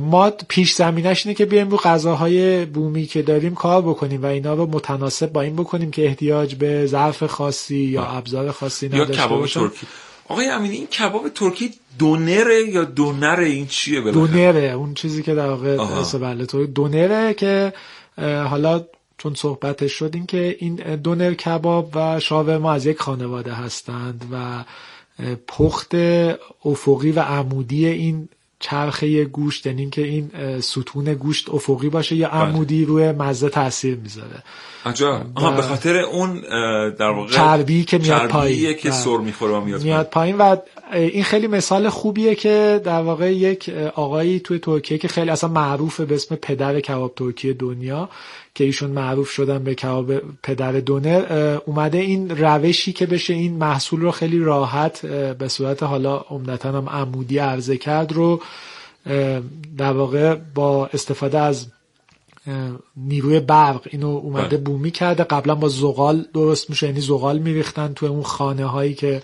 ما 0.00 0.30
پیش 0.30 0.74
زمینش 0.74 1.26
اینه 1.26 1.36
که 1.36 1.46
بیایم 1.46 1.70
رو 1.70 1.76
غذاهای 1.76 2.64
بومی 2.64 3.06
که 3.06 3.22
داریم 3.22 3.54
کار 3.54 3.82
بکنیم 3.82 4.22
و 4.22 4.26
اینا 4.26 4.54
رو 4.54 4.66
متناسب 4.66 5.32
با 5.32 5.40
این 5.40 5.56
بکنیم 5.56 5.90
که 5.90 6.06
احتیاج 6.06 6.54
به 6.54 6.86
ظرف 6.86 7.22
خاصی 7.22 7.76
یا 7.76 8.04
ابزار 8.04 8.50
خاصی 8.50 8.88
نداشته 8.88 9.14
یا 9.14 9.26
کباب 9.26 9.46
ترکی. 9.46 9.86
آقای 10.28 10.48
امینی 10.48 10.76
این 10.76 10.86
کباب 10.86 11.28
ترکی 11.28 11.70
دونره 11.98 12.68
یا 12.68 12.84
دونره 12.84 13.46
این 13.46 13.66
چیه 13.66 14.00
دونره 14.00 14.60
اون 14.60 14.94
چیزی 14.94 15.22
که 15.22 15.34
در 15.34 15.48
واقع 15.48 16.18
بله 16.18 16.46
دونره 16.66 17.34
که 17.34 17.72
حالا 18.18 18.84
چون 19.18 19.34
صحبتش 19.34 19.92
شد 19.92 20.10
این 20.14 20.26
که 20.26 20.56
این 20.58 20.74
دونر 20.96 21.34
کباب 21.34 21.90
و 21.94 22.20
شاورما 22.20 22.72
از 22.72 22.86
یک 22.86 23.00
خانواده 23.00 23.52
هستند 23.52 24.24
و 24.32 24.64
پخت 25.46 25.94
افقی 26.64 27.12
و 27.12 27.20
عمودی 27.20 27.86
این 27.86 28.28
چرخه 28.58 29.24
گوشت 29.24 29.66
یعنی 29.66 29.90
که 29.90 30.02
این 30.02 30.60
ستون 30.60 31.14
گوشت 31.14 31.50
افقی 31.50 31.88
باشه 31.88 32.16
یا 32.16 32.28
بله. 32.28 32.40
عمودی 32.40 32.84
روی 32.84 33.12
مزه 33.12 33.48
تاثیر 33.48 33.96
می‌ذاره 33.96 34.42
عجب. 34.84 35.26
به 35.34 35.62
خاطر 35.62 35.96
اون 35.96 36.40
در 36.90 37.10
واقع 37.10 37.32
چربی 37.32 37.84
که 37.84 37.98
میاد 37.98 38.28
پایین. 38.28 38.76
که 38.76 38.90
سر 38.90 39.16
می‌خوره 39.16 39.52
و 39.52 39.60
میاد, 39.60 39.82
میاد 39.82 40.06
پایین. 40.06 40.38
و 40.38 40.56
این 40.92 41.24
خیلی 41.24 41.46
مثال 41.46 41.88
خوبیه 41.88 42.34
که 42.34 42.80
در 42.84 43.00
واقع 43.02 43.34
یک 43.34 43.68
آقایی 43.94 44.40
توی 44.40 44.58
ترکیه 44.58 44.98
که 44.98 45.08
خیلی 45.08 45.30
اصلا 45.30 45.50
معروفه 45.50 46.04
به 46.04 46.14
اسم 46.14 46.34
پدر 46.36 46.80
کباب 46.80 47.14
ترکیه 47.14 47.52
دنیا 47.52 48.08
که 48.54 48.64
ایشون 48.64 48.90
معروف 48.90 49.30
شدن 49.30 49.64
به 49.64 49.74
کباب 49.74 50.12
پدر 50.42 50.72
دونر 50.72 51.58
اومده 51.66 51.98
این 51.98 52.38
روشی 52.38 52.92
که 52.92 53.06
بشه 53.06 53.34
این 53.34 53.56
محصول 53.56 54.00
رو 54.00 54.10
خیلی 54.10 54.38
راحت 54.38 55.06
به 55.06 55.48
صورت 55.48 55.82
حالا 55.82 56.16
عمدتا 56.16 56.68
هم 56.68 56.88
عمودی 56.88 57.38
عرضه 57.38 57.76
کرد 57.76 58.12
رو 58.12 58.40
در 59.78 59.92
واقع 59.92 60.34
با 60.34 60.86
استفاده 60.86 61.38
از 61.38 61.66
نیروی 62.96 63.40
برق 63.40 63.80
اینو 63.90 64.06
اومده 64.06 64.48
بله. 64.48 64.56
بومی 64.56 64.90
کرده 64.90 65.24
قبلا 65.24 65.54
با 65.54 65.68
زغال 65.68 66.24
درست 66.34 66.70
میشه 66.70 66.86
یعنی 66.86 67.00
زغال 67.00 67.38
میریختن 67.38 67.92
تو 67.92 68.06
اون 68.06 68.22
خانه 68.22 68.64
هایی 68.64 68.94
که. 68.94 69.22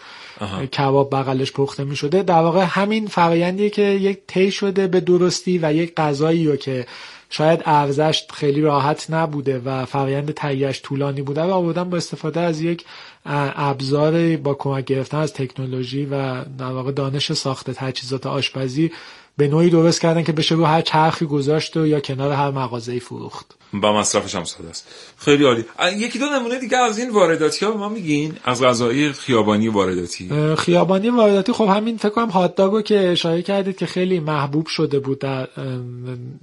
کباب 0.78 1.14
بغلش 1.14 1.52
پخته 1.52 1.84
می‌شده 1.84 2.22
در 2.22 2.42
واقع 2.42 2.64
همین 2.68 3.06
فرایندیه 3.06 3.70
که 3.70 3.82
یک 3.82 4.18
طی 4.26 4.50
شده 4.50 4.86
به 4.86 5.00
درستی 5.00 5.58
و 5.62 5.74
یک 5.74 5.94
غذایی 5.94 6.46
رو 6.46 6.56
که 6.56 6.86
شاید 7.30 7.62
ارزش 7.64 8.26
خیلی 8.32 8.60
راحت 8.60 9.06
نبوده 9.10 9.58
و 9.58 9.84
فرایند 9.84 10.30
تهیهش 10.30 10.80
طولانی 10.82 11.22
بوده 11.22 11.42
و 11.42 11.50
آوردن 11.50 11.90
با 11.90 11.96
استفاده 11.96 12.40
از 12.40 12.60
یک 12.60 12.84
ابزار 13.26 14.36
با 14.36 14.54
کمک 14.54 14.84
گرفتن 14.84 15.18
از 15.18 15.32
تکنولوژی 15.32 16.04
و 16.04 16.44
در 16.44 16.72
واقع 16.72 16.92
دانش 16.92 17.32
ساخت 17.32 17.70
تجهیزات 17.70 18.26
آشپزی 18.26 18.92
به 19.40 19.48
نوعی 19.48 19.70
درست 19.70 20.00
کردن 20.00 20.22
که 20.22 20.32
بشه 20.32 20.54
رو 20.54 20.64
هر 20.64 20.80
چرخی 20.80 21.26
گذاشت 21.26 21.76
و 21.76 21.86
یا 21.86 22.00
کنار 22.00 22.32
هر 22.32 22.50
مغازه‌ای 22.50 23.00
فروخت. 23.00 23.46
با 23.72 23.92
مصرفش 24.00 24.34
هم 24.34 24.44
ساده 24.44 24.68
است. 24.68 24.88
خیلی 25.18 25.44
عالی. 25.44 25.64
یکی 25.96 26.18
دو 26.18 26.24
نمونه 26.26 26.58
دیگه 26.58 26.76
از 26.76 26.98
این 26.98 27.10
وارداتی 27.10 27.64
ها 27.64 27.70
به 27.70 27.78
ما 27.78 27.88
میگین؟ 27.88 28.34
از 28.44 28.62
غذای 28.62 29.12
خیابانی 29.12 29.68
وارداتی. 29.68 30.30
خیابانی 30.58 31.08
وارداتی. 31.08 31.52
خب 31.52 31.64
همین 31.64 31.96
فکر 31.96 32.08
کنم 32.08 32.28
هات 32.28 32.54
داگو 32.54 32.82
که 32.82 33.08
اشاره 33.08 33.42
کردید 33.42 33.76
که 33.76 33.86
خیلی 33.86 34.20
محبوب 34.20 34.66
شده 34.66 34.98
بود 34.98 35.18
در 35.18 35.48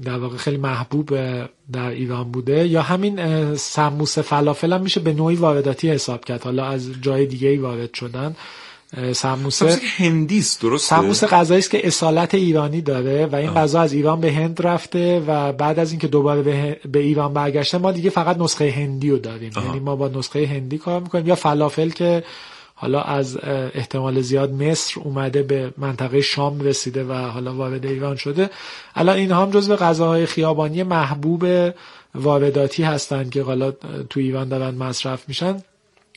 در 0.03 0.17
واقع 0.17 0.37
خیلی 0.37 0.57
محبوب 0.57 1.09
در 1.71 1.89
ایران 1.89 2.31
بوده. 2.31 2.67
یا 2.67 2.81
همین 2.81 3.19
اه، 3.19 3.55
سموس 3.55 4.19
فلافل 4.19 4.73
هم 4.73 4.81
میشه 4.81 4.99
به 4.99 5.13
نوعی 5.13 5.35
وارداتی 5.35 5.89
حساب 5.89 6.25
کرد. 6.25 6.43
حالا 6.43 6.65
از 6.65 6.89
جای 7.01 7.25
دیگه 7.25 7.47
ای 7.47 7.57
وارد 7.57 7.93
شدن. 7.93 8.35
سموسه 8.95 9.13
سموسه 9.13 9.79
که 9.79 9.87
هندیست 10.03 10.61
درسته؟ 10.61 10.95
سموس 10.95 11.23
غذایی 11.23 11.59
است 11.59 11.69
که 11.69 11.87
اصالت 11.87 12.33
ایرانی 12.35 12.81
داره 12.81 13.25
و 13.25 13.35
این 13.35 13.53
غذا 13.53 13.81
از 13.81 13.93
ایران 13.93 14.21
به 14.21 14.31
هند 14.31 14.61
رفته 14.61 15.23
و 15.27 15.53
بعد 15.53 15.79
از 15.79 15.91
اینکه 15.91 16.07
دوباره 16.07 16.41
به, 16.41 16.79
به 16.91 16.99
ایران 16.99 17.33
برگشته 17.33 17.77
ما 17.77 17.91
دیگه 17.91 18.09
فقط 18.09 18.37
نسخه 18.37 18.71
هندی 18.71 19.09
رو 19.09 19.17
داریم. 19.17 19.51
یعنی 19.65 19.79
ما 19.79 19.95
با 19.95 20.07
نسخه 20.07 20.45
هندی 20.47 20.77
کار 20.77 20.99
می‌کنیم. 21.01 21.27
یا 21.27 21.35
فلافل 21.35 21.89
که 21.89 22.23
حالا 22.75 23.01
از 23.01 23.37
احتمال 23.73 24.21
زیاد 24.21 24.51
مصر 24.51 25.01
اومده 25.01 25.43
به 25.43 25.73
منطقه 25.77 26.21
شام 26.21 26.59
رسیده 26.59 27.03
و 27.03 27.13
حالا 27.13 27.53
وارد 27.53 27.85
ایران 27.85 28.15
شده. 28.15 28.49
الان 28.95 29.17
اینها 29.17 29.41
هم 29.41 29.51
جزو 29.51 29.75
غذاهای 29.75 30.25
خیابانی 30.25 30.83
محبوب 30.83 31.73
وارداتی 32.15 32.83
هستند 32.83 33.29
که 33.29 33.43
حالا 33.43 33.71
تو 34.09 34.19
ایران 34.19 34.49
دارن 34.49 34.75
مصرف 34.75 35.23
میشن. 35.27 35.61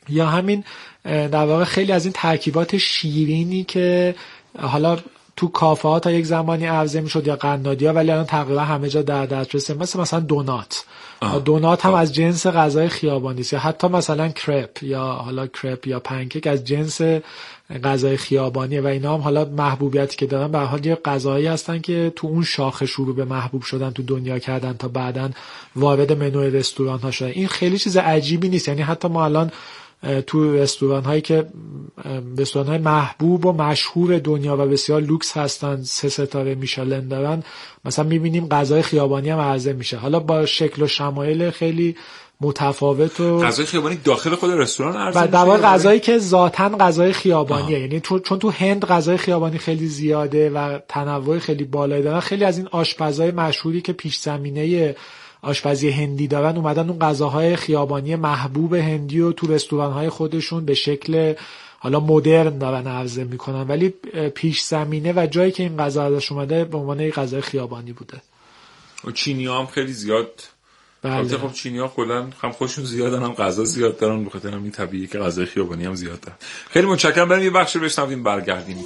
یا 0.09 0.27
همین 0.27 0.65
در 1.05 1.47
واقع 1.47 1.65
خیلی 1.65 1.93
از 1.93 2.05
این 2.05 2.13
ترکیبات 2.17 2.77
شیرینی 2.77 3.65
که 3.65 4.15
حالا 4.59 4.99
تو 5.37 5.49
کافه 5.49 5.89
ها 5.89 6.01
تا 6.01 6.11
یک 6.11 6.27
زمانی 6.27 6.67
عرضه 6.67 7.01
می‌شد 7.01 7.27
یا 7.27 7.37
قنادی 7.37 7.87
ها 7.87 7.93
ولی 7.93 8.11
الان 8.11 8.25
تقریبا 8.25 8.61
همه 8.61 8.89
جا 8.89 9.03
در 9.03 9.27
دسترس. 9.27 9.71
مثل 9.71 10.01
مثلا 10.01 10.21
دونات. 10.21 10.85
آه. 11.21 11.39
دونات 11.39 11.87
هم 11.87 11.95
از 11.95 12.15
جنس 12.15 12.47
غذای 12.47 12.89
خیابانی 12.89 13.41
است. 13.41 13.53
یا 13.53 13.59
حتی 13.59 13.89
مثلا 13.89 14.29
کرپ 14.29 14.83
یا 14.83 15.05
حالا 15.05 15.47
کرپ 15.47 15.87
یا 15.87 16.01
پنکیک 16.01 16.47
از 16.47 16.65
جنس 16.65 17.01
غذای 17.85 18.17
خیابانیه 18.17 18.81
و 18.81 18.87
اینا 18.87 19.15
هم 19.15 19.21
حالا 19.21 19.45
محبوبیتی 19.45 20.17
که 20.17 20.27
دارن 20.27 20.53
به 20.53 20.59
هر 20.59 20.65
حال 20.65 20.87
یه 20.87 20.99
غذایی 21.05 21.47
هستن 21.47 21.79
که 21.79 22.13
تو 22.17 22.27
اون 22.27 22.43
شاخه 22.43 22.87
شروع 22.87 23.17
به 23.17 23.25
محبوب 23.25 23.63
شدن 23.63 23.91
تو 23.91 24.03
دنیا 24.03 24.39
کردن 24.39 24.73
تا 24.73 24.89
بعدا 24.89 25.31
وارد 25.77 26.13
منوی 26.13 26.51
رستوران 26.51 26.99
ها 26.99 27.11
شدن. 27.11 27.29
این 27.29 27.49
خیلی 27.49 27.79
چیز 27.79 27.97
عجیبی 27.97 28.49
نیست. 28.49 28.69
یعنی 28.69 28.83
حتی 28.83 29.09
ما 29.09 29.25
الان 29.25 29.53
تو 30.27 30.55
رستوران 30.55 31.05
هایی 31.05 31.21
که 31.21 31.47
رستوران 32.39 32.69
های 32.69 32.79
محبوب 32.79 33.47
و 33.47 33.53
مشهور 33.53 34.19
دنیا 34.19 34.55
و 34.57 34.67
بسیار 34.67 35.01
لوکس 35.01 35.37
هستن 35.37 35.83
سه 35.83 36.09
ستاره 36.09 36.55
میشلن 36.55 37.09
دارن 37.09 37.43
مثلا 37.85 38.05
می‌بینیم 38.05 38.49
غذای 38.49 38.83
خیابانی 38.83 39.31
هم 39.31 39.39
عرضه 39.39 39.73
میشه. 39.73 39.97
حالا 39.97 40.21
با 40.21 40.47
شکل 40.47 40.83
و 40.83 40.87
شمایل 40.87 41.51
خیلی 41.51 41.97
متفاوت 42.41 43.21
و 43.21 43.39
غذای 43.39 43.67
خیابانی 43.67 43.97
داخل 44.05 44.35
خود 44.35 44.51
رستوران 44.51 44.97
عرضه 44.97 45.21
و 45.21 45.27
در 45.27 45.39
واقع 45.45 45.59
غذایی 45.63 46.01
که 46.01 46.19
ذاتا 46.19 46.69
غذای 46.69 47.13
خیابانیه. 47.13 47.81
یعنی 47.81 48.01
تو- 48.01 48.19
چون 48.19 48.39
تو 48.39 48.51
هند 48.51 48.85
غذای 48.85 49.17
خیابانی 49.17 49.59
خیلی 49.59 49.87
زیاده 49.87 50.51
و 50.51 50.79
تنوع 50.89 51.39
خیلی 51.39 51.65
بالایی 51.65 52.03
دارن 52.03 52.21
خیلی 52.21 52.45
از 52.45 52.59
این 52.59 52.69
آشپزهای 52.71 53.31
مشهوری 53.31 53.81
که 53.81 53.93
پیش 53.93 54.19
زمینه 54.19 54.97
آشپزی 55.43 55.91
هندی 55.91 56.27
دارن 56.27 56.57
اومدن 56.57 56.91
اون 56.91 56.99
غذاهای 56.99 57.57
خیابانی 57.57 58.17
محبوب 58.17 58.75
هندی 58.75 59.21
رو 59.21 59.33
تو 59.33 59.47
رستورانهای 59.47 60.09
خودشون 60.09 60.65
به 60.65 60.75
شکل 60.75 61.35
حالا 61.79 62.01
مدرن 62.01 62.59
دارن 62.59 62.87
عرضه 62.87 63.25
می‌کنن 63.25 63.63
ولی 63.63 63.89
پیش 64.35 64.63
زمینه 64.63 65.13
و 65.13 65.27
جایی 65.31 65.53
که 65.53 65.63
این 65.63 65.77
غذا 65.77 66.03
ازش 66.03 66.33
اومده 66.33 66.65
به 66.65 66.79
عنوان 66.79 67.01
یک 67.01 67.15
غذای 67.15 67.41
خیابانی 67.41 67.93
بوده. 67.93 68.23
و 69.05 69.11
چینی 69.11 69.47
ها 69.47 69.59
هم 69.59 69.67
خیلی 69.67 69.93
زیاد. 69.93 70.43
بله. 71.03 71.15
البته 71.15 71.39
خب 71.39 71.53
چینی 71.53 71.79
ها 71.79 71.89
کلا 71.89 72.29
هم 72.43 72.53
خودشون 72.53 72.85
زیادن 72.85 73.23
هم 73.23 73.33
غذا 73.33 73.65
زیاد 73.65 73.99
دارن 73.99 74.25
به 74.25 74.31
خاطر 74.31 74.49
همین 74.49 74.71
طبیعیه 74.71 75.07
که 75.07 75.19
غذای 75.19 75.47
خیابانی 75.47 75.85
هم 75.85 75.95
زیاد 75.95 76.21
دارن. 76.21 76.37
خیلی 76.71 76.87
متشکرم. 76.87 77.29
بریم 77.29 77.45
یه 77.45 77.51
بخش 77.51 77.77
رو 77.77 77.83
بشنویم 77.83 78.23
برگردیم. 78.23 78.77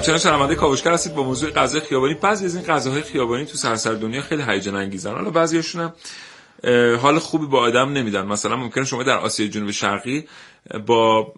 همچنان 0.00 0.18
شنونده 0.18 0.54
کاوشگر 0.54 0.92
هستید 0.92 1.14
با 1.14 1.22
موضوع 1.22 1.50
غذای 1.50 1.80
خیابانی. 1.80 2.14
بعضی 2.14 2.44
از 2.44 2.54
این 2.54 2.64
غذاهای 2.64 3.02
خیابانی 3.02 3.44
تو 3.44 3.56
سراسر 3.56 3.92
دنیا 3.92 4.22
خیلی 4.22 4.42
هیجان 4.42 4.74
انگیزن. 4.74 5.12
حالا 5.12 5.30
بعضیاشون 5.30 5.80
هم 5.80 5.92
حال 6.96 7.18
خوبی 7.18 7.46
با 7.46 7.60
آدم 7.60 7.92
نمیدن. 7.92 8.26
مثلا 8.26 8.56
ممکنه 8.56 8.84
شما 8.84 9.02
در 9.02 9.18
آسیای 9.18 9.48
جنوب 9.48 9.70
شرقی 9.70 10.24
با 10.86 11.32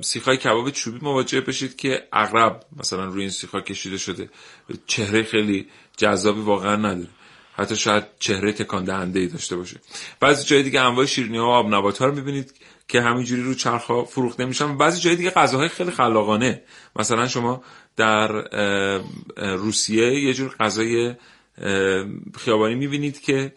سیخای 0.00 0.36
کباب 0.36 0.70
چوبی 0.70 0.98
مواجه 1.02 1.40
بشید 1.40 1.76
که 1.76 2.02
عقرب 2.12 2.64
مثلا 2.76 3.04
روی 3.04 3.20
این 3.20 3.30
سیخا 3.30 3.60
کشیده 3.60 3.98
شده. 3.98 4.30
چهره 4.86 5.22
خیلی 5.22 5.66
جذابی 5.96 6.40
واقعا 6.40 6.76
نداره. 6.76 7.08
حتی 7.54 7.76
شاید 7.76 8.04
چهره 8.18 8.52
تکان 8.52 8.84
دهنده 8.84 9.20
ای 9.20 9.26
داشته 9.26 9.56
باشه. 9.56 9.76
بعضی 10.20 10.44
جای 10.44 10.62
دیگه 10.62 10.80
انواع 10.80 11.06
شیرینی 11.06 11.38
ها 11.38 11.44
و 11.44 11.48
آب 11.48 11.74
نبات 11.74 11.98
ها 11.98 12.06
رو 12.06 12.14
می‌بینید 12.14 12.54
که 12.90 13.00
همینجوری 13.00 13.42
رو 13.42 13.54
چرخ 13.54 14.02
فروخته 14.02 14.44
میشن. 14.44 14.76
بعضی 14.76 15.00
جای 15.00 15.16
دیگه 15.16 15.30
غذاهای 15.30 15.68
خیلی 15.68 15.90
خلاقانه. 15.90 16.62
مثلا 16.96 17.28
شما 17.28 17.62
در 17.96 18.28
روسیه 19.36 20.20
یه 20.20 20.34
جور 20.34 20.54
غذای 20.60 21.14
خیابانی 22.38 22.74
می‌بینید 22.74 23.20
که 23.20 23.52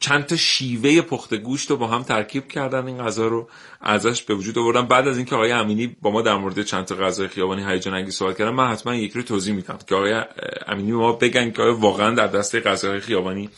چند 0.00 0.26
تا 0.26 0.36
شیوه 0.36 1.00
پخت 1.00 1.34
گوشت 1.34 1.70
رو 1.70 1.76
با 1.76 1.86
هم 1.86 2.02
ترکیب 2.02 2.48
کردن. 2.48 2.86
این 2.86 2.98
غذا 2.98 3.26
رو 3.26 3.48
ازش 3.80 4.22
به 4.22 4.34
وجود 4.34 4.58
آوردن. 4.58 4.86
بعد 4.86 5.08
از 5.08 5.16
اینکه 5.16 5.34
آقای 5.34 5.52
امینی 5.52 5.96
با 6.02 6.10
ما 6.10 6.22
در 6.22 6.36
مورد 6.36 6.62
چند 6.62 6.84
تا 6.84 6.94
غذای 6.94 7.28
خیابانی 7.28 7.64
هیجان 7.64 7.94
انگیز 7.94 8.14
صحبت 8.14 8.38
کردن 8.38 8.50
من 8.50 8.68
حتما 8.68 8.94
یکی 8.94 9.18
رو 9.18 9.22
توضیح 9.22 9.54
میدم 9.54 9.78
که 9.88 9.94
آقای 9.94 10.22
امینی 10.66 10.92
ما 10.92 11.12
بگن 11.12 11.50
که 11.50 11.62
واقعا 11.62 12.14
در 12.14 12.26
دسته 12.26 12.60
غذاهای 12.60 13.00
خیابانی 13.00 13.50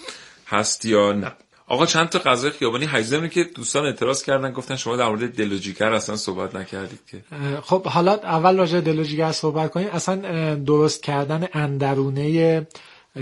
هست 0.46 0.84
یا 0.84 1.12
نه. 1.12 1.32
آقا 1.68 1.86
چند 1.86 2.08
تا 2.08 2.18
غذای 2.18 2.50
خیابانی 2.50 2.88
هیجان 2.92 3.28
که 3.28 3.44
دوستان 3.44 3.84
اعتراض 3.84 4.22
کردن 4.22 4.52
گفتن 4.52 4.76
شما 4.76 4.96
در 4.96 5.08
مورد 5.08 5.34
دل 5.34 5.52
و 5.52 5.56
جیگر 5.56 5.92
اصلا 5.92 6.16
صحبت 6.16 6.54
نکردید 6.54 7.00
که. 7.10 7.22
خب 7.62 7.86
حالا 7.86 8.12
اول 8.12 8.56
راجع 8.56 8.80
به 8.80 8.92
دل 8.92 8.98
و 8.98 9.02
جیگر 9.02 9.32
صحبت 9.32 9.70
کنیم. 9.70 9.88
اصلا 9.92 10.54
درست 10.54 11.02
کردن 11.02 11.48
اندرونه 11.52 12.66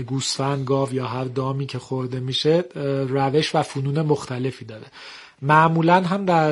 گوسفند 0.07 0.65
گاو 0.65 0.93
یا 0.93 1.05
هر 1.05 1.23
دامی 1.23 1.65
که 1.65 1.79
خورده 1.79 2.19
میشه 2.19 2.63
روش 3.09 3.55
و 3.55 3.63
فنون 3.63 4.01
مختلفی 4.01 4.65
داره. 4.65 4.85
معمولا 5.41 6.01
هم 6.01 6.25
در 6.25 6.49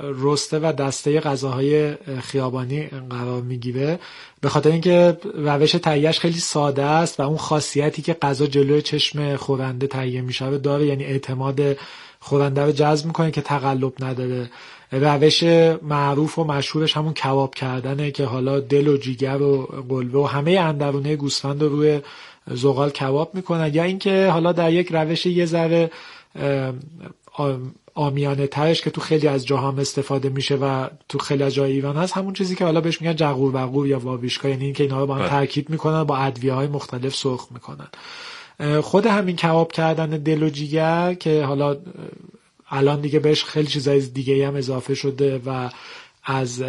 رسته 0.00 0.58
و 0.58 0.72
دسته 0.72 1.20
غذاهای 1.20 1.84
اه، 1.84 1.96
خیابانی 2.20 2.86
قرار 3.10 3.42
می‌گیره. 3.42 3.98
به 4.40 4.48
خاطر 4.48 4.70
اینکه 4.70 5.16
روش 5.34 5.72
تهیهش 5.72 6.18
خیلی 6.18 6.38
ساده 6.38 6.82
است 6.82 7.20
و 7.20 7.22
اون 7.22 7.36
خاصیتی 7.36 8.02
که 8.02 8.14
غذا 8.14 8.46
جلوی 8.46 8.82
چشم 8.82 9.36
خورنده 9.36 9.86
تهیه 9.86 10.20
میشه 10.20 10.58
داره 10.58 10.86
یعنی 10.86 11.04
اعتماد 11.04 11.60
خورنده 12.20 12.64
رو 12.64 12.72
جذب 12.72 13.06
می‌کنه 13.06 13.30
که 13.30 13.40
تقلب 13.40 13.92
نداره. 14.00 14.50
روش 14.92 15.42
معروف 15.82 16.38
و 16.38 16.44
مشهورش 16.44 16.96
همون 16.96 17.14
کباب 17.14 17.54
کردنه 17.54 18.10
که 18.10 18.24
حالا 18.24 18.60
دل 18.60 18.88
و 18.88 18.96
جیگر 18.96 19.42
و 19.42 19.66
قلبه 19.88 20.18
و 20.18 20.24
همه 20.24 20.50
اندرونه 20.50 21.16
گوسفند 21.16 21.62
رو 21.62 21.68
روی 21.68 22.00
زغال 22.46 22.90
کباب 22.90 23.34
می‌کنن. 23.34 23.74
یا 23.74 23.82
اینکه 23.82 24.28
حالا 24.28 24.52
در 24.52 24.72
یک 24.72 24.88
روش 24.92 25.26
یه 25.26 25.46
ذره 25.46 25.90
آمیانه 27.98 28.46
ترش 28.46 28.82
که 28.82 28.90
تو 28.90 29.00
خیلی 29.00 29.28
از 29.28 29.46
جاها 29.46 29.74
استفاده 29.78 30.28
میشه 30.28 30.56
و 30.56 30.88
تو 31.08 31.18
خیلی 31.18 31.42
از 31.42 31.54
جای 31.54 31.72
ایران 31.72 31.96
هست 31.96 32.16
همون 32.16 32.32
چیزی 32.32 32.54
که 32.54 32.64
حالا 32.64 32.80
بهش 32.80 33.00
میگن 33.00 33.16
جغور 33.16 33.52
بغور 33.52 33.86
یا 33.86 33.98
واویشکا 33.98 34.48
یعنی 34.48 34.64
اینکه 34.64 34.82
اینا 34.82 35.00
رو 35.00 35.06
با 35.06 35.14
هم 35.14 35.28
ترکیب 35.28 35.70
می‌کنن 35.70 36.04
با 36.04 36.16
ادویه 36.16 36.52
های 36.52 36.66
مختلف 36.66 37.14
سرخ 37.14 37.46
می‌کنن. 37.50 37.88
خود 38.80 39.06
همین 39.06 39.36
کباب 39.36 39.72
کردن 39.72 40.10
دل 40.10 40.42
و 40.42 40.48
جیگر 40.48 41.14
که 41.14 41.44
حالا 41.44 41.76
الان 42.70 43.00
دیگه 43.00 43.18
بهش 43.18 43.44
خیلی 43.44 43.68
چیزای 43.68 44.00
دیگه 44.00 44.48
هم 44.48 44.56
اضافه 44.56 44.94
شده 44.94 45.40
و 45.46 45.70
از 46.24 46.64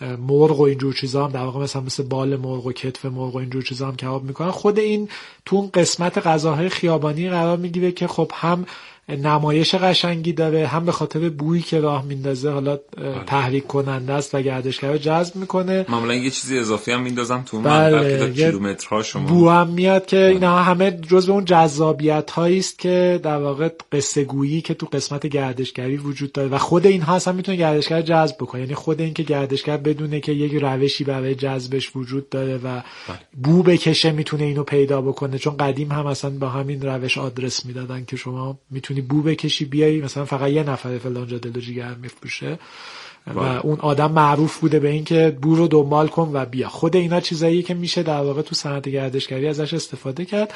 مرغ 0.00 0.60
و 0.60 0.62
اینجور 0.62 0.94
چیزا 0.94 1.24
هم 1.24 1.32
در 1.32 1.44
واقع 1.44 1.60
مثلا 1.60 1.82
مثل 1.82 2.02
بال 2.02 2.36
مرغ 2.36 2.66
و 2.66 2.72
کتف 2.72 3.04
مرغ 3.04 3.34
و 3.34 3.38
اینجور 3.38 3.62
چیزا 3.62 3.88
هم 3.88 3.96
کباب 3.96 4.24
می‌کنن. 4.24 4.50
خود 4.50 4.78
این 4.78 5.08
تو 5.44 5.56
اون 5.56 5.70
قسمت 5.74 6.26
غذاهای 6.26 6.68
خیابانی 6.68 7.30
قرار 7.30 7.56
می‌گیره 7.56 7.92
که 7.92 8.06
خب 8.06 8.32
هم 8.34 8.66
نمایش 9.16 9.74
قشنگی 9.74 10.32
داره 10.32 10.66
هم 10.66 10.84
به 10.84 10.92
خاطر 10.92 11.28
بویی 11.28 11.62
که 11.62 11.80
راه 11.80 12.04
میندازه 12.04 12.50
حالا 12.50 12.78
آره. 12.98 13.24
تحریک 13.26 13.66
کننده 13.66 14.12
است 14.12 14.34
و 14.34 14.42
گردشگر 14.42 14.96
جذب 14.96 15.36
می‌کنه 15.36 15.86
معمولا 15.88 16.14
یه 16.14 16.30
چیزی 16.30 16.58
اضافی 16.58 16.92
هم 16.92 17.02
میندازم 17.02 17.42
تو 17.46 17.60
بله. 17.60 18.32
کیلومترها 18.32 19.02
شما 19.02 19.26
بو 19.26 19.48
هم 19.48 19.68
میاد 19.68 20.06
که 20.06 20.26
اینا 20.26 20.58
همه 20.62 20.90
جزء 20.90 21.32
اون 21.32 21.44
جذابیت 21.44 22.30
هایی 22.30 22.58
است 22.58 22.78
که 22.78 23.20
در 23.22 23.36
واقع 23.36 23.68
قصه 23.92 24.24
گویی 24.24 24.60
که 24.60 24.74
تو 24.74 24.86
قسمت 24.86 25.26
گردشگری 25.26 25.96
وجود 25.96 26.32
داره 26.32 26.48
و 26.48 26.58
خود 26.58 26.86
اینها 26.86 27.14
اصلا 27.14 27.32
می‌تونه 27.32 27.58
گردشگر 27.58 28.02
جذب 28.02 28.36
بکنه 28.36 28.60
یعنی 28.60 28.74
خود 28.74 29.00
این 29.00 29.14
که 29.14 29.22
گردشگر 29.22 29.76
بدونه 29.76 30.20
که 30.20 30.32
یک 30.32 30.54
روشی 30.54 31.04
برای 31.04 31.34
جذبش 31.34 31.96
وجود 31.96 32.28
داره 32.28 32.56
و 32.56 32.60
بله. 32.60 32.82
بو 33.42 33.62
بکشه 33.62 34.12
می‌تونه 34.12 34.44
اینو 34.44 34.62
پیدا 34.62 35.00
بکنه 35.00 35.38
چون 35.38 35.56
قدیم 35.56 35.92
هم 35.92 36.06
اصلا 36.06 36.30
با 36.30 36.48
همین 36.48 36.82
روش 36.82 37.18
آدرس 37.18 37.66
می‌دادن 37.66 38.04
که 38.04 38.16
شما 38.16 38.58
می‌تونی 38.70 38.99
بو 39.00 39.22
بکشی 39.22 39.64
بیای 39.64 40.00
مثلا 40.00 40.24
فقط 40.24 40.50
یه 40.50 40.62
نفر 40.62 40.98
فلانجا 40.98 41.38
دل 41.38 41.56
و 41.56 41.60
جیگر 41.60 41.94
میفروشه. 42.02 42.58
و 43.26 43.34
بله. 43.34 43.60
اون 43.60 43.80
آدم 43.80 44.12
معروف 44.12 44.58
بوده 44.58 44.80
به 44.80 44.88
اینکه 44.88 45.36
بو 45.42 45.54
رو 45.54 45.68
دنبال 45.68 46.08
کن 46.08 46.30
و 46.32 46.44
بیا. 46.44 46.68
خود 46.68 46.96
اینا 46.96 47.20
چیزایی 47.20 47.62
که 47.62 47.74
میشه 47.74 48.02
در 48.02 48.20
واقع 48.20 48.42
تو 48.42 48.54
صنعت 48.54 48.88
گردشگری 48.88 49.48
ازش 49.48 49.74
استفاده 49.74 50.24
کرد. 50.24 50.54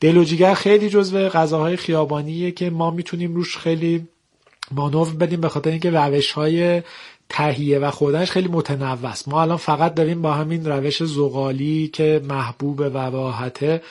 دل 0.00 0.16
و 0.16 0.24
جیگر 0.24 0.54
خیلی 0.54 0.88
جزو 0.88 1.28
غذاهای 1.28 1.76
خیابانیه 1.76 2.50
که 2.50 2.70
ما 2.70 2.90
می‌تونیم 2.90 3.34
روش 3.34 3.56
خیلی 3.56 4.08
مانور 4.70 5.08
بدیم 5.14 5.40
به 5.40 5.48
خاطر 5.48 5.70
اینکه 5.70 5.90
روش 5.90 6.32
های 6.32 6.82
تهیه 7.28 7.78
و 7.78 7.90
خوردنش 7.90 8.30
خیلی 8.30 8.48
متنوع 8.48 9.10
است. 9.10 9.28
ما 9.28 9.42
الان 9.42 9.56
فقط 9.56 9.94
داریم 9.94 10.22
با 10.22 10.32
همین 10.32 10.66
روش 10.66 11.02
زغالی 11.02 11.90
که 11.92 12.22
محبوب 12.28 12.80
و 12.80 12.98
راحته 12.98 13.82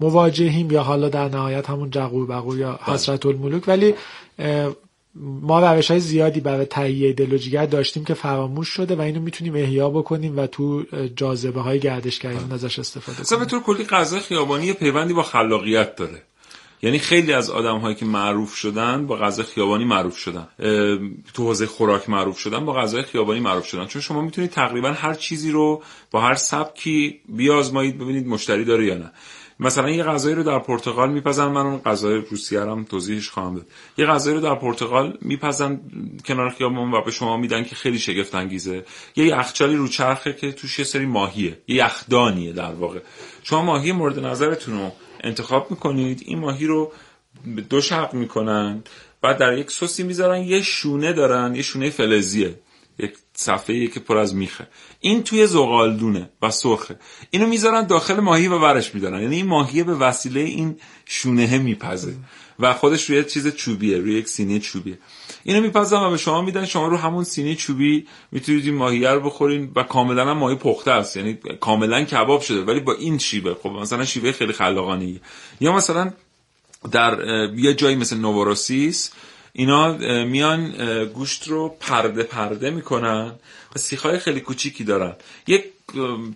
مواجهیم 0.00 0.70
یا 0.70 0.82
حالا 0.82 1.08
در 1.08 1.28
نهایت 1.28 1.70
همون 1.70 1.90
جغور 1.90 2.26
بغور 2.26 2.58
یا 2.58 2.72
بله. 2.86 2.94
حسرت 2.94 3.26
الملوک. 3.26 3.68
ولی 3.68 3.94
ما 5.16 5.72
روش 5.72 5.90
های 5.90 6.00
زیادی 6.00 6.40
برای 6.40 6.64
تهیه 6.64 7.12
دل 7.12 7.32
و 7.32 7.66
داشتیم 7.66 8.04
که 8.04 8.14
فراموش 8.14 8.68
شده 8.68 8.94
و 8.94 9.00
اینو 9.00 9.20
می‌تونیم 9.20 9.54
احیا 9.54 9.90
بکنیم 9.90 10.38
و 10.38 10.46
تو 10.46 10.82
جاذبه 11.16 11.60
های 11.60 11.78
گردشگری 11.78 12.34
بله. 12.34 12.54
ازش 12.54 12.78
استفاده 12.78 13.24
کنیم 13.24 13.40
به 13.40 13.46
طور 13.46 13.60
کلی 13.62 13.84
غذا 13.84 14.18
خیابانی 14.18 14.72
پیوندی 14.72 15.14
با 15.14 15.22
خلاقیت 15.22 15.96
داره. 15.96 16.22
یعنی 16.82 16.98
خیلی 16.98 17.32
از 17.32 17.50
آدم 17.50 17.78
هایی 17.78 17.94
که 17.94 18.04
معروف 18.04 18.54
شدن 18.54 19.06
با 19.06 19.16
غذا 19.16 19.42
خیابانی 19.42 19.84
معروف 19.84 20.16
شدن. 20.16 20.48
تو 21.34 21.46
حوزه 21.46 21.66
خوراک 21.66 22.10
معروف 22.10 22.38
شدن 22.38 22.64
با 22.64 22.72
غذای 22.72 23.02
خیابانی 23.02 23.40
معروف 23.40 23.66
شدن. 23.66 23.86
چون 23.86 24.02
شما 24.02 24.20
می‌تونید 24.20 24.50
تقریبا 24.50 24.92
هر 24.92 25.14
چیزی 25.14 25.50
رو 25.50 25.82
با 26.10 26.20
هر 26.20 26.34
سبکی 26.34 27.20
بیازمایید 27.28 27.98
ببینید 27.98 28.26
مشتری 28.26 28.64
داره 28.64 28.86
یا 28.86 28.94
نه. 28.94 29.12
مثلا 29.60 29.90
یه 29.90 30.04
غذایی 30.04 30.34
رو 30.34 30.42
در 30.42 30.58
پرتغال 30.58 31.12
میپزن 31.12 31.48
من 31.48 31.66
اون 31.66 31.78
غذای 31.78 32.14
روسیه 32.30 32.60
هم 32.60 32.84
توضیحش 32.84 33.30
خواهم 33.30 33.54
داد. 33.54 33.66
یه 33.98 34.06
غذایی 34.06 34.36
رو 34.36 34.42
در 34.42 34.54
پرتغال 34.54 35.18
میپزن 35.20 35.80
کنار 36.24 36.50
خیابون 36.50 36.94
و 36.94 37.02
به 37.02 37.10
شما 37.10 37.36
میدن 37.36 37.64
که 37.64 37.74
خیلی 37.74 37.98
شگفت 37.98 38.34
انگیزه 38.34 38.84
یه 39.16 39.26
یخچالی 39.26 39.76
رو 39.76 39.88
چرخه 39.88 40.32
که 40.32 40.52
توش 40.52 40.78
یه 40.78 40.84
سری 40.84 41.06
ماهیه 41.06 41.58
یه 41.68 41.76
یخدانیه 41.76 42.52
در 42.52 42.72
واقع. 42.72 43.00
شما 43.42 43.62
ماهی 43.62 43.92
مورد 43.92 44.18
نظرتون 44.18 44.78
رو 44.78 44.92
انتخاب 45.24 45.70
می‌کنید 45.70 46.22
این 46.24 46.38
ماهی 46.38 46.66
رو 46.66 46.92
دو 47.70 47.80
شق 47.80 48.14
می‌کنن 48.14 48.82
بعد 49.22 49.38
در 49.38 49.58
یک 49.58 49.70
سوسی 49.70 50.02
می‌ذارن 50.02 50.42
یه 50.42 50.62
شونه 50.62 51.12
دارن 51.12 51.54
یه 51.54 51.62
شونه 51.62 51.90
فلزیه. 51.90 52.54
یک 52.98 53.14
صفحه 53.34 53.86
که 53.86 54.00
پر 54.00 54.16
از 54.16 54.34
میخه. 54.34 54.68
این 55.00 55.22
توی 55.22 55.46
زغالدونه 55.46 56.30
و 56.42 56.50
سرخه. 56.50 56.98
اینو 57.30 57.46
می‌ذارن 57.46 57.86
داخل 57.86 58.20
ماهی 58.20 58.48
و 58.48 58.58
ورش 58.58 58.94
میدارن. 58.94 59.22
یعنی 59.22 59.36
این 59.36 59.46
ماهیه 59.46 59.84
به 59.84 59.94
وسیله 59.94 60.40
این 60.40 60.76
شونه 61.04 61.58
میپزه. 61.58 62.14
و 62.58 62.74
خودش 62.74 63.10
روی 63.10 63.24
چیز 63.24 63.54
چوبیه 63.54 63.98
روی 63.98 64.14
یک 64.14 64.28
سینی 64.28 64.60
چوبیه. 64.60 64.98
اینو 65.44 65.60
میپزن 65.60 65.96
و 65.96 66.10
به 66.10 66.16
شما 66.16 66.42
میدن. 66.42 66.64
شما 66.64 66.88
رو 66.88 66.96
همون 66.96 67.24
سینی 67.24 67.56
چوبی 67.56 68.06
می‌تونید 68.32 68.64
این 68.64 68.74
ماهیه 68.74 69.10
رو 69.10 69.20
بخورین 69.20 69.72
و 69.76 69.82
کاملا 69.82 70.30
هم 70.30 70.38
ماهی 70.38 70.56
پخته 70.56 70.90
است. 70.90 71.16
یعنی 71.16 71.38
کاملا 71.60 72.04
کباب 72.04 72.40
شده. 72.40 72.62
ولی 72.62 72.80
با 72.80 72.92
این 72.92 73.18
شیوه. 73.18 73.54
خب 73.54 73.68
مثلا 73.68 74.04
شیوه 74.04 74.32
خیلی 74.32 74.52
خلاقانه 74.52 75.20
یا 75.60 75.72
مثلا 75.72 76.12
در 76.92 77.24
یه 77.56 77.74
جایی 77.74 77.96
مثل 77.96 78.16
نووراسیس 78.16 79.10
اینا 79.56 79.92
میان 80.24 80.70
گوشت 81.04 81.48
رو 81.48 81.76
پرده 81.80 82.22
پرده 82.22 82.70
می‌کنن 82.70 83.32
و 83.76 83.78
سیخای 83.78 84.18
خیلی 84.18 84.40
کوچیکی 84.40 84.84
دارن. 84.84 85.16
یک 85.46 85.64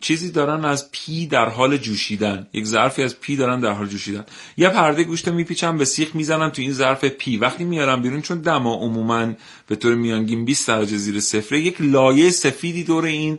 چیزی 0.00 0.30
دارن 0.30 0.64
از 0.64 0.90
پی 0.90 1.26
در 1.26 1.48
حال 1.48 1.76
جوشیدن. 1.76 2.46
یک 2.52 2.64
ظرفی 2.64 3.02
از 3.02 3.20
پی 3.20 3.36
دارن 3.36 3.60
در 3.60 3.72
حال 3.72 3.86
جوشیدن. 3.86 4.24
یه 4.56 4.68
پرده 4.68 5.04
گوشت 5.04 5.28
میپیچن 5.28 5.78
به 5.78 5.84
سیخ 5.84 6.14
می‌زنن 6.14 6.50
تو 6.50 6.62
این 6.62 6.72
ظرف 6.72 7.04
پی. 7.04 7.36
وقتی 7.36 7.64
میارن 7.64 8.02
بیرون 8.02 8.22
چون 8.22 8.40
دما 8.40 8.74
عموما 8.74 9.32
به 9.66 9.76
طور 9.76 9.94
میانگین 9.94 10.44
20 10.44 10.68
درجه 10.68 10.96
زیر 10.96 11.20
صفره 11.20 11.60
یک 11.60 11.76
لایه 11.80 12.30
سفیدی 12.30 12.84
دور 12.84 13.04
این 13.04 13.38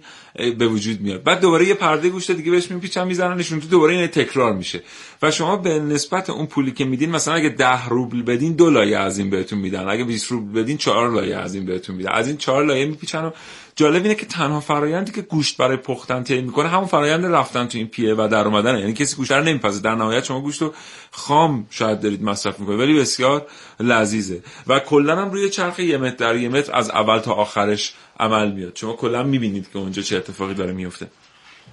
به 0.57 0.67
وجود 0.67 1.01
میاد. 1.01 1.23
بعد 1.23 1.41
دوباره 1.41 1.67
یه 1.67 1.73
پرده 1.73 2.09
گوشت 2.09 2.31
دیگه 2.31 2.51
بهش 2.51 2.71
میپیچن 2.71 3.07
میزننشون 3.07 3.59
تو 3.59 3.67
دوباره 3.67 3.95
این 3.95 4.07
تکرار 4.07 4.53
میشه. 4.53 4.83
و 5.21 5.31
شما 5.31 5.57
به 5.57 5.79
نسبت 5.79 6.29
اون 6.29 6.45
پولی 6.45 6.71
که 6.71 6.85
میدین 6.85 7.11
مثلا 7.11 7.33
اگه 7.33 7.49
10 7.49 7.87
روبل 7.87 8.21
بدین 8.21 8.53
دو 8.53 8.69
لایه 8.69 8.97
از 8.97 9.17
این 9.17 9.29
بهتون 9.29 9.59
میدن. 9.59 9.89
اگه 9.89 10.03
20 10.03 10.31
روبل 10.31 10.61
بدین 10.61 10.77
4 10.77 11.11
لایه 11.11 11.37
از 11.37 11.55
این 11.55 11.65
بهتون 11.65 11.95
میدن. 11.95 12.11
از 12.11 12.27
این 12.27 12.37
4 12.37 12.65
لایه 12.65 12.85
میپیچن 12.85 13.25
و 13.25 13.31
جالب 13.75 14.03
اینه 14.03 14.15
که 14.15 14.25
تنها 14.25 14.59
فرایندی 14.59 15.11
که 15.11 15.21
گوشت 15.21 15.57
برای 15.57 15.77
پختن 15.99 16.23
طی 16.23 16.41
می‌کنه 16.41 16.69
همون 16.69 16.85
فرایند 16.85 17.25
رفتن 17.25 17.67
تو 17.67 17.77
این 17.77 17.87
پیه 17.87 18.13
و 18.13 18.27
در 18.31 18.45
اومدن 18.47 18.79
یعنی 18.79 18.93
کسی 18.93 19.15
گوشت 19.15 19.31
رو 19.31 19.43
نمیپزه. 19.43 19.81
در 19.81 19.95
نهایت 19.95 20.23
شما 20.23 20.41
گوشت 20.41 20.61
رو 20.61 20.73
خام 21.11 21.67
شاید 21.69 22.01
دارید 22.01 22.23
مصرف 22.23 22.59
می‌کنید 22.59 22.79
ولی 22.79 22.99
بسیار 22.99 23.47
لذیذه. 23.79 24.43
و 24.67 24.79
کلا 24.79 25.21
هم 25.21 25.31
روی 25.31 25.49
چرخ 25.49 25.79
یه 25.79 25.97
متر 25.97 26.15
در 26.15 26.35
یه 26.35 26.49
متر 26.49 26.75
از 26.75 26.89
اول 26.89 27.19
تا 27.19 27.33
آخرش 27.33 27.93
عمل 28.19 28.51
میاد. 28.51 28.75
شما 28.75 28.93
کلا 28.93 29.23
می‌بینید 29.23 29.69
که 29.73 29.79
اونجا 29.79 30.01
چه 30.01 30.17
اتفاقی 30.17 30.53
داره 30.53 30.73
میفته 30.73 31.07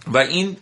و 0.06 0.18
این 0.18 0.56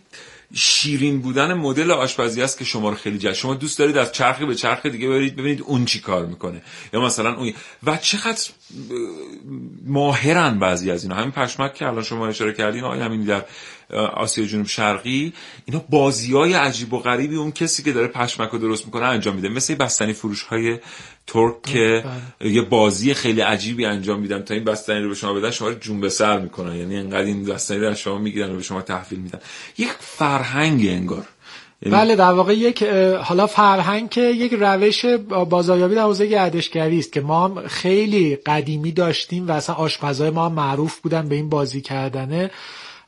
شیرین 0.53 1.21
بودن 1.21 1.53
مدل 1.53 1.91
آشپزی 1.91 2.41
است 2.41 2.57
که 2.57 2.65
شما 2.65 2.89
رو 2.89 2.95
خیلی 2.95 3.17
جذب 3.17 3.33
شما 3.33 3.53
دوست 3.53 3.79
دارید 3.79 3.97
از 3.97 4.11
چرخی 4.11 4.45
به 4.45 4.55
چرخ 4.55 4.85
دیگه 4.85 5.07
برید 5.09 5.35
ببینید 5.35 5.61
اون 5.61 5.85
چی 5.85 5.99
کار 5.99 6.25
می‌کنه. 6.25 6.61
یا 6.93 7.01
مثلا 7.01 7.35
اون 7.35 7.53
و 7.83 7.97
چقدر 7.97 8.49
ماهرن 9.85 10.59
بعضی 10.59 10.91
از 10.91 11.03
اینا. 11.03 11.15
همین 11.15 11.31
پشمک 11.31 11.73
که 11.73 11.87
الان 11.87 12.03
شما 12.03 12.27
اشاره 12.27 12.53
کردین 12.53 12.83
آقای 12.83 12.99
همین 12.99 13.23
در 13.23 13.45
آسیا 14.13 14.45
جنوب 14.45 14.67
شرقی 14.67 15.33
اینا 15.65 15.81
بازی 15.89 16.33
های 16.33 16.53
عجیب 16.53 16.93
و 16.93 16.99
غریبی 16.99 17.35
اون 17.35 17.51
کسی 17.51 17.83
که 17.83 17.91
داره 17.91 18.07
پشمک 18.07 18.49
رو 18.49 18.59
درست 18.59 18.85
می‌کنه 18.85 19.05
انجام 19.05 19.35
میده. 19.35 19.49
مثل 19.49 19.75
بستنی 19.75 20.13
فروش 20.13 20.43
های 20.43 20.79
ترک 21.27 21.61
که 21.61 22.03
بله. 22.39 22.51
یه 22.51 22.61
بازی 22.61 23.13
خیلی 23.13 23.41
عجیبی 23.41 23.85
انجام 23.85 24.19
میدن 24.19 24.41
تا 24.41 24.53
این 24.53 24.63
بستنی 24.63 24.99
رو 24.99 25.09
به 25.09 25.15
شما 25.15 25.33
بدن 25.33 25.51
شما 25.51 25.67
رو 25.67 25.73
جون 25.73 25.99
به 25.99 26.09
سر 26.09 26.39
می‌کنن. 26.39 26.75
یعنی 26.75 26.97
انقدر 26.97 27.25
این 27.25 27.45
بستنی 27.45 27.77
رو 27.77 27.87
از 27.87 27.99
شما 27.99 28.17
می‌گیرن 28.17 28.51
و 28.51 28.55
به 28.55 28.63
شما 28.63 28.81
تحویل 28.81 29.19
میدن. 29.19 29.39
یک 29.77 29.91
فرهنگ 29.99 30.87
انگار. 30.87 31.25
یعنی 31.81 31.95
بله 31.95 32.15
در 32.15 32.31
واقع 32.31 32.53
یک 32.53 32.83
حالا 33.23 33.47
فرهنگ 33.47 34.09
که 34.09 34.21
یک 34.21 34.53
روش 34.59 35.05
بازاریابی 35.49 35.95
در 35.95 36.01
حوزه 36.01 36.27
گردشگری 36.27 36.99
است 36.99 37.13
که 37.13 37.21
ما 37.21 37.47
هم 37.47 37.67
خیلی 37.67 38.35
قدیمی 38.35 38.91
داشتیم 38.91 39.47
و 39.47 39.51
اصلا 39.51 39.75
آشپزای 39.75 40.29
ما 40.29 40.49
معروف 40.49 40.99
بودن 40.99 41.29
به 41.29 41.35
این 41.35 41.49
بازی 41.49 41.81
کردنه. 41.81 42.51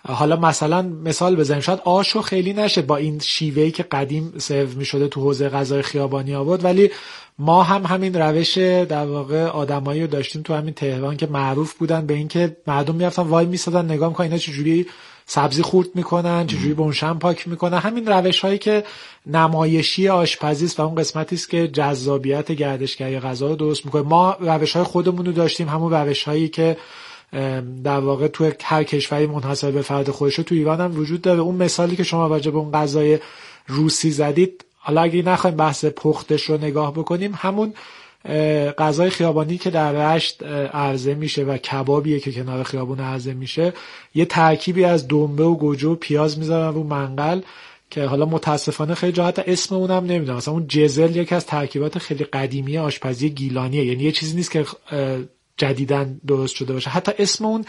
حالا 0.07 0.35
مثلا 0.35 0.81
مثال 0.81 1.35
بزنیم. 1.35 1.61
شاید 1.61 1.79
آشو 1.85 2.21
خیلی 2.21 2.53
نشه 2.53 2.81
با 2.81 2.97
این 2.97 3.19
شیوهی 3.19 3.71
که 3.71 3.83
قدیم 3.83 4.33
سرو 4.37 4.67
می 4.75 4.85
شده 4.85 5.07
تو 5.07 5.21
حوزه 5.21 5.49
غذای 5.49 5.81
خیابانی 5.81 6.35
آباد 6.35 6.65
ولی 6.65 6.91
ما 7.39 7.63
هم 7.63 7.85
همین 7.85 8.13
روش 8.13 8.57
در 8.57 9.05
واقع 9.05 9.45
آدمایی 9.45 10.01
رو 10.01 10.07
داشتیم 10.07 10.41
تو 10.41 10.53
همین 10.53 10.73
تهران 10.73 11.17
که 11.17 11.27
معروف 11.27 11.73
بودن 11.73 12.05
به 12.05 12.13
اینکه 12.13 12.57
مردم 12.67 12.95
می‌رفتن 12.95 13.21
وای 13.21 13.45
میسادن 13.45 13.85
نگاه 13.85 14.09
می‌کنن 14.09 14.25
اینا 14.25 14.37
چجوری 14.37 14.85
سبزی 15.25 15.61
خورد 15.61 15.87
می‌کنن 15.95 16.47
چجوری 16.47 16.73
بونشن 16.73 17.13
پاک 17.13 17.47
می‌کنن. 17.47 17.77
همین 17.77 18.05
روش 18.05 18.39
هایی 18.39 18.57
که 18.57 18.83
نمایشی 19.25 20.07
آشپزی 20.07 20.65
است 20.65 20.79
و 20.79 20.83
اون 20.83 20.95
قسمتی 20.95 21.35
است 21.35 21.49
که 21.49 21.67
جذابیت 21.67 22.51
گردشگری 22.51 23.19
غذا 23.19 23.47
رو 23.47 23.55
درست 23.55 23.85
می‌کنه. 23.85 24.01
ما 24.01 24.37
روش 24.39 24.75
های 24.75 24.83
خودمون 24.83 25.25
رو 25.25 25.31
داشتیم 25.31 25.69
همون 25.69 25.93
روش 25.93 26.23
هایی 26.23 26.47
که 26.47 26.77
در 27.83 27.99
واقع 27.99 28.27
تو 28.27 28.51
هر 28.63 28.83
کشوری 28.83 29.27
منحصر 29.27 29.71
به 29.71 29.81
فرد 29.81 30.11
خودش 30.11 30.35
تو 30.35 30.55
ایران 30.55 30.81
هم 30.81 30.99
وجود 30.99 31.21
داره. 31.21 31.39
اون 31.39 31.55
مثالی 31.55 31.95
که 31.95 32.03
شما 32.03 32.27
راجع 32.27 32.51
به 32.51 32.57
اون 32.57 32.71
غذای 32.71 33.19
روسی 33.67 34.11
زدید 34.11 34.65
حالا 34.77 35.01
اگه 35.01 35.21
نخوایم 35.21 35.55
بحث 35.55 35.85
پختش 35.85 36.43
رو 36.43 36.57
نگاه 36.57 36.93
بکنیم 36.93 37.31
همون 37.35 37.73
غذای 38.77 39.09
خیابانی 39.09 39.57
که 39.57 39.69
در 39.69 39.91
رشت 39.91 40.43
عرضه 40.73 41.15
میشه 41.15 41.43
و 41.43 41.57
کبابیه 41.57 42.19
که 42.19 42.31
کنار 42.31 42.63
خیابون 42.63 42.99
عرضه 42.99 43.33
میشه 43.33 43.73
یه 44.15 44.25
ترکیبی 44.25 44.83
از 44.83 45.07
دنبه 45.07 45.43
و 45.43 45.55
گوجه 45.55 45.87
و 45.87 45.95
پیاز 45.95 46.39
می‌ذارن 46.39 46.73
رو 46.73 46.83
منقل 46.83 47.41
که 47.89 48.05
حالا 48.05 48.25
متاسفانه 48.25 48.93
خیلی 48.95 49.11
جا 49.11 49.25
حتی 49.25 49.41
اسم 49.47 49.75
اونم 49.75 50.05
نمی‌دونم. 50.05 50.37
مثلا 50.37 50.53
اون 50.53 50.67
جزل 50.67 51.15
یکی 51.15 51.35
از 51.35 51.45
ترکیبات 51.45 51.97
خیلی 51.97 52.23
قدیمی 52.23 52.77
آشپزی 52.77 53.29
گیلانیه. 53.29 53.85
یعنی 53.85 54.03
یه 54.03 54.11
چیزی 54.11 54.35
نیست 54.35 54.51
که 54.51 54.65
جدیدن 55.57 56.19
درست 56.27 56.55
شده 56.55 56.73
باشه. 56.73 56.89
حتی 56.89 57.11
اسم 57.19 57.45
اون 57.45 57.65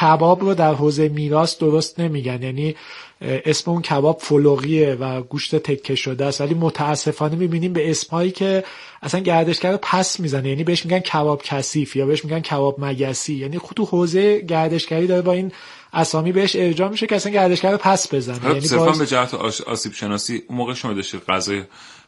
کباب 0.00 0.40
رو 0.40 0.54
در 0.54 0.74
حوزه 0.74 1.08
میراث 1.08 1.58
درست 1.58 2.00
نمیگن. 2.00 2.42
یعنی 2.42 2.74
اسم 3.20 3.70
اون 3.70 3.82
کباب 3.82 4.18
فلوقیه 4.20 4.94
و 4.94 5.22
گوشت 5.22 5.56
تکه 5.56 5.94
شده 5.94 6.24
است. 6.24 6.40
ولی 6.40 6.54
متاسفانه 6.54 7.36
می‌بینیم 7.36 7.72
به 7.72 7.90
اسمهایی 7.90 8.30
که 8.30 8.64
اصلا 9.02 9.20
گردشگر 9.20 9.76
پس 9.76 10.20
می‌زنه. 10.20 10.48
یعنی 10.48 10.64
بهش 10.64 10.84
میگن 10.84 10.98
کباب 10.98 11.42
کثیف 11.42 11.96
یا 11.96 12.06
بهش 12.06 12.24
میگن 12.24 12.40
کباب 12.40 12.84
مگسی. 12.84 13.34
یعنی 13.34 13.58
خود 13.58 13.76
تو 13.76 13.84
حوزه 13.84 14.40
گردشگری 14.40 15.06
داره 15.06 15.22
با 15.22 15.32
این 15.32 15.52
اسامی 15.92 16.32
بهش 16.32 16.56
ارجاع 16.56 16.88
میشه 16.88 17.06
که 17.06 17.16
اصلا 17.16 17.32
گردشگر 17.32 17.76
پس 17.76 18.14
بزنه. 18.14 18.46
یعنی 18.48 18.60
صرفا 18.60 18.92
به 18.92 19.06
جهت 19.06 19.34
آسیب 19.66 19.92
شناسی 19.92 20.42
اون 20.48 20.58
موقع 20.58 20.74
شما 20.74 20.92
داشتید 20.92 21.20
غذای 21.28 21.62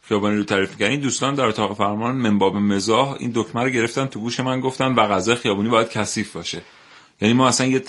خیابانی 0.07 0.37
رو 0.37 0.43
تعریف 0.43 0.77
کردین 0.77 0.99
دوستان 0.99 1.35
در 1.35 1.45
اتاق 1.45 1.77
فرمان 1.77 2.15
منباب 2.15 2.55
مزاح 2.55 3.15
این 3.19 3.31
دکمه 3.35 3.63
رو 3.63 3.69
گرفتن 3.69 4.05
تو 4.05 4.19
گوش 4.19 4.39
من 4.39 4.59
گفتن 4.59 4.93
و 4.93 5.07
غذای 5.07 5.35
خیابانی 5.35 5.69
باید 5.69 5.89
کثیف 5.89 6.35
باشه. 6.35 6.61
یعنی 7.21 7.33
ما 7.33 7.47
اصلا 7.47 7.67
یه 7.67 7.83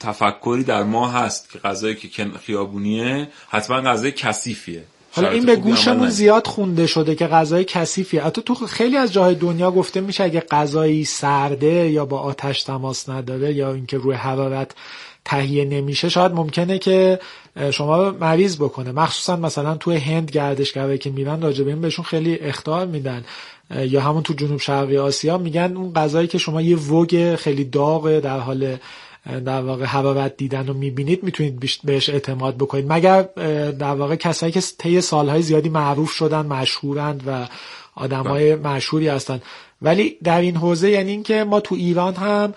تفکری 0.00 0.64
در 0.64 0.82
ما 0.82 1.08
هست 1.08 1.50
که 1.50 1.58
غذایی 1.58 1.94
که 1.94 2.30
خیابونیه 2.46 3.28
حتما 3.48 3.80
غذای 3.80 4.12
کثیفیه. 4.12 4.84
حالا 5.12 5.30
این 5.30 5.46
به 5.46 5.56
گوشمون 5.56 6.08
زیاد 6.08 6.46
خونده 6.46 6.86
شده 6.86 7.14
که 7.14 7.26
غذای 7.26 7.64
کثیفیه. 7.64 8.22
حتی 8.22 8.42
تو 8.42 8.54
خیلی 8.54 8.96
از 8.96 9.12
جاهای 9.12 9.34
دنیا 9.34 9.70
گفته 9.70 10.00
میشه 10.00 10.24
اگه 10.24 10.40
غذایی 10.40 11.04
سرده 11.04 11.90
یا 11.90 12.04
با 12.06 12.20
آتش 12.20 12.62
تماس 12.62 13.08
نداره 13.08 13.52
یا 13.52 13.72
اینکه 13.72 13.98
روی 13.98 14.14
حرارت 14.14 14.70
تهیه 15.24 15.64
نمیشه 15.64 16.08
شاید 16.08 16.32
ممکنه 16.32 16.78
که 16.78 17.20
شما 17.70 18.10
مریض 18.10 18.56
بکنه. 18.56 18.92
مخصوصا 18.92 19.36
مثلا 19.36 19.74
توی 19.74 19.96
هند 19.96 20.30
گردشگرایی 20.30 20.98
که 20.98 21.10
میرن 21.10 21.42
راجبه 21.42 21.70
این 21.70 21.80
بهشون 21.80 22.04
خیلی 22.04 22.38
اختار 22.38 22.86
میدن. 22.86 23.24
یا 23.76 24.00
همون 24.00 24.22
تو 24.22 24.34
جنوب 24.34 24.60
شرقی 24.60 24.98
آسیا 24.98 25.38
میگن 25.38 25.76
اون 25.76 25.92
غذایی 25.92 26.28
که 26.28 26.38
شما 26.38 26.62
یه 26.62 26.76
وگ 26.76 27.34
خیلی 27.34 27.64
داغ 27.64 28.18
در 28.18 28.38
حال 28.38 28.76
در 29.44 29.60
واقع 29.62 29.84
حرارت 29.84 30.36
دیدن 30.36 30.66
رو 30.66 30.74
می‌بینید 30.74 31.22
می‌تونید 31.22 31.80
بهش 31.84 32.08
اعتماد 32.08 32.56
بکنید. 32.56 32.92
مگر 32.92 33.22
در 33.72 33.94
واقع 33.94 34.16
کسایی 34.16 34.52
که 34.52 34.60
طی 34.78 35.00
سالهای 35.00 35.42
زیادی 35.42 35.68
معروف 35.68 36.10
شدن 36.10 36.46
مشهورند 36.46 37.22
و 37.26 37.48
آدمای 37.94 38.56
بله. 38.56 38.74
مشهوری 38.74 39.08
هستن. 39.08 39.40
ولی 39.82 40.16
در 40.24 40.40
این 40.40 40.56
حوزه 40.56 40.90
یعنی 40.90 41.10
اینکه 41.10 41.44
ما 41.44 41.60
تو 41.60 41.74
ایران 41.74 42.14
هم 42.14 42.54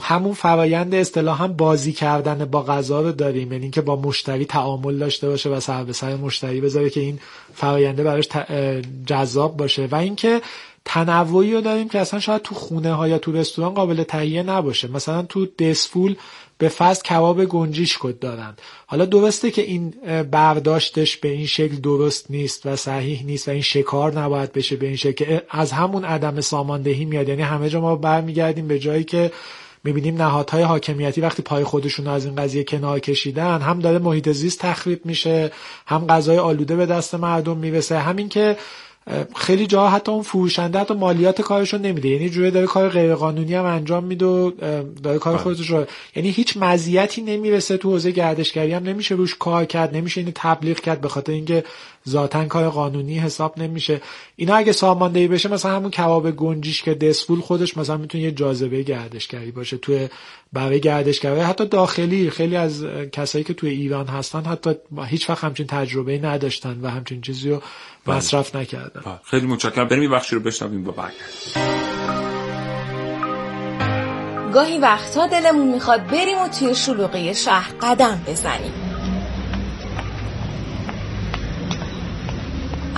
همون 0.00 0.34
فرایند 0.34 0.94
اصطلاحا 0.94 1.48
بازی 1.48 1.92
کردن 1.92 2.44
با 2.44 2.62
غذا 2.62 3.00
رو 3.00 3.12
داریم. 3.12 3.52
یعنی 3.52 3.64
اینکه 3.64 3.80
با 3.80 3.96
مشتری 3.96 4.44
تعامل 4.44 4.98
داشته 4.98 5.28
باشه 5.28 5.50
و 5.50 5.60
سر 5.60 5.84
به 5.84 5.92
سر 5.92 6.16
مشتری 6.16 6.60
بذاره 6.60 6.90
که 6.90 7.00
این 7.00 7.18
فراینده 7.54 8.02
براش 8.02 8.28
جذاب 9.06 9.56
باشه. 9.56 9.86
و 9.86 9.94
اینکه 9.94 10.40
تنوعی 10.84 11.54
رو 11.54 11.60
داریم 11.60 11.88
که 11.88 11.98
اصلا 11.98 12.20
شاید 12.20 12.42
تو 12.42 12.54
خونه 12.54 12.92
ها 12.92 13.08
یا 13.08 13.18
تو 13.18 13.32
رستوران 13.32 13.74
قابل 13.74 14.02
تهیه 14.02 14.42
نباشه. 14.42 14.88
مثلا 14.88 15.22
تو 15.22 15.46
دسفول 15.46 16.16
به 16.58 16.68
فصل 16.68 17.02
کباب 17.02 17.44
گنجیش 17.44 17.98
کد 18.00 18.18
دارن. 18.18 18.56
حالا 18.86 19.04
درسته 19.04 19.50
که 19.50 19.62
این 19.62 19.94
برداشتش 20.30 21.16
به 21.16 21.28
این 21.28 21.46
شکل 21.46 21.76
درست 21.76 22.30
نیست 22.30 22.66
و 22.66 22.76
صحیح 22.76 23.24
نیست 23.24 23.48
و 23.48 23.50
این 23.50 23.62
شکار 23.62 24.20
نباید 24.20 24.52
بشه 24.52 24.76
به 24.76 24.86
این 24.86 24.96
شکل. 24.96 25.38
از 25.50 25.72
همون 25.72 26.04
عدم 26.04 26.40
ساماندهی 26.40 27.04
میاد. 27.04 27.28
یعنی 27.28 27.42
همه 27.42 27.68
جا 27.68 27.80
ما 27.80 27.96
برمیگردیم 27.96 28.68
به 28.68 28.78
جایی 28.78 29.04
که 29.04 29.32
می‌بینیم 29.84 30.16
نهادهای 30.16 30.62
حاکمیتی 30.62 31.20
وقتی 31.20 31.42
پای 31.42 31.64
خودشون 31.64 32.06
از 32.06 32.24
این 32.24 32.36
قضیه 32.36 32.64
کنار 32.64 32.98
کشیدن 33.00 33.60
هم 33.60 33.78
داره 33.78 33.98
محیط 33.98 34.28
زیست 34.28 34.58
تخریب 34.58 35.06
میشه 35.06 35.52
هم 35.86 36.06
غذای 36.06 36.38
آلوده 36.38 36.76
به 36.76 36.86
دست 36.86 37.14
مردم 37.14 37.56
می‌رسه. 37.56 37.98
همین 37.98 38.28
که 38.28 38.56
خیلی 39.36 39.66
جا 39.66 39.88
حتی 39.88 40.12
اون 40.12 40.22
فروشنده 40.22 40.78
حتی 40.78 40.94
مالیات 40.94 41.42
کارشو 41.42 41.78
نمیده. 41.78 42.08
یعنی 42.08 42.28
جوری 42.28 42.50
داره 42.50 42.66
کار 42.66 42.88
غیرقانونی 42.88 43.54
هم 43.54 43.64
انجام 43.64 44.04
میده 44.04 44.26
و 44.26 44.50
داره 45.02 45.18
کار 45.18 45.32
بله. 45.34 45.42
خودش 45.42 45.70
رو 45.70 45.84
یعنی 46.16 46.30
هیچ 46.30 46.56
مزیتی 46.56 47.22
نمی‌رسه 47.22 47.76
تو 47.76 47.90
حوزه 47.90 48.10
گردشگری 48.10 48.72
هم. 48.72 48.82
نمیشه 48.82 49.14
روش 49.14 49.36
کار 49.38 49.64
کرد 49.64 49.96
نمیشه 49.96 50.20
اینو 50.20 50.32
تبلیغ 50.34 50.80
کرد 50.80 51.00
به 51.00 51.08
خاطر 51.08 51.32
اینکه 51.32 51.64
ذاتا 52.08 52.44
کار 52.44 52.68
قانونی 52.68 53.18
حساب 53.18 53.58
نمیشه. 53.58 54.00
اینا 54.36 54.54
اگه 54.54 54.72
ساماندهی 54.72 55.28
بشه 55.28 55.48
مثلا 55.48 55.76
همون 55.76 55.90
کباب 55.90 56.30
گنجیش 56.30 56.82
که 56.82 56.94
دسفول 56.94 57.40
خودش 57.40 57.76
مثلا 57.76 57.96
می‌تونه 57.96 58.24
یه 58.24 58.30
جاذبه 58.30 58.82
گردشگری 58.82 59.50
باشه 59.50 59.76
توی 59.76 60.08
برای 60.52 60.80
گردشگری. 60.80 61.40
حتی 61.40 61.66
داخلی 61.66 62.30
خیلی 62.30 62.56
از 62.56 62.84
کسایی 63.12 63.44
که 63.44 63.54
توی 63.54 63.70
ایران 63.70 64.06
هستن 64.06 64.44
حتی 64.44 64.70
هیچ 65.06 65.30
وقت 65.30 65.44
همچین 65.44 65.66
تجربه 65.66 66.18
نداشتن 66.18 66.80
و 66.82 66.88
همچین 66.90 67.20
چیزی 67.20 67.50
رو 67.50 67.62
بله. 68.06 68.16
مصرف 68.16 68.56
نکردن. 68.56 69.02
بله. 69.04 69.20
خیلی 69.24 69.46
متشکرم. 69.46 69.88
بریم 69.88 70.10
بخشی 70.10 70.34
رو 70.34 70.40
بشنویم 70.42 70.84
با 70.84 70.92
بعد 70.92 71.12
گاهی 74.54 74.78
وقتها 74.78 75.26
دلمون 75.26 75.68
می‌خواد 75.68 76.06
بریم 76.06 76.38
و 76.38 76.48
توی 76.48 76.74
شلوغی 76.74 77.34
شهر 77.34 77.72
قدم 77.82 78.20
بزنیم. 78.26 78.87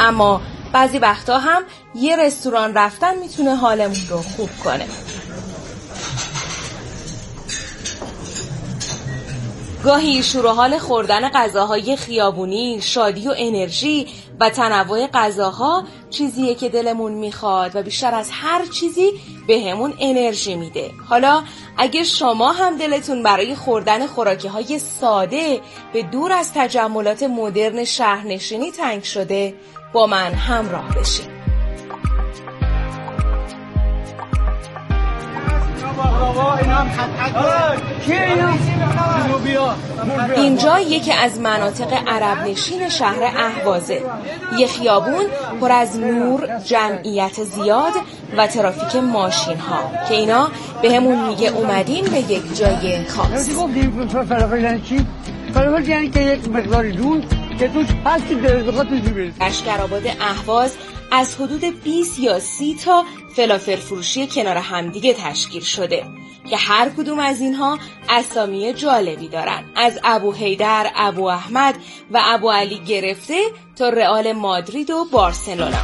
اما 0.01 0.41
بعضی 0.73 0.99
وقتا 0.99 1.39
هم 1.39 1.63
یه 1.95 2.17
رستوران 2.17 2.75
رفتن 2.75 3.19
می‌تونه 3.19 3.57
حالمون 3.57 4.01
رو 4.09 4.23
خوب 4.23 4.51
کنه. 4.65 4.87
گاهی 9.85 10.23
شروع 10.23 10.55
حال 10.55 10.79
خوردن 10.79 11.29
غذاهای 11.29 11.97
خیابونی، 11.97 12.81
شادی 12.83 13.29
و 13.29 13.35
انرژی 13.37 14.07
و 14.41 14.51
تنوع 14.51 15.07
غذاها 15.07 15.85
چیزیه 16.11 16.55
که 16.55 16.69
دلمون 16.69 17.13
می‌خواد 17.13 17.77
و 17.77 17.83
بیشتر 17.83 18.15
از 18.15 18.31
هر 18.33 18.65
چیزی 18.67 19.11
به 19.47 19.71
همون 19.71 19.95
انرژی 20.01 20.55
میده. 20.55 20.91
حالا 21.09 21.43
اگه 21.79 22.05
شما 22.05 22.53
هم 22.53 22.77
دلتون 22.77 23.23
برای 23.23 23.55
خوردن 23.55 24.07
خوراکی 24.07 24.49
های 24.49 24.79
ساده 24.79 25.61
به 25.93 26.03
دور 26.03 26.33
از 26.33 26.53
تجملات 26.55 27.23
مدرن 27.23 27.85
شهرنشینی 27.85 28.71
تنگ 28.71 29.05
شده 29.05 29.55
با 29.93 30.07
من 30.07 30.33
همراه 30.33 30.89
بشین. 30.89 31.27
اینجا 40.37 40.81
یکی 40.81 41.13
از 41.13 41.41
مناطق 41.41 41.93
عرب 42.09 42.39
نشین 42.39 42.89
شهر 42.89 43.23
اهوازه. 43.23 44.03
یه 44.59 44.67
خیابون 44.67 45.27
پر 45.61 45.73
از 45.73 45.99
نور 45.99 46.59
جمعیت 46.59 47.45
زیاد 47.45 47.93
و 48.37 48.47
ترافیک 48.47 48.97
ماشین 48.97 49.59
ها 49.59 50.07
که 50.09 50.15
اینا 50.15 50.49
به 50.83 50.97
همون 50.97 51.29
میگه 51.29 51.49
اومدین 51.49 52.05
به 52.05 52.19
یک 52.19 52.57
جای 52.57 53.05
خاص. 53.05 53.51
که 57.61 57.69
توش 57.69 57.87
اشکرآباد 59.41 60.07
اهواز 60.07 60.77
از 61.13 61.35
حدود 61.35 61.83
20 61.85 62.19
یا 62.19 62.39
30 62.39 62.75
تا 62.75 63.05
فلافل 63.37 63.77
فروشی 63.77 64.27
کنار 64.27 64.57
همدیگه 64.57 65.15
تشکیل 65.15 65.63
شده 65.63 66.05
که 66.51 66.57
هر 66.57 66.89
کدوم 66.89 67.19
از 67.19 67.41
اینها 67.41 67.79
اسامی 68.09 68.73
جالبی 68.73 69.29
دارن. 69.29 69.65
از 69.77 70.01
ابو 70.05 70.33
هیدر، 70.33 70.91
ابو 70.97 71.25
احمد 71.25 71.75
و 72.11 72.21
ابو 72.25 72.51
علی 72.51 72.79
گرفته 72.79 73.41
تا 73.77 73.89
رئال 73.89 74.33
مادرید 74.33 74.91
و 74.91 75.05
بارسلونا. 75.13 75.83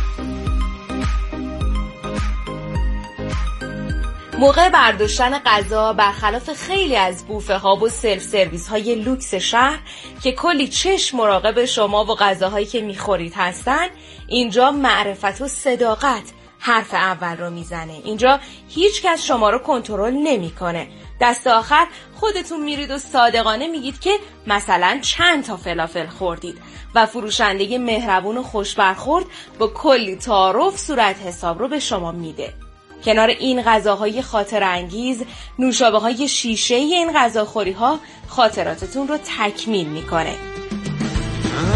موقع 4.38 4.68
برداشتن 4.68 5.38
غذا 5.38 5.92
برخلاف 5.92 6.52
خیلی 6.52 6.96
از 6.96 7.26
بوفه 7.26 7.56
ها 7.56 7.76
و 7.76 7.88
سلف 7.88 8.22
سرویس 8.22 8.68
های 8.68 8.94
لوکس 8.94 9.34
شهر 9.34 9.78
که 10.22 10.32
کلی 10.32 10.68
چشم 10.68 11.16
مراقب 11.16 11.64
شما 11.64 12.04
و 12.04 12.14
غذاهایی 12.14 12.66
که 12.66 12.80
می‌خورید 12.80 13.32
هستن 13.36 13.86
اینجا 14.28 14.70
معرفت 14.70 15.40
و 15.40 15.48
صداقت 15.48 16.22
حرف 16.58 16.94
اول 16.94 17.36
رو 17.36 17.50
می‌زنه. 17.50 17.92
اینجا 18.04 18.40
هیچ 18.68 19.02
کس 19.02 19.24
شما 19.24 19.50
رو 19.50 19.58
کنترل 19.58 20.14
نمی‌کنه. 20.14 20.88
دست 21.20 21.46
آخر 21.46 21.86
خودتون 22.14 22.62
میرید 22.62 22.90
و 22.90 22.98
صادقانه 22.98 23.68
میگید 23.68 24.00
که 24.00 24.18
مثلا 24.46 24.98
چند 25.02 25.44
تا 25.44 25.56
فلافل 25.56 26.06
خوردید 26.06 26.58
و 26.94 27.06
فروشنده 27.06 27.78
مهربون 27.78 28.36
و 28.36 28.42
خوش 28.42 28.74
برخورد 28.74 29.24
با 29.58 29.66
کلی 29.66 30.16
تعارف 30.16 30.78
صورت 30.78 31.16
حساب 31.20 31.58
رو 31.58 31.68
به 31.68 31.78
شما 31.78 32.12
میده. 32.12 32.65
کنار 33.06 33.28
این 33.28 33.62
غذاهای 33.62 34.22
خاطر 34.22 34.62
انگیز 34.62 35.22
نوشابه 35.58 35.98
های 35.98 36.28
شیشه 36.28 36.74
این 36.74 37.12
غذاخوری 37.12 37.72
ها 37.72 37.98
خاطراتتون 38.28 39.08
رو 39.08 39.18
تکمیل 39.38 39.88
می‌کنه. 39.88 40.34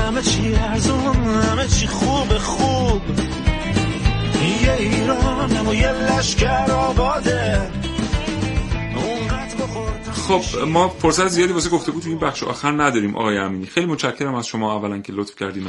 همه 0.06 0.22
چی 0.22 0.54
ارزون 0.54 1.16
همه 1.16 1.66
چی 1.68 1.86
خوب 1.86 2.38
خوب. 2.38 3.02
یه 4.62 4.72
ایرانم 4.72 5.68
و 5.68 5.74
یه 5.74 5.92
لشکر 5.92 6.70
آباده. 6.72 7.79
خب 10.38 10.68
ما 10.68 10.88
فرصت 10.88 11.28
زیادی 11.28 11.52
واسه 11.52 11.70
گفته 11.70 11.92
بود 11.92 12.02
تو 12.02 12.08
این 12.08 12.18
بخش 12.18 12.42
آخر 12.42 12.82
نداریم 12.82 13.16
آقای 13.16 13.38
امینی. 13.38 13.66
خیلی 13.66 13.86
متشکرم 13.86 14.34
از 14.34 14.46
شما 14.46 14.76
اولا 14.76 14.98
که 14.98 15.12
لطف 15.12 15.36
کردین 15.36 15.66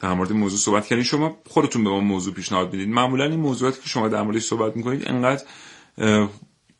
در 0.00 0.12
مورد 0.14 0.32
موضوع 0.32 0.58
صحبت 0.58 0.86
کردین. 0.86 1.04
شما 1.04 1.36
خودتون 1.46 1.84
به 1.84 1.90
ما 1.90 2.00
موضوع 2.00 2.34
پیشنهاد 2.34 2.72
می‌دید 2.72 2.88
معمولا 2.88 3.24
این 3.24 3.40
موضوعاتی 3.40 3.80
که 3.80 3.88
شما 3.88 4.08
در 4.08 4.22
موردش 4.22 4.42
صحبت 4.42 4.76
می‌کنید 4.76 5.08
انقدر 5.08 5.44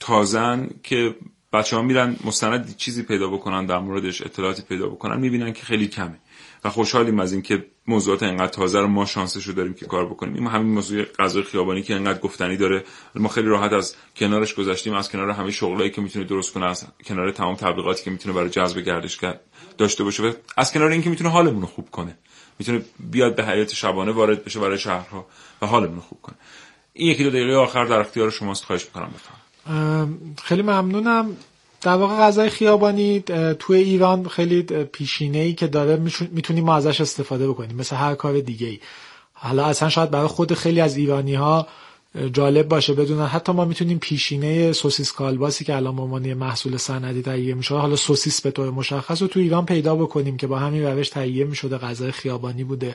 تازن 0.00 0.68
که 0.82 1.14
بچه 1.52 1.76
ها 1.76 1.82
میرن 1.82 2.16
مستند 2.24 2.76
چیزی 2.76 3.02
پیدا 3.02 3.28
بکنن 3.28 3.66
در 3.66 3.78
موردش 3.78 4.22
اطلاعاتی 4.22 4.62
پیدا 4.62 4.88
بکنن 4.88 5.20
می‌بینن 5.20 5.52
که 5.52 5.64
خیلی 5.64 5.88
کمه. 5.88 6.18
خوشحالیم 6.70 7.20
از 7.20 7.32
اینکه 7.32 7.66
موضوعات 7.86 8.22
انقدر 8.22 8.46
تازه 8.46 8.80
رو 8.80 8.86
ما 8.86 9.06
شانسش 9.06 9.44
رو 9.44 9.52
داریم 9.52 9.74
که 9.74 9.86
کار 9.86 10.06
بکنیم. 10.06 10.34
این 10.34 10.46
همین 10.46 10.74
موضوع 10.74 11.02
غذای 11.02 11.42
خیابانی 11.42 11.82
که 11.82 11.94
انقدر 11.94 12.18
گفتنی 12.18 12.56
داره. 12.56 12.84
ما 13.14 13.28
خیلی 13.28 13.48
راحت 13.48 13.72
از 13.72 13.96
کنارش 14.16 14.54
گذشتیم 14.54 14.94
از 14.94 15.10
کنار 15.10 15.30
همه 15.30 15.50
شغلایی 15.50 15.90
که 15.90 16.00
می‌تونه 16.00 16.24
درست 16.24 16.52
کنه 16.52 16.66
از 16.66 16.86
کنار 17.04 17.30
تمام 17.30 17.56
تبلیغاتی 17.56 18.04
که 18.04 18.10
می‌تونه 18.10 18.34
برای 18.34 18.50
جذب 18.50 18.80
گردشگر 18.80 19.40
داشته 19.78 20.04
باشه 20.04 20.34
از 20.56 20.72
کنار 20.72 20.90
اینکه 20.90 21.10
می‌تونه 21.10 21.30
حالمون 21.30 21.60
رو 21.60 21.66
خوب 21.66 21.90
کنه. 21.90 22.18
می‌تونه 22.58 22.82
بیاد 22.98 23.36
به 23.36 23.44
حیات 23.44 23.74
شبانه 23.74 24.12
وارد 24.12 24.44
بشه 24.44 24.60
برای 24.60 24.78
شهرها 24.78 25.26
و 25.62 25.66
حالمون 25.66 25.94
رو 25.94 26.00
خوب 26.00 26.18
کنه. 26.22 26.36
این 26.92 27.10
یکی 27.10 27.24
دو 27.24 27.30
دقیقه 27.30 27.54
آخر 27.54 27.84
در 27.84 28.00
اختیار 28.00 28.30
شماست. 28.30 28.64
خواهش 28.64 28.84
می‌کنم 28.84 29.10
بفرمایید. 29.14 30.40
خیلی 30.44 30.62
ممنونم. 30.62 31.36
در 31.80 31.94
واقع 31.94 32.16
غذای 32.16 32.50
خیابانی 32.50 33.20
توی 33.58 33.78
ایران 33.78 34.28
خیلی 34.28 34.62
پیشینه 34.62 35.38
ای 35.38 35.52
که 35.52 35.66
داره 35.66 35.96
می‌تونیم 36.30 36.64
ما 36.64 36.76
ازش 36.76 37.00
استفاده 37.00 37.48
بکنیم 37.48 37.76
مثل 37.76 37.96
هر 37.96 38.14
کار 38.14 38.40
دیگه 38.40 38.66
ای 38.66 38.78
حالا 39.32 39.66
اصلا 39.66 39.88
شاید 39.88 40.10
برای 40.10 40.26
خود 40.26 40.54
خیلی 40.54 40.80
از 40.80 40.96
ایرانی 40.96 41.34
ها 41.34 41.66
جالب 42.32 42.68
باشه 42.68 42.94
بدونن. 42.94 43.26
حتی 43.26 43.52
ما 43.52 43.64
می‌تونیم 43.64 43.98
پیشینه 43.98 44.72
سوسیس 44.72 45.12
کالباسی 45.12 45.64
که 45.64 45.76
الان 45.76 45.98
عنوان 45.98 46.34
محصول 46.34 46.76
صنعتی 46.76 47.22
تهیه 47.22 47.54
میشه 47.54 47.74
حالا 47.74 47.96
سوسیس 47.96 48.40
به 48.40 48.50
طور 48.50 48.70
مشخص 48.70 49.22
رو 49.22 49.28
تو 49.28 49.40
ایران 49.40 49.66
پیدا 49.66 49.94
بکنیم 49.96 50.36
که 50.36 50.46
با 50.46 50.58
همین 50.58 50.82
روش 50.82 51.08
تهیه 51.08 51.44
می‌شده 51.44 51.78
غذای 51.78 52.12
خیابانی 52.12 52.64
بوده. 52.64 52.94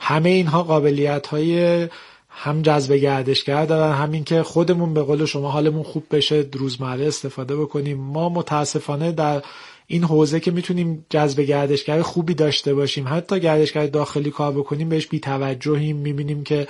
همه 0.00 0.30
اینها 0.30 0.62
قابلیت 0.62 1.26
های 1.26 1.88
هم 2.36 2.62
جذب 2.62 2.92
گردشگر 2.92 3.64
دارن 3.64 3.92
همین 3.92 4.24
که 4.24 4.42
خودمون 4.42 4.94
به 4.94 5.02
قول 5.02 5.24
شما 5.24 5.50
حالمون 5.50 5.82
خوب 5.82 6.04
بشه 6.10 6.48
روزمره 6.52 7.06
استفاده 7.06 7.56
بکنیم. 7.56 7.98
ما 7.98 8.28
متاسفانه 8.28 9.12
در 9.12 9.42
این 9.86 10.04
حوزه 10.04 10.40
که 10.40 10.50
می‌تونیم 10.50 11.06
جذب 11.10 11.40
گردشگر 11.40 12.02
خوبی 12.02 12.34
داشته 12.34 12.74
باشیم 12.74 13.08
حتی 13.08 13.40
گردشگر 13.40 13.86
داخلی 13.86 14.30
کار 14.30 14.52
بکنیم 14.52 14.88
بهش 14.88 15.06
بیتوجهیم 15.06 15.96
می‌بینیم 15.96 16.44
که 16.44 16.66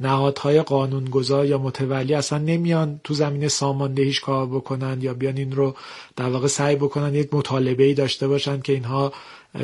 نهادهای 0.00 0.62
قانونگذار 0.62 1.46
یا 1.46 1.58
متولی 1.58 2.14
اصلا 2.14 2.38
نمیان 2.38 3.00
تو 3.04 3.14
زمین 3.14 3.48
ساماندهیش 3.48 4.20
کار 4.20 4.46
بکنن 4.46 4.98
یا 5.00 5.14
بیان 5.14 5.36
این 5.36 5.52
رو 5.52 5.74
در 6.16 6.28
واقع 6.28 6.46
سعی 6.46 6.76
بکنن 6.76 7.14
یک 7.14 7.34
مطالبه 7.34 7.84
ای 7.84 7.94
داشته 7.94 8.28
باشن 8.28 8.60
که 8.60 8.72
اینها 8.72 9.12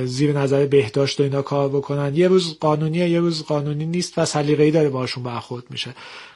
زیر 0.05 0.39
نظر 0.39 0.67
بهداشت 0.67 1.21
و 1.21 1.23
اینا 1.23 1.43
کار 1.43 1.69
بکنن. 1.69 2.15
یه 2.15 2.29
روز 2.29 2.59
قانونیه 2.59 3.09
یه 3.09 3.21
روز 3.21 3.43
قانونی 3.45 3.87
نیست 3.87 4.19
و 4.19 4.25
سلیقه‌ای 4.25 4.71
داره 4.71 4.89
باشون 4.89 5.23
برخورد 5.23 5.65
میشه. 5.71 5.95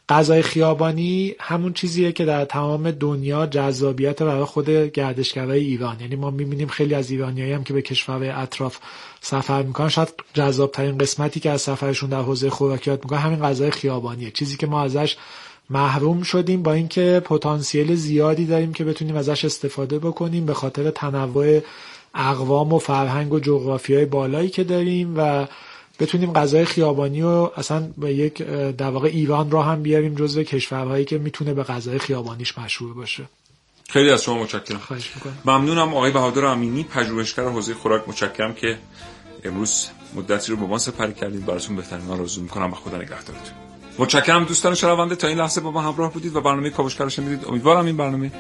غذای 0.09 0.43
خیابانی 0.43 1.35
همون 1.41 1.73
چیزیه 1.73 2.13
که 2.13 2.25
در 2.25 2.45
تمام 2.45 2.91
دنیا 2.91 3.47
جذابیت 3.47 4.23
برای 4.23 4.45
خود 4.45 4.71
گردشگرای 4.71 5.61
ایران. 5.65 6.01
یعنی 6.01 6.17
ما 6.17 6.31
می‌بینیم 6.31 6.69
خیلی 6.69 6.95
از 6.95 7.11
ایرانیایی 7.11 7.53
هم 7.53 7.65
که 7.65 7.73
به 7.73 7.83
کشورهای 7.83 8.29
اطراف 8.29 8.79
سفر 9.21 9.63
می‌کنن 9.63 9.89
شاید 9.89 10.09
جذاب 10.35 10.71
ترین 10.71 10.99
قسمتی 10.99 11.41
که 11.41 11.51
از 11.51 11.63
سفرشون 11.63 12.11
در 12.11 12.21
حوزه 12.21 12.51
خوراکیات 12.51 13.05
می‌کنن 13.05 13.19
همین 13.19 13.41
غذای 13.41 13.71
خیابانیه. 13.71 14.31
چیزی 14.31 14.57
که 14.57 14.67
ما 14.67 14.83
ازش 14.83 15.17
محروم 15.71 16.23
شدیم 16.23 16.63
با 16.63 16.73
اینکه 16.73 17.23
پتانسیل 17.25 17.95
زیادی 17.95 18.47
داریم 18.47 18.73
که 18.73 18.85
بتونیم 18.85 19.17
ازش 19.17 19.45
استفاده 19.45 19.99
بکنیم 19.99 20.47
به 20.47 20.55
خاطر 20.55 20.91
تنوع 20.91 21.61
اقوام 22.17 22.73
و 22.73 22.79
فرهنگ 22.79 23.33
و 23.33 23.41
جغرافی 23.41 23.95
های 23.95 24.07
بالایی 24.07 24.49
که 24.49 24.65
داریم 24.65 25.15
و 25.17 25.47
بتونیم 26.01 26.33
غذای 26.33 26.65
خیابانی 26.65 27.23
و 27.23 27.51
اصلا 27.57 27.89
به 27.99 28.15
یک 28.15 28.43
در 28.73 28.91
واقع 28.91 29.09
ایران 29.09 29.51
را 29.51 29.63
هم 29.63 29.83
بیاریم 29.83 30.15
جزو 30.15 30.43
کشورهایی 30.43 31.05
که 31.05 31.19
می‌تونه 31.19 31.55
به 31.55 31.63
غذای 31.63 31.99
خیابانیش 31.99 32.59
مشهور 32.59 32.95
باشه. 32.95 33.25
خیلی 33.89 34.11
از 34.11 34.23
شما 34.23 34.43
متشکرم. 34.43 34.79
خواهش 34.79 35.11
می‌کنم. 35.15 35.39
ممنونم 35.45 35.95
آقای 35.95 36.11
بهادر 36.11 36.45
امینی 36.45 36.85
پژوهشگر 36.85 37.49
حوزه 37.49 37.75
خوراک 37.75 38.09
متشکرم 38.09 38.55
که 38.55 38.79
امروز 39.45 39.89
مدتی 40.15 40.53
رو 40.53 40.57
با 40.59 40.67
ما 40.67 40.79
سپری 40.79 41.13
کردید. 41.13 41.47
براتون 41.47 41.77
بهترین 41.77 42.11
آرزو 42.11 42.43
می‌کنم. 42.43 42.73
و 42.73 42.75
خدا 42.75 42.97
نگهدارتون. 42.97 43.55
متشکرم 43.99 44.45
دوستان 44.45 44.75
شنونده. 44.75 45.17
تا 45.17 45.29
این 45.29 45.39
لحظه 45.39 45.61
با 45.61 45.71
ما 45.71 45.81
همراه 45.81 46.13
بودید 46.13 46.37
و 46.37 46.41
برنامه 46.41 46.71
کاوشگر 46.71 47.05
رو 47.05 47.11
شنیدید. 47.11 47.49
امیدوارم 47.49 47.87
این 47.87 47.97
برنامه 47.97 48.33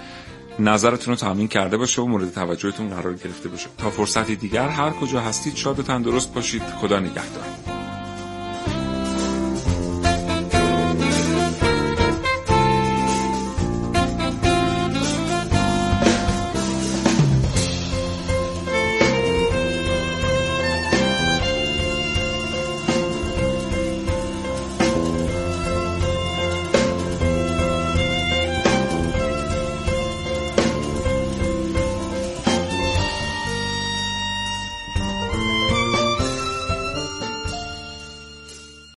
نظرتون 0.59 1.15
رو 1.15 1.21
تامین 1.21 1.49
کرده 1.49 1.77
باشه 1.77 2.03
و 2.03 2.07
مورد 2.07 2.33
توجهتون 2.33 2.89
قرار 2.89 3.15
گرفته 3.15 3.49
باشه. 3.49 3.69
تا 3.79 3.91
فرصتی 3.91 4.37
دیگر 4.37 4.69
هر 4.69 4.91
کجا 4.91 5.21
هستید 5.21 5.57
شاد 5.57 5.79
و 5.79 5.83
تندرست 5.83 6.35
باشید. 6.35 6.63
خدا 6.63 7.01
نگهدار. 7.01 7.76